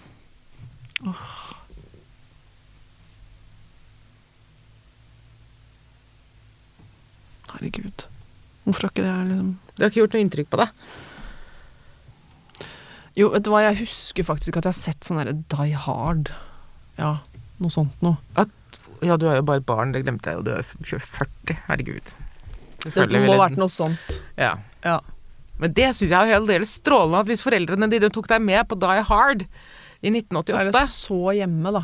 Herregud. 7.55 8.05
Hvorfor 8.65 8.87
har 8.87 8.93
ikke 8.93 9.05
det 9.05 9.15
liksom 9.29 9.51
Det 9.75 9.83
har 9.83 9.91
ikke 9.91 10.01
gjort 10.01 10.15
noe 10.15 10.23
inntrykk 10.25 10.49
på 10.51 10.61
deg? 10.61 10.85
Jo, 13.15 13.29
vet 13.31 13.45
du 13.45 13.51
hva, 13.53 13.61
jeg 13.63 13.79
husker 13.85 14.27
faktisk 14.27 14.57
at 14.59 14.65
jeg 14.67 14.73
har 14.73 14.79
sett 14.79 15.07
sånn 15.07 15.21
derre 15.21 15.37
Die 15.53 15.77
Hard. 15.85 16.33
Ja, 16.99 17.17
noe 17.63 17.71
sånt 17.71 18.01
noe. 18.03 18.19
At, 18.39 18.51
ja, 19.03 19.17
du 19.17 19.25
er 19.27 19.35
jo 19.39 19.45
bare 19.47 19.59
et 19.61 19.65
barn, 19.67 19.91
det 19.95 20.03
glemte 20.05 20.29
jeg 20.31 20.39
jo. 20.39 20.43
Du 20.45 20.51
er 20.55 20.61
40. 20.63 21.57
Herregud. 21.67 22.13
Det 22.85 23.07
må 23.25 23.33
ha 23.33 23.39
vært 23.47 23.57
noe 23.59 23.71
sånt. 23.71 24.19
Ja. 24.37 24.53
Ja. 24.85 24.99
Men 25.59 25.73
det 25.73 25.89
syns 25.95 26.11
jeg 26.11 26.19
er 26.19 26.35
helt 26.35 26.47
del 26.51 26.65
strålende 26.67 27.21
at 27.23 27.29
hvis 27.31 27.41
foreldrene 27.43 27.87
dine 27.89 28.09
tok 28.13 28.27
deg 28.29 28.43
med 28.43 28.67
på 28.69 28.77
Die 28.79 29.01
Hard 29.07 29.45
i 30.05 30.11
1988 30.11 30.59
Eller 30.61 30.89
så 30.91 31.19
hjemme, 31.37 31.71
da. 31.73 31.83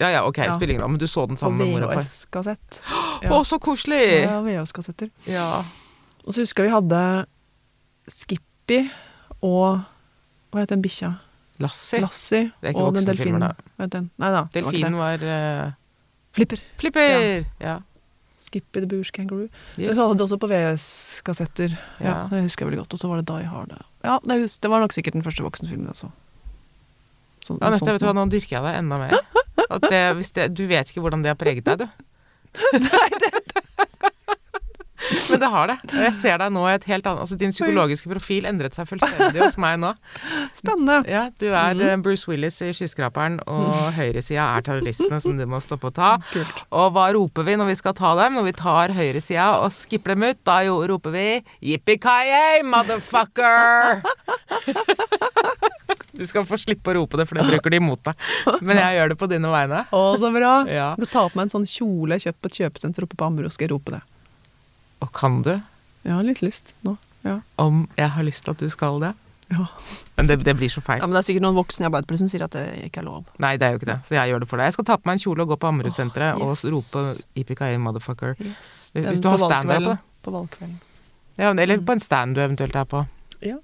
Ja 0.00 0.08
ja, 0.10 0.22
ok, 0.26 0.38
Ja. 0.42 0.56
spiller 0.56 0.72
ingen 0.74 0.82
rolle, 0.82 0.96
men 0.96 0.98
du 0.98 1.06
så 1.06 1.26
den 1.28 1.36
sammen 1.38 1.58
med 1.60 1.70
mor 1.70 1.84
og 1.86 1.92
far. 1.94 2.02
VHS-kassett. 2.02 2.80
Å, 3.30 3.42
så 3.46 3.60
koselig! 3.62 4.24
Ja, 4.24 4.40
VHS-kassetter. 4.42 5.10
Ja. 5.30 5.62
Og 6.24 6.32
så 6.34 6.42
husker 6.42 6.64
jeg 6.64 6.72
vi 6.72 6.74
hadde 6.74 7.02
Skippy 8.10 8.80
og 9.44 9.84
Hva 10.50 10.64
het 10.64 10.72
den 10.72 10.82
bikkja? 10.82 11.12
Lassie. 11.62 12.00
Lassie. 12.02 12.44
Det 12.60 12.70
er 12.70 12.74
ikke 12.74 12.84
Og 12.84 12.94
den 12.96 13.06
delfinen. 13.06 13.44
Nei 13.78 14.30
da. 14.34 14.44
Delfinen 14.54 14.96
var 14.98 15.18
var 15.22 15.66
uh... 15.66 15.72
Flipper. 16.34 16.62
Flipper! 16.80 17.44
Ja. 17.62 17.76
Skippy 18.44 18.80
the 18.82 18.88
Boosh 18.90 19.12
Kangaroo. 19.14 19.46
Yes. 19.78 19.94
Det 19.94 19.96
hadde 19.96 20.18
de 20.18 20.24
også 20.26 20.36
på 20.42 20.48
VS-kassetter. 20.50 21.76
Ja. 22.02 22.04
Ja. 22.04 22.16
Det 22.28 22.42
husker 22.44 22.64
jeg 22.64 22.72
veldig 22.72 22.82
godt. 22.82 22.96
Og 22.96 23.00
så 23.00 23.08
var 23.08 23.22
det 23.22 23.26
Die 23.30 23.46
Hard. 23.48 23.72
Ja, 24.04 24.18
det, 24.26 24.38
det 24.60 24.70
var 24.70 24.82
nok 24.84 24.92
sikkert 24.96 25.16
den 25.16 25.24
første 25.24 25.46
voksenfilmen 25.46 25.88
jeg 25.92 26.00
så. 26.02 26.10
Sånn- 27.44 27.60
Ja, 27.62 27.70
nettopp, 27.70 27.94
vet 27.94 28.02
du 28.02 28.08
hva, 28.08 28.16
nå 28.18 28.26
dyrker 28.32 28.58
jeg 28.58 28.66
deg 28.66 28.80
enda 28.82 29.00
mer. 29.00 29.18
Det, 29.64 30.00
det, 30.36 30.44
du 30.54 30.66
vet 30.68 30.90
ikke 30.90 31.00
hvordan 31.00 31.22
det 31.24 31.30
har 31.32 31.38
preget 31.40 31.64
deg, 31.64 31.80
du. 31.80 31.86
Men 35.30 35.40
det 35.42 35.50
har 35.52 35.70
det. 35.70 35.76
Og 35.92 36.02
Jeg 36.06 36.14
ser 36.18 36.38
deg 36.40 36.52
nå 36.54 36.64
i 36.68 36.74
et 36.74 36.86
helt 36.88 37.06
annet 37.08 37.24
Altså 37.24 37.36
Din 37.40 37.52
psykologiske 37.54 38.10
profil 38.10 38.48
endret 38.48 38.76
seg 38.76 38.88
fullstendig 38.88 39.42
hos 39.42 39.58
meg 39.60 39.78
nå. 39.82 39.92
Spennende. 40.56 41.00
Ja, 41.10 41.26
Du 41.40 41.46
er 41.50 41.82
eh, 41.84 41.96
Bruce 42.04 42.28
Willis 42.30 42.60
i 42.64 42.70
'Skyskraperen', 42.74 43.40
og 43.50 43.74
høyresida 43.98 44.46
er 44.56 44.64
terroristene 44.66 45.20
som 45.22 45.36
du 45.38 45.44
må 45.50 45.60
stoppe 45.64 45.90
å 45.90 45.94
ta. 45.94 46.10
Kult. 46.34 46.64
Og 46.70 46.92
hva 46.96 47.08
roper 47.16 47.46
vi 47.48 47.56
når 47.60 47.72
vi 47.72 47.78
skal 47.80 47.96
ta 47.98 48.14
dem? 48.20 48.38
Når 48.38 48.48
vi 48.48 48.56
tar 48.58 48.94
høyresida 48.96 49.48
og 49.60 49.72
skipper 49.74 50.14
dem 50.14 50.28
ut, 50.30 50.40
da 50.46 50.60
jo 50.66 50.80
roper 50.88 51.14
vi 51.14 51.26
'Yippee-ki-yay, 51.60 52.64
motherfucker'! 52.66 54.02
Du 56.14 56.22
skal 56.30 56.44
få 56.46 56.54
slippe 56.62 56.92
å 56.92 56.94
rope 57.00 57.18
det, 57.18 57.26
for 57.26 57.34
det 57.38 57.46
bruker 57.48 57.72
de 57.74 57.80
imot 57.80 58.04
deg. 58.06 58.26
Men 58.62 58.78
jeg 58.78 58.98
gjør 59.00 59.08
det 59.10 59.16
på 59.18 59.28
dine 59.32 59.50
vegne. 59.50 59.80
Å, 59.90 60.02
så 60.22 60.30
bra. 60.30 60.52
Ja. 60.70 60.92
Jeg 60.94 61.08
skal 61.08 61.10
ta 61.10 61.24
på 61.26 61.40
meg 61.40 61.48
en 61.48 61.54
sånn 61.56 61.66
kjole 61.66 62.20
Kjøp 62.22 62.34
kjøpt 62.34 62.42
på 62.44 62.50
et 62.50 62.58
kjøpesenter 62.60 63.06
oppe 63.06 63.18
på 63.18 63.26
Ammerud, 63.26 63.52
skal 63.54 63.66
jeg 63.66 63.74
rope 63.74 63.96
det. 63.96 64.02
Og 65.04 65.12
kan 65.16 65.42
du, 65.44 65.52
Jeg 66.04 66.12
har 66.16 66.24
litt 66.26 66.40
lyst 66.44 66.74
nå. 66.86 66.96
Ja. 67.24 67.38
om 67.60 67.86
jeg 67.96 68.10
har 68.12 68.24
lyst 68.26 68.44
til 68.44 68.52
at 68.52 68.60
du 68.60 68.68
skal 68.72 68.98
det? 69.00 69.12
Ja. 69.52 69.64
Men 70.16 70.28
det, 70.28 70.38
det 70.44 70.54
blir 70.56 70.68
så 70.72 70.80
feil. 70.84 71.00
ja, 71.00 71.06
Men 71.06 71.14
det 71.16 71.20
er 71.22 71.26
sikkert 71.28 71.44
noen 71.44 71.56
voksne 71.56 71.84
i 71.84 71.88
Arbeiderpartiet 71.88 72.22
som 72.24 72.28
sier 72.32 72.44
at 72.46 72.52
det 72.56 72.64
ikke 72.88 73.00
er 73.02 73.06
lov. 73.06 73.24
Nei, 73.42 73.54
det 73.60 73.66
er 73.66 73.74
jo 73.74 73.80
ikke 73.80 73.88
det. 73.90 73.96
Så 74.08 74.16
jeg 74.16 74.30
gjør 74.32 74.42
det 74.44 74.48
for 74.50 74.60
deg. 74.60 74.68
Jeg 74.70 74.76
skal 74.76 74.86
ta 74.88 74.96
på 75.00 75.08
meg 75.08 75.18
en 75.18 75.22
kjole 75.24 75.44
og 75.44 75.50
gå 75.52 75.58
på 75.60 75.68
Ammerud-senteret 75.70 76.40
Åh, 76.40 76.48
og 76.48 76.64
rope 76.74 77.02
'Yippee-ki-yay, 77.36 77.80
motherfucker'. 77.84 78.34
Hvis, 78.40 78.64
Den 78.94 79.08
hvis 79.10 79.20
du 79.24 79.28
har 79.28 79.38
stand 79.42 79.68
der 79.68 79.80
på 79.80 79.84
valgkvelden. 79.84 79.90
det. 79.90 80.22
På 80.24 80.30
valgkvelden. 80.36 80.80
Ja, 81.38 81.50
eller 81.52 81.80
på 81.84 81.92
en 81.92 82.00
stand 82.00 82.34
du 82.36 82.40
eventuelt 82.44 82.76
er 82.76 82.84
på. 82.88 83.04
Ja. 83.44 83.56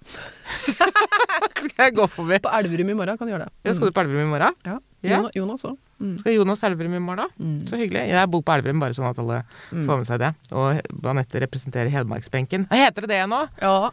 skal 1.65 1.85
jeg 1.87 1.95
gå 1.97 2.07
forbi? 2.13 2.39
På 2.45 2.53
Elverum 2.59 2.89
i 2.93 2.97
morgen 2.99 3.19
kan 3.19 3.27
du 3.29 3.33
gjøre 3.33 3.47
det. 3.49 3.53
Ja, 3.65 3.75
skal 3.77 3.89
du 3.89 3.97
på 3.97 4.01
Elverum 4.05 4.27
i 4.29 4.33
morgen? 4.37 4.57
Ja. 4.67 4.79
Ja. 5.03 5.23
Jonas, 5.35 5.63
òg. 5.65 5.77
Mm. 6.01 6.19
Skal 6.21 6.35
Jonas 6.35 6.63
Elverum 6.65 6.95
i 6.95 6.99
morgen, 7.01 7.25
da? 7.25 7.45
Mm. 7.45 7.57
Så 7.69 7.77
hyggelig. 7.81 8.09
Jeg 8.09 8.31
bor 8.31 8.43
på 8.43 8.53
Elverum, 8.57 8.81
bare 8.81 8.93
sånn 8.97 9.09
at 9.11 9.19
alle 9.19 9.43
Mm. 9.73 9.87
får 9.87 9.97
med 9.99 10.07
seg 10.07 10.19
det. 10.19 10.35
Og 10.53 11.07
Anette 11.07 11.41
representerer 11.41 11.91
Hedmarksbenken. 11.91 12.69
Heter 12.71 13.01
det 13.07 13.09
det 13.09 13.27
nå? 13.29 13.49
Ja, 13.63 13.91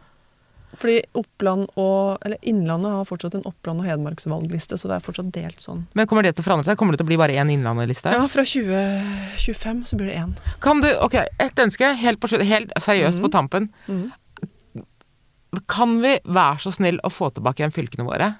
fordi 0.77 1.01
Oppland 1.15 1.69
og 1.77 2.17
Eller 2.25 2.37
Innlandet 2.43 2.91
har 2.91 3.05
fortsatt 3.05 3.35
en 3.35 3.43
Oppland- 3.43 3.79
og 3.79 3.85
Hedmarksvalgliste, 3.85 4.75
så 4.77 4.87
det 4.89 4.97
er 4.97 5.05
fortsatt 5.11 5.31
delt 5.31 5.59
sånn. 5.63 5.85
Men 5.95 6.07
kommer 6.07 6.23
det 6.23 6.35
til 6.35 6.43
å 6.43 6.47
forandre 6.47 6.65
seg? 6.65 6.77
Kommer 6.77 6.91
det 6.91 6.99
til 6.99 7.05
å 7.07 7.11
bli 7.11 7.17
bare 7.17 7.31
én 7.39 7.49
Innlandet-liste? 7.51 8.11
Ja, 8.11 8.27
fra 8.27 8.43
2025 8.43 9.85
så 9.87 9.95
blir 9.95 10.07
det 10.11 10.15
én. 10.17 10.35
Kan 10.59 10.81
du, 10.81 10.89
ok, 10.99 11.15
et 11.39 11.55
ønske, 11.55 11.95
helt, 11.95 12.19
på, 12.19 12.27
helt 12.43 12.71
seriøst 12.75 13.21
på 13.21 13.31
tampen. 13.31 13.69
Mhm. 13.87 14.11
Kan 15.67 16.01
vi 16.01 16.19
være 16.25 16.59
så 16.59 16.71
snill 16.75 16.99
å 17.03 17.09
få 17.09 17.31
tilbake 17.33 17.63
igjen 17.63 17.73
fylkene 17.73 18.05
våre? 18.05 18.35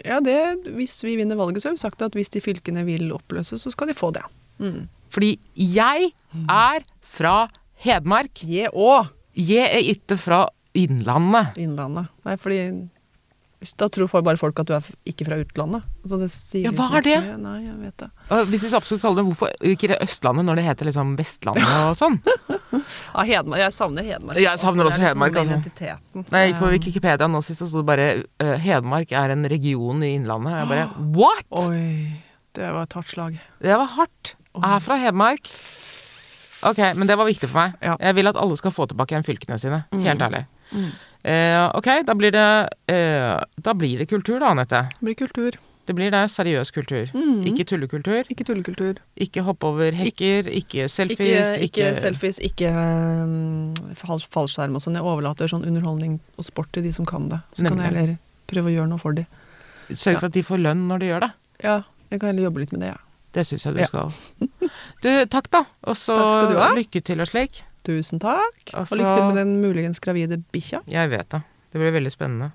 Ja, 0.00 0.20
det, 0.24 0.72
hvis 0.72 0.96
vi 1.04 1.18
vinner 1.20 1.36
valget, 1.36 1.62
så 1.62 1.68
har 1.68 1.76
vi 1.76 1.82
sagt 1.82 2.02
at 2.04 2.14
hvis 2.16 2.32
de 2.32 2.40
fylkene 2.40 2.84
vil 2.88 3.12
oppløses, 3.12 3.64
så 3.64 3.72
skal 3.74 3.90
de 3.90 3.96
få 3.96 4.12
det. 4.16 4.24
Mm. 4.62 4.86
Fordi 5.12 5.34
jeg 5.56 6.12
er 6.48 6.86
fra 7.04 7.50
Hedmark. 7.82 8.44
Jeg 8.48 8.72
òg! 8.72 9.10
Jeg 9.36 9.68
er 9.68 9.84
ikke 9.92 10.16
fra 10.20 10.46
Innlandet. 10.76 11.56
Innlandet. 11.60 12.08
Nei, 12.24 12.36
fordi 12.40 12.58
hvis, 13.62 13.72
Da 13.78 13.86
tror 13.92 14.08
folk 14.10 14.24
bare 14.26 14.40
folk 14.40 14.58
at 14.58 14.68
du 14.68 14.72
er 14.74 14.86
ikke 15.06 15.26
fra 15.28 15.38
utlandet. 15.38 15.84
Altså, 16.02 16.18
Ja, 16.58 16.70
liksom 16.72 16.78
hva 16.80 16.98
er 16.98 17.04
det? 17.06 17.16
Nei, 17.38 17.54
jeg 17.62 17.76
vet 17.78 17.96
det. 18.02 18.08
Og 18.34 18.48
hvis 18.50 18.64
vi 18.66 18.70
så 18.72 18.80
absolutt 18.80 19.04
kaller 19.04 19.22
det 19.22 19.26
hvorfor 19.28 19.52
ikke 19.72 19.90
det 19.92 19.98
Østlandet 20.02 20.48
når 20.48 20.58
det 20.58 20.64
heter 20.66 20.88
liksom 20.90 21.12
Vestlandet 21.20 21.74
og 21.88 21.94
sånn? 21.98 22.18
Ja, 22.72 23.24
Hedmark. 23.28 23.60
Jeg 23.62 23.76
savner 23.76 24.08
Hedmark. 24.08 24.40
Jeg 24.42 24.62
savner 24.62 24.88
også 24.88 24.98
er 24.98 24.98
liksom 24.98 25.06
Hedmark, 25.08 25.38
altså. 25.38 25.56
Identiteten. 25.58 26.26
Når 26.26 26.42
jeg 26.42 26.50
gikk 26.52 26.60
på 26.64 26.72
Wikipedia 26.74 27.28
nå 27.30 27.42
sist, 27.46 27.62
så 27.62 27.70
sto 27.70 27.84
det 27.84 27.88
bare 27.92 28.08
uh, 28.42 28.56
Hedmark 28.66 29.14
er 29.14 29.36
en 29.36 29.46
region 29.52 30.02
i 30.02 30.14
Innlandet. 30.18 30.58
Jeg 30.58 30.72
bare 30.72 30.88
What?! 31.20 31.46
Oi, 31.62 32.18
det 32.58 32.72
var 32.74 32.88
et 32.88 32.98
hardt 32.98 33.14
slag. 33.14 33.38
Det 33.62 33.78
var 33.78 33.94
hardt. 33.94 34.34
Jeg 34.58 34.68
er 34.74 34.82
fra 34.84 34.98
Hedmark. 35.00 35.54
Ok, 36.62 36.78
men 36.94 37.08
det 37.10 37.16
var 37.18 37.26
viktig 37.26 37.48
for 37.50 37.58
meg. 37.64 37.78
Ja. 37.82 37.96
Jeg 37.98 38.18
vil 38.18 38.30
at 38.30 38.38
alle 38.38 38.58
skal 38.60 38.74
få 38.74 38.86
tilbake 38.90 39.14
igjen 39.16 39.26
fylkene 39.26 39.58
sine. 39.58 39.82
Mm. 39.94 40.04
Helt 40.06 40.22
ærlig. 40.28 40.44
Mm. 40.72 40.90
Eh, 41.24 41.70
ok, 41.78 41.88
da 42.06 42.14
blir 42.18 42.32
det 42.34 42.46
eh, 42.90 43.36
Da 43.62 43.74
blir 43.78 43.98
det 44.00 44.08
kultur, 44.10 44.40
da, 44.42 44.48
Anette. 44.50 44.88
Det 44.98 45.04
blir 45.06 45.14
kultur. 45.14 45.58
Det 45.86 45.94
blir 45.98 46.10
det. 46.14 46.22
Seriøs 46.30 46.70
kultur. 46.74 47.10
Mm. 47.14 47.42
Ikke 47.50 47.64
tullekultur. 47.66 48.26
Ikke 48.30 48.44
tullekultur. 48.46 48.98
Ikke 49.18 49.42
hoppe 49.46 49.66
over 49.66 49.94
hekker. 49.98 50.46
Ikke 50.50 50.88
selfies. 50.90 51.56
Ikke, 51.58 51.66
ikke 51.66 51.88
selfies, 51.98 52.38
ikke 52.42 52.70
um, 52.70 53.74
fal- 53.98 54.22
fallskjerm 54.34 54.78
og 54.78 54.82
sånn. 54.84 54.94
Jeg 54.98 55.02
overlater 55.06 55.50
sånn 55.50 55.66
underholdning 55.66 56.20
og 56.38 56.46
sport 56.46 56.70
til 56.74 56.86
de 56.86 56.92
som 56.94 57.06
kan 57.06 57.26
det. 57.32 57.40
Så 57.58 57.66
kan 57.66 57.78
jeg 57.82 57.90
heller 57.90 58.14
prøve 58.50 58.70
å 58.70 58.76
gjøre 58.76 58.90
noe 58.94 59.02
for 59.02 59.18
de. 59.18 59.26
Sørg 59.90 60.20
for 60.22 60.30
at 60.30 60.36
de 60.38 60.44
får 60.46 60.62
lønn 60.62 60.86
når 60.90 61.02
de 61.02 61.10
gjør 61.10 61.26
det. 61.26 61.32
Ja, 61.66 61.76
jeg 62.14 62.20
kan 62.22 62.30
heller 62.30 62.46
jobbe 62.48 62.62
litt 62.62 62.72
med 62.76 62.84
det, 62.86 62.92
jeg. 62.94 63.00
Ja. 63.02 63.08
Det 63.32 63.46
syns 63.48 63.62
jeg 63.64 63.74
du 63.74 63.80
Ja. 63.80 63.86
skal. 63.88 64.12
Du, 65.02 65.10
takk, 65.32 65.46
da. 65.50 65.64
Og 65.88 65.96
så 65.96 66.14
lykke 66.76 67.00
til 67.02 67.20
og 67.24 67.30
slik. 67.30 67.62
Tusen 67.84 68.20
takk. 68.22 68.62
Og 68.74 68.86
Og 68.90 68.98
lykke 68.98 69.14
til 69.16 69.24
med 69.32 69.36
den 69.36 69.60
muligens 69.62 70.00
gravide 70.00 70.38
bikkja. 70.52 70.80
Jeg 70.88 71.10
vet 71.10 71.28
det. 71.30 71.42
Det 71.72 71.80
blir 71.80 71.92
veldig 71.94 72.12
spennende. 72.12 72.50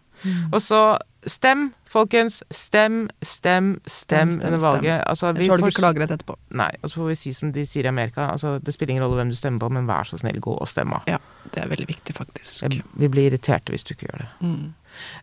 Og 0.54 0.62
så 0.62 0.98
stem, 1.28 1.74
folkens. 1.90 2.40
Stem, 2.54 3.08
stem, 3.22 3.82
stem, 3.86 4.32
Stem, 4.32 4.46
under 4.48 4.60
valget. 4.60 5.04
Altså, 5.08 5.32
vi 5.34 5.44
Ellers 5.44 5.50
har 5.50 5.58
du 5.58 5.64
får 5.64 5.72
ikke 5.74 5.82
klagerett 5.82 6.12
etterpå. 6.16 6.36
Nei, 6.58 6.70
og 6.84 6.90
så 6.90 7.02
får 7.02 7.08
vi 7.12 7.16
si 7.16 7.34
som 7.34 7.52
de 7.52 7.66
sier 7.66 7.86
i 7.86 7.92
Amerika, 7.92 8.30
altså 8.32 8.56
det 8.64 8.74
spiller 8.74 8.94
ingen 8.96 9.04
rolle 9.06 9.20
hvem 9.20 9.30
du 9.34 9.36
stemmer 9.38 9.60
på, 9.60 9.70
men 9.74 9.88
vær 9.90 10.04
så 10.10 10.18
snill, 10.22 10.40
gå 10.42 10.54
og 10.62 10.68
stemme. 10.70 11.02
Ja, 11.10 11.18
det 11.54 11.64
er 11.64 11.68
veldig 11.74 11.88
viktig, 11.88 12.16
faktisk. 12.16 12.62
Jeg- 12.64 12.84
Vi 12.96 13.08
blir 13.10 13.30
irriterte 13.32 13.74
hvis 13.74 13.84
du 13.84 13.94
ikke 13.94 14.08
gjør 14.10 14.18
det. 14.26 14.30
Mm. 14.42 14.74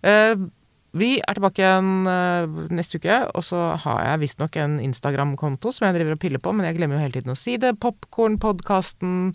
Eh, 0.03 0.35
vi 0.95 1.17
er 1.19 1.35
tilbake 1.35 1.59
igjen 1.63 2.07
eh, 2.07 2.57
neste 2.75 3.01
uke, 3.03 3.17
og 3.35 3.43
så 3.43 3.61
har 3.83 4.03
jeg 4.07 4.21
visstnok 4.23 4.59
en 4.63 4.77
Instagram-konto 4.85 5.73
som 5.75 5.89
jeg 5.89 5.97
driver 5.97 6.15
og 6.15 6.21
piller 6.23 6.43
på, 6.43 6.53
men 6.55 6.69
jeg 6.69 6.79
glemmer 6.79 6.99
jo 6.99 7.03
hele 7.03 7.17
tiden 7.17 7.35
å 7.35 7.39
si 7.39 7.57
det. 7.59 7.73
Popkornpodkasten. 7.83 9.35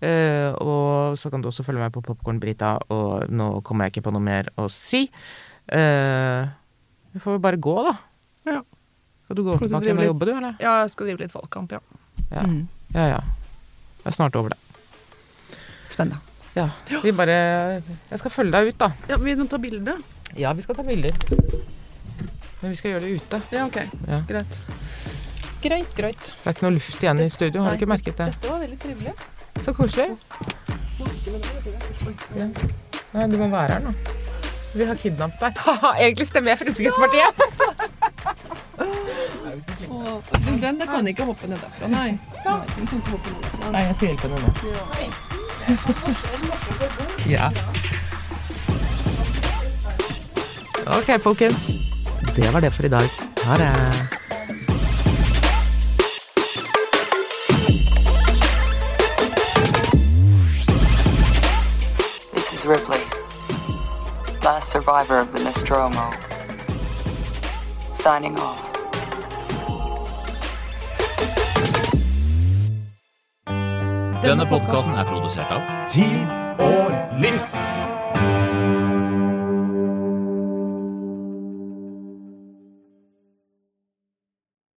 Uh, 0.00 0.54
og 0.64 1.18
så 1.20 1.28
kan 1.28 1.42
du 1.42 1.50
også 1.50 1.66
følge 1.66 1.82
meg 1.82 1.92
på 1.92 2.00
Popkorn-Brita, 2.06 2.70
og 2.94 3.26
nå 3.28 3.48
kommer 3.66 3.84
jeg 3.84 3.96
ikke 3.96 4.06
på 4.06 4.14
noe 4.14 4.24
mer 4.24 4.48
å 4.56 4.68
si. 4.72 5.02
Eh, 5.70 6.46
vi 7.12 7.20
får 7.20 7.42
bare 7.42 7.56
gå, 7.56 7.74
da. 7.84 7.96
Ja. 8.48 8.62
Skal 9.24 9.36
du 9.36 9.42
gå 9.44 9.58
tilbake 9.58 9.86
igjen 9.86 10.00
og 10.02 10.08
jobbe, 10.08 10.26
du, 10.26 10.32
eller? 10.36 10.56
Ja, 10.62 10.78
jeg 10.84 10.94
skal 10.94 11.10
drive 11.10 11.24
litt 11.24 11.34
valgkamp, 11.34 11.74
ja. 11.74 11.82
Ja. 12.30 12.46
Mm. 12.46 12.64
ja 12.94 13.06
ja. 13.16 13.20
Jeg 14.00 14.08
er 14.12 14.16
snart 14.16 14.38
over 14.38 14.54
det. 14.54 14.60
Spennende. 15.90 16.22
Ja. 16.56 16.70
Vi 17.02 17.12
bare 17.14 17.34
Jeg 17.82 18.18
skal 18.18 18.32
følge 18.32 18.56
deg 18.56 18.72
ut, 18.72 18.80
da. 18.80 18.90
Ja, 19.10 19.20
Vi 19.22 19.36
må 19.38 19.46
ta 19.50 19.58
bilde. 19.62 19.98
Ja, 20.36 20.52
vi 20.52 20.62
skal 20.62 20.74
ta 20.76 20.82
bilder. 20.82 21.10
Men 22.60 22.70
vi 22.70 22.76
skal 22.76 22.90
gjøre 22.94 23.00
det 23.06 23.10
ute. 23.20 23.40
Ja, 23.52 23.64
ok. 23.66 23.76
Ja. 24.08 24.20
Greit. 24.28 24.60
Greit, 25.62 25.94
greit. 25.96 26.22
Det 26.30 26.46
er 26.46 26.50
ikke 26.54 26.64
noe 26.66 26.74
luft 26.76 27.02
igjen 27.02 27.20
i 27.20 27.28
studio. 27.32 27.62
Har 27.64 27.70
du 27.74 27.80
ikke 27.80 27.90
merket 27.90 28.16
det? 28.20 28.26
Dette 28.34 28.48
var 28.52 28.58
veldig 28.62 28.78
trivelig. 28.80 29.12
Så 29.64 29.72
koselig. 29.76 30.08
Ja. 32.36 32.46
Nei, 33.12 33.26
du 33.32 33.36
må 33.40 33.48
være 33.52 33.72
her 33.74 33.82
nå. 33.84 33.92
Vi 34.74 34.84
har 34.86 34.94
kidnappet 35.00 35.40
deg. 35.42 35.52
Haha, 35.66 35.90
Egentlig 35.98 36.28
stemmer 36.30 36.52
jeg 36.52 36.58
Fremskrittspartiet. 36.62 37.34
Åh, 39.90 40.16
Den, 40.46 40.56
den 40.62 40.86
kan 40.88 41.08
ikke 41.10 41.24
hoppe 41.26 41.46
ned 41.50 41.58
derfra, 41.60 41.88
nei. 41.90 42.10
Nei, 42.44 42.58
den 42.76 42.86
kan 42.86 42.98
ikke 43.00 43.10
hoppe 43.16 43.28
ned 43.32 43.40
derfra. 43.42 43.70
Nei, 43.74 43.82
jeg 43.88 43.94
skal 43.98 44.06
hjelpe 44.08 44.26
henne 44.28 44.38
nå. 44.40 44.50
Ja. 47.30 47.46
Ok, 50.86 51.20
folkens. 51.22 51.66
Det 52.36 52.52
var 52.52 52.60
det 52.60 52.72
for 52.72 52.82
i 52.82 52.88
dag. 52.88 53.08
Ha 53.44 53.56
det. 53.56 53.72
This 62.32 62.52
is 62.52 62.66
Ripley, 62.66 63.00
last 64.44 64.72
survivor 64.72 65.20
of 65.20 65.32
the 65.32 65.44
Nostromo. 65.44 66.12
Signing 67.90 68.38
off. 68.38 68.70
Denne 74.22 74.46
podkasten 74.46 74.94
er 74.94 75.04
produsert 75.04 75.50
av 75.50 75.60
Tid 75.88 76.26
og 76.58 76.92
lyst. 77.18 77.56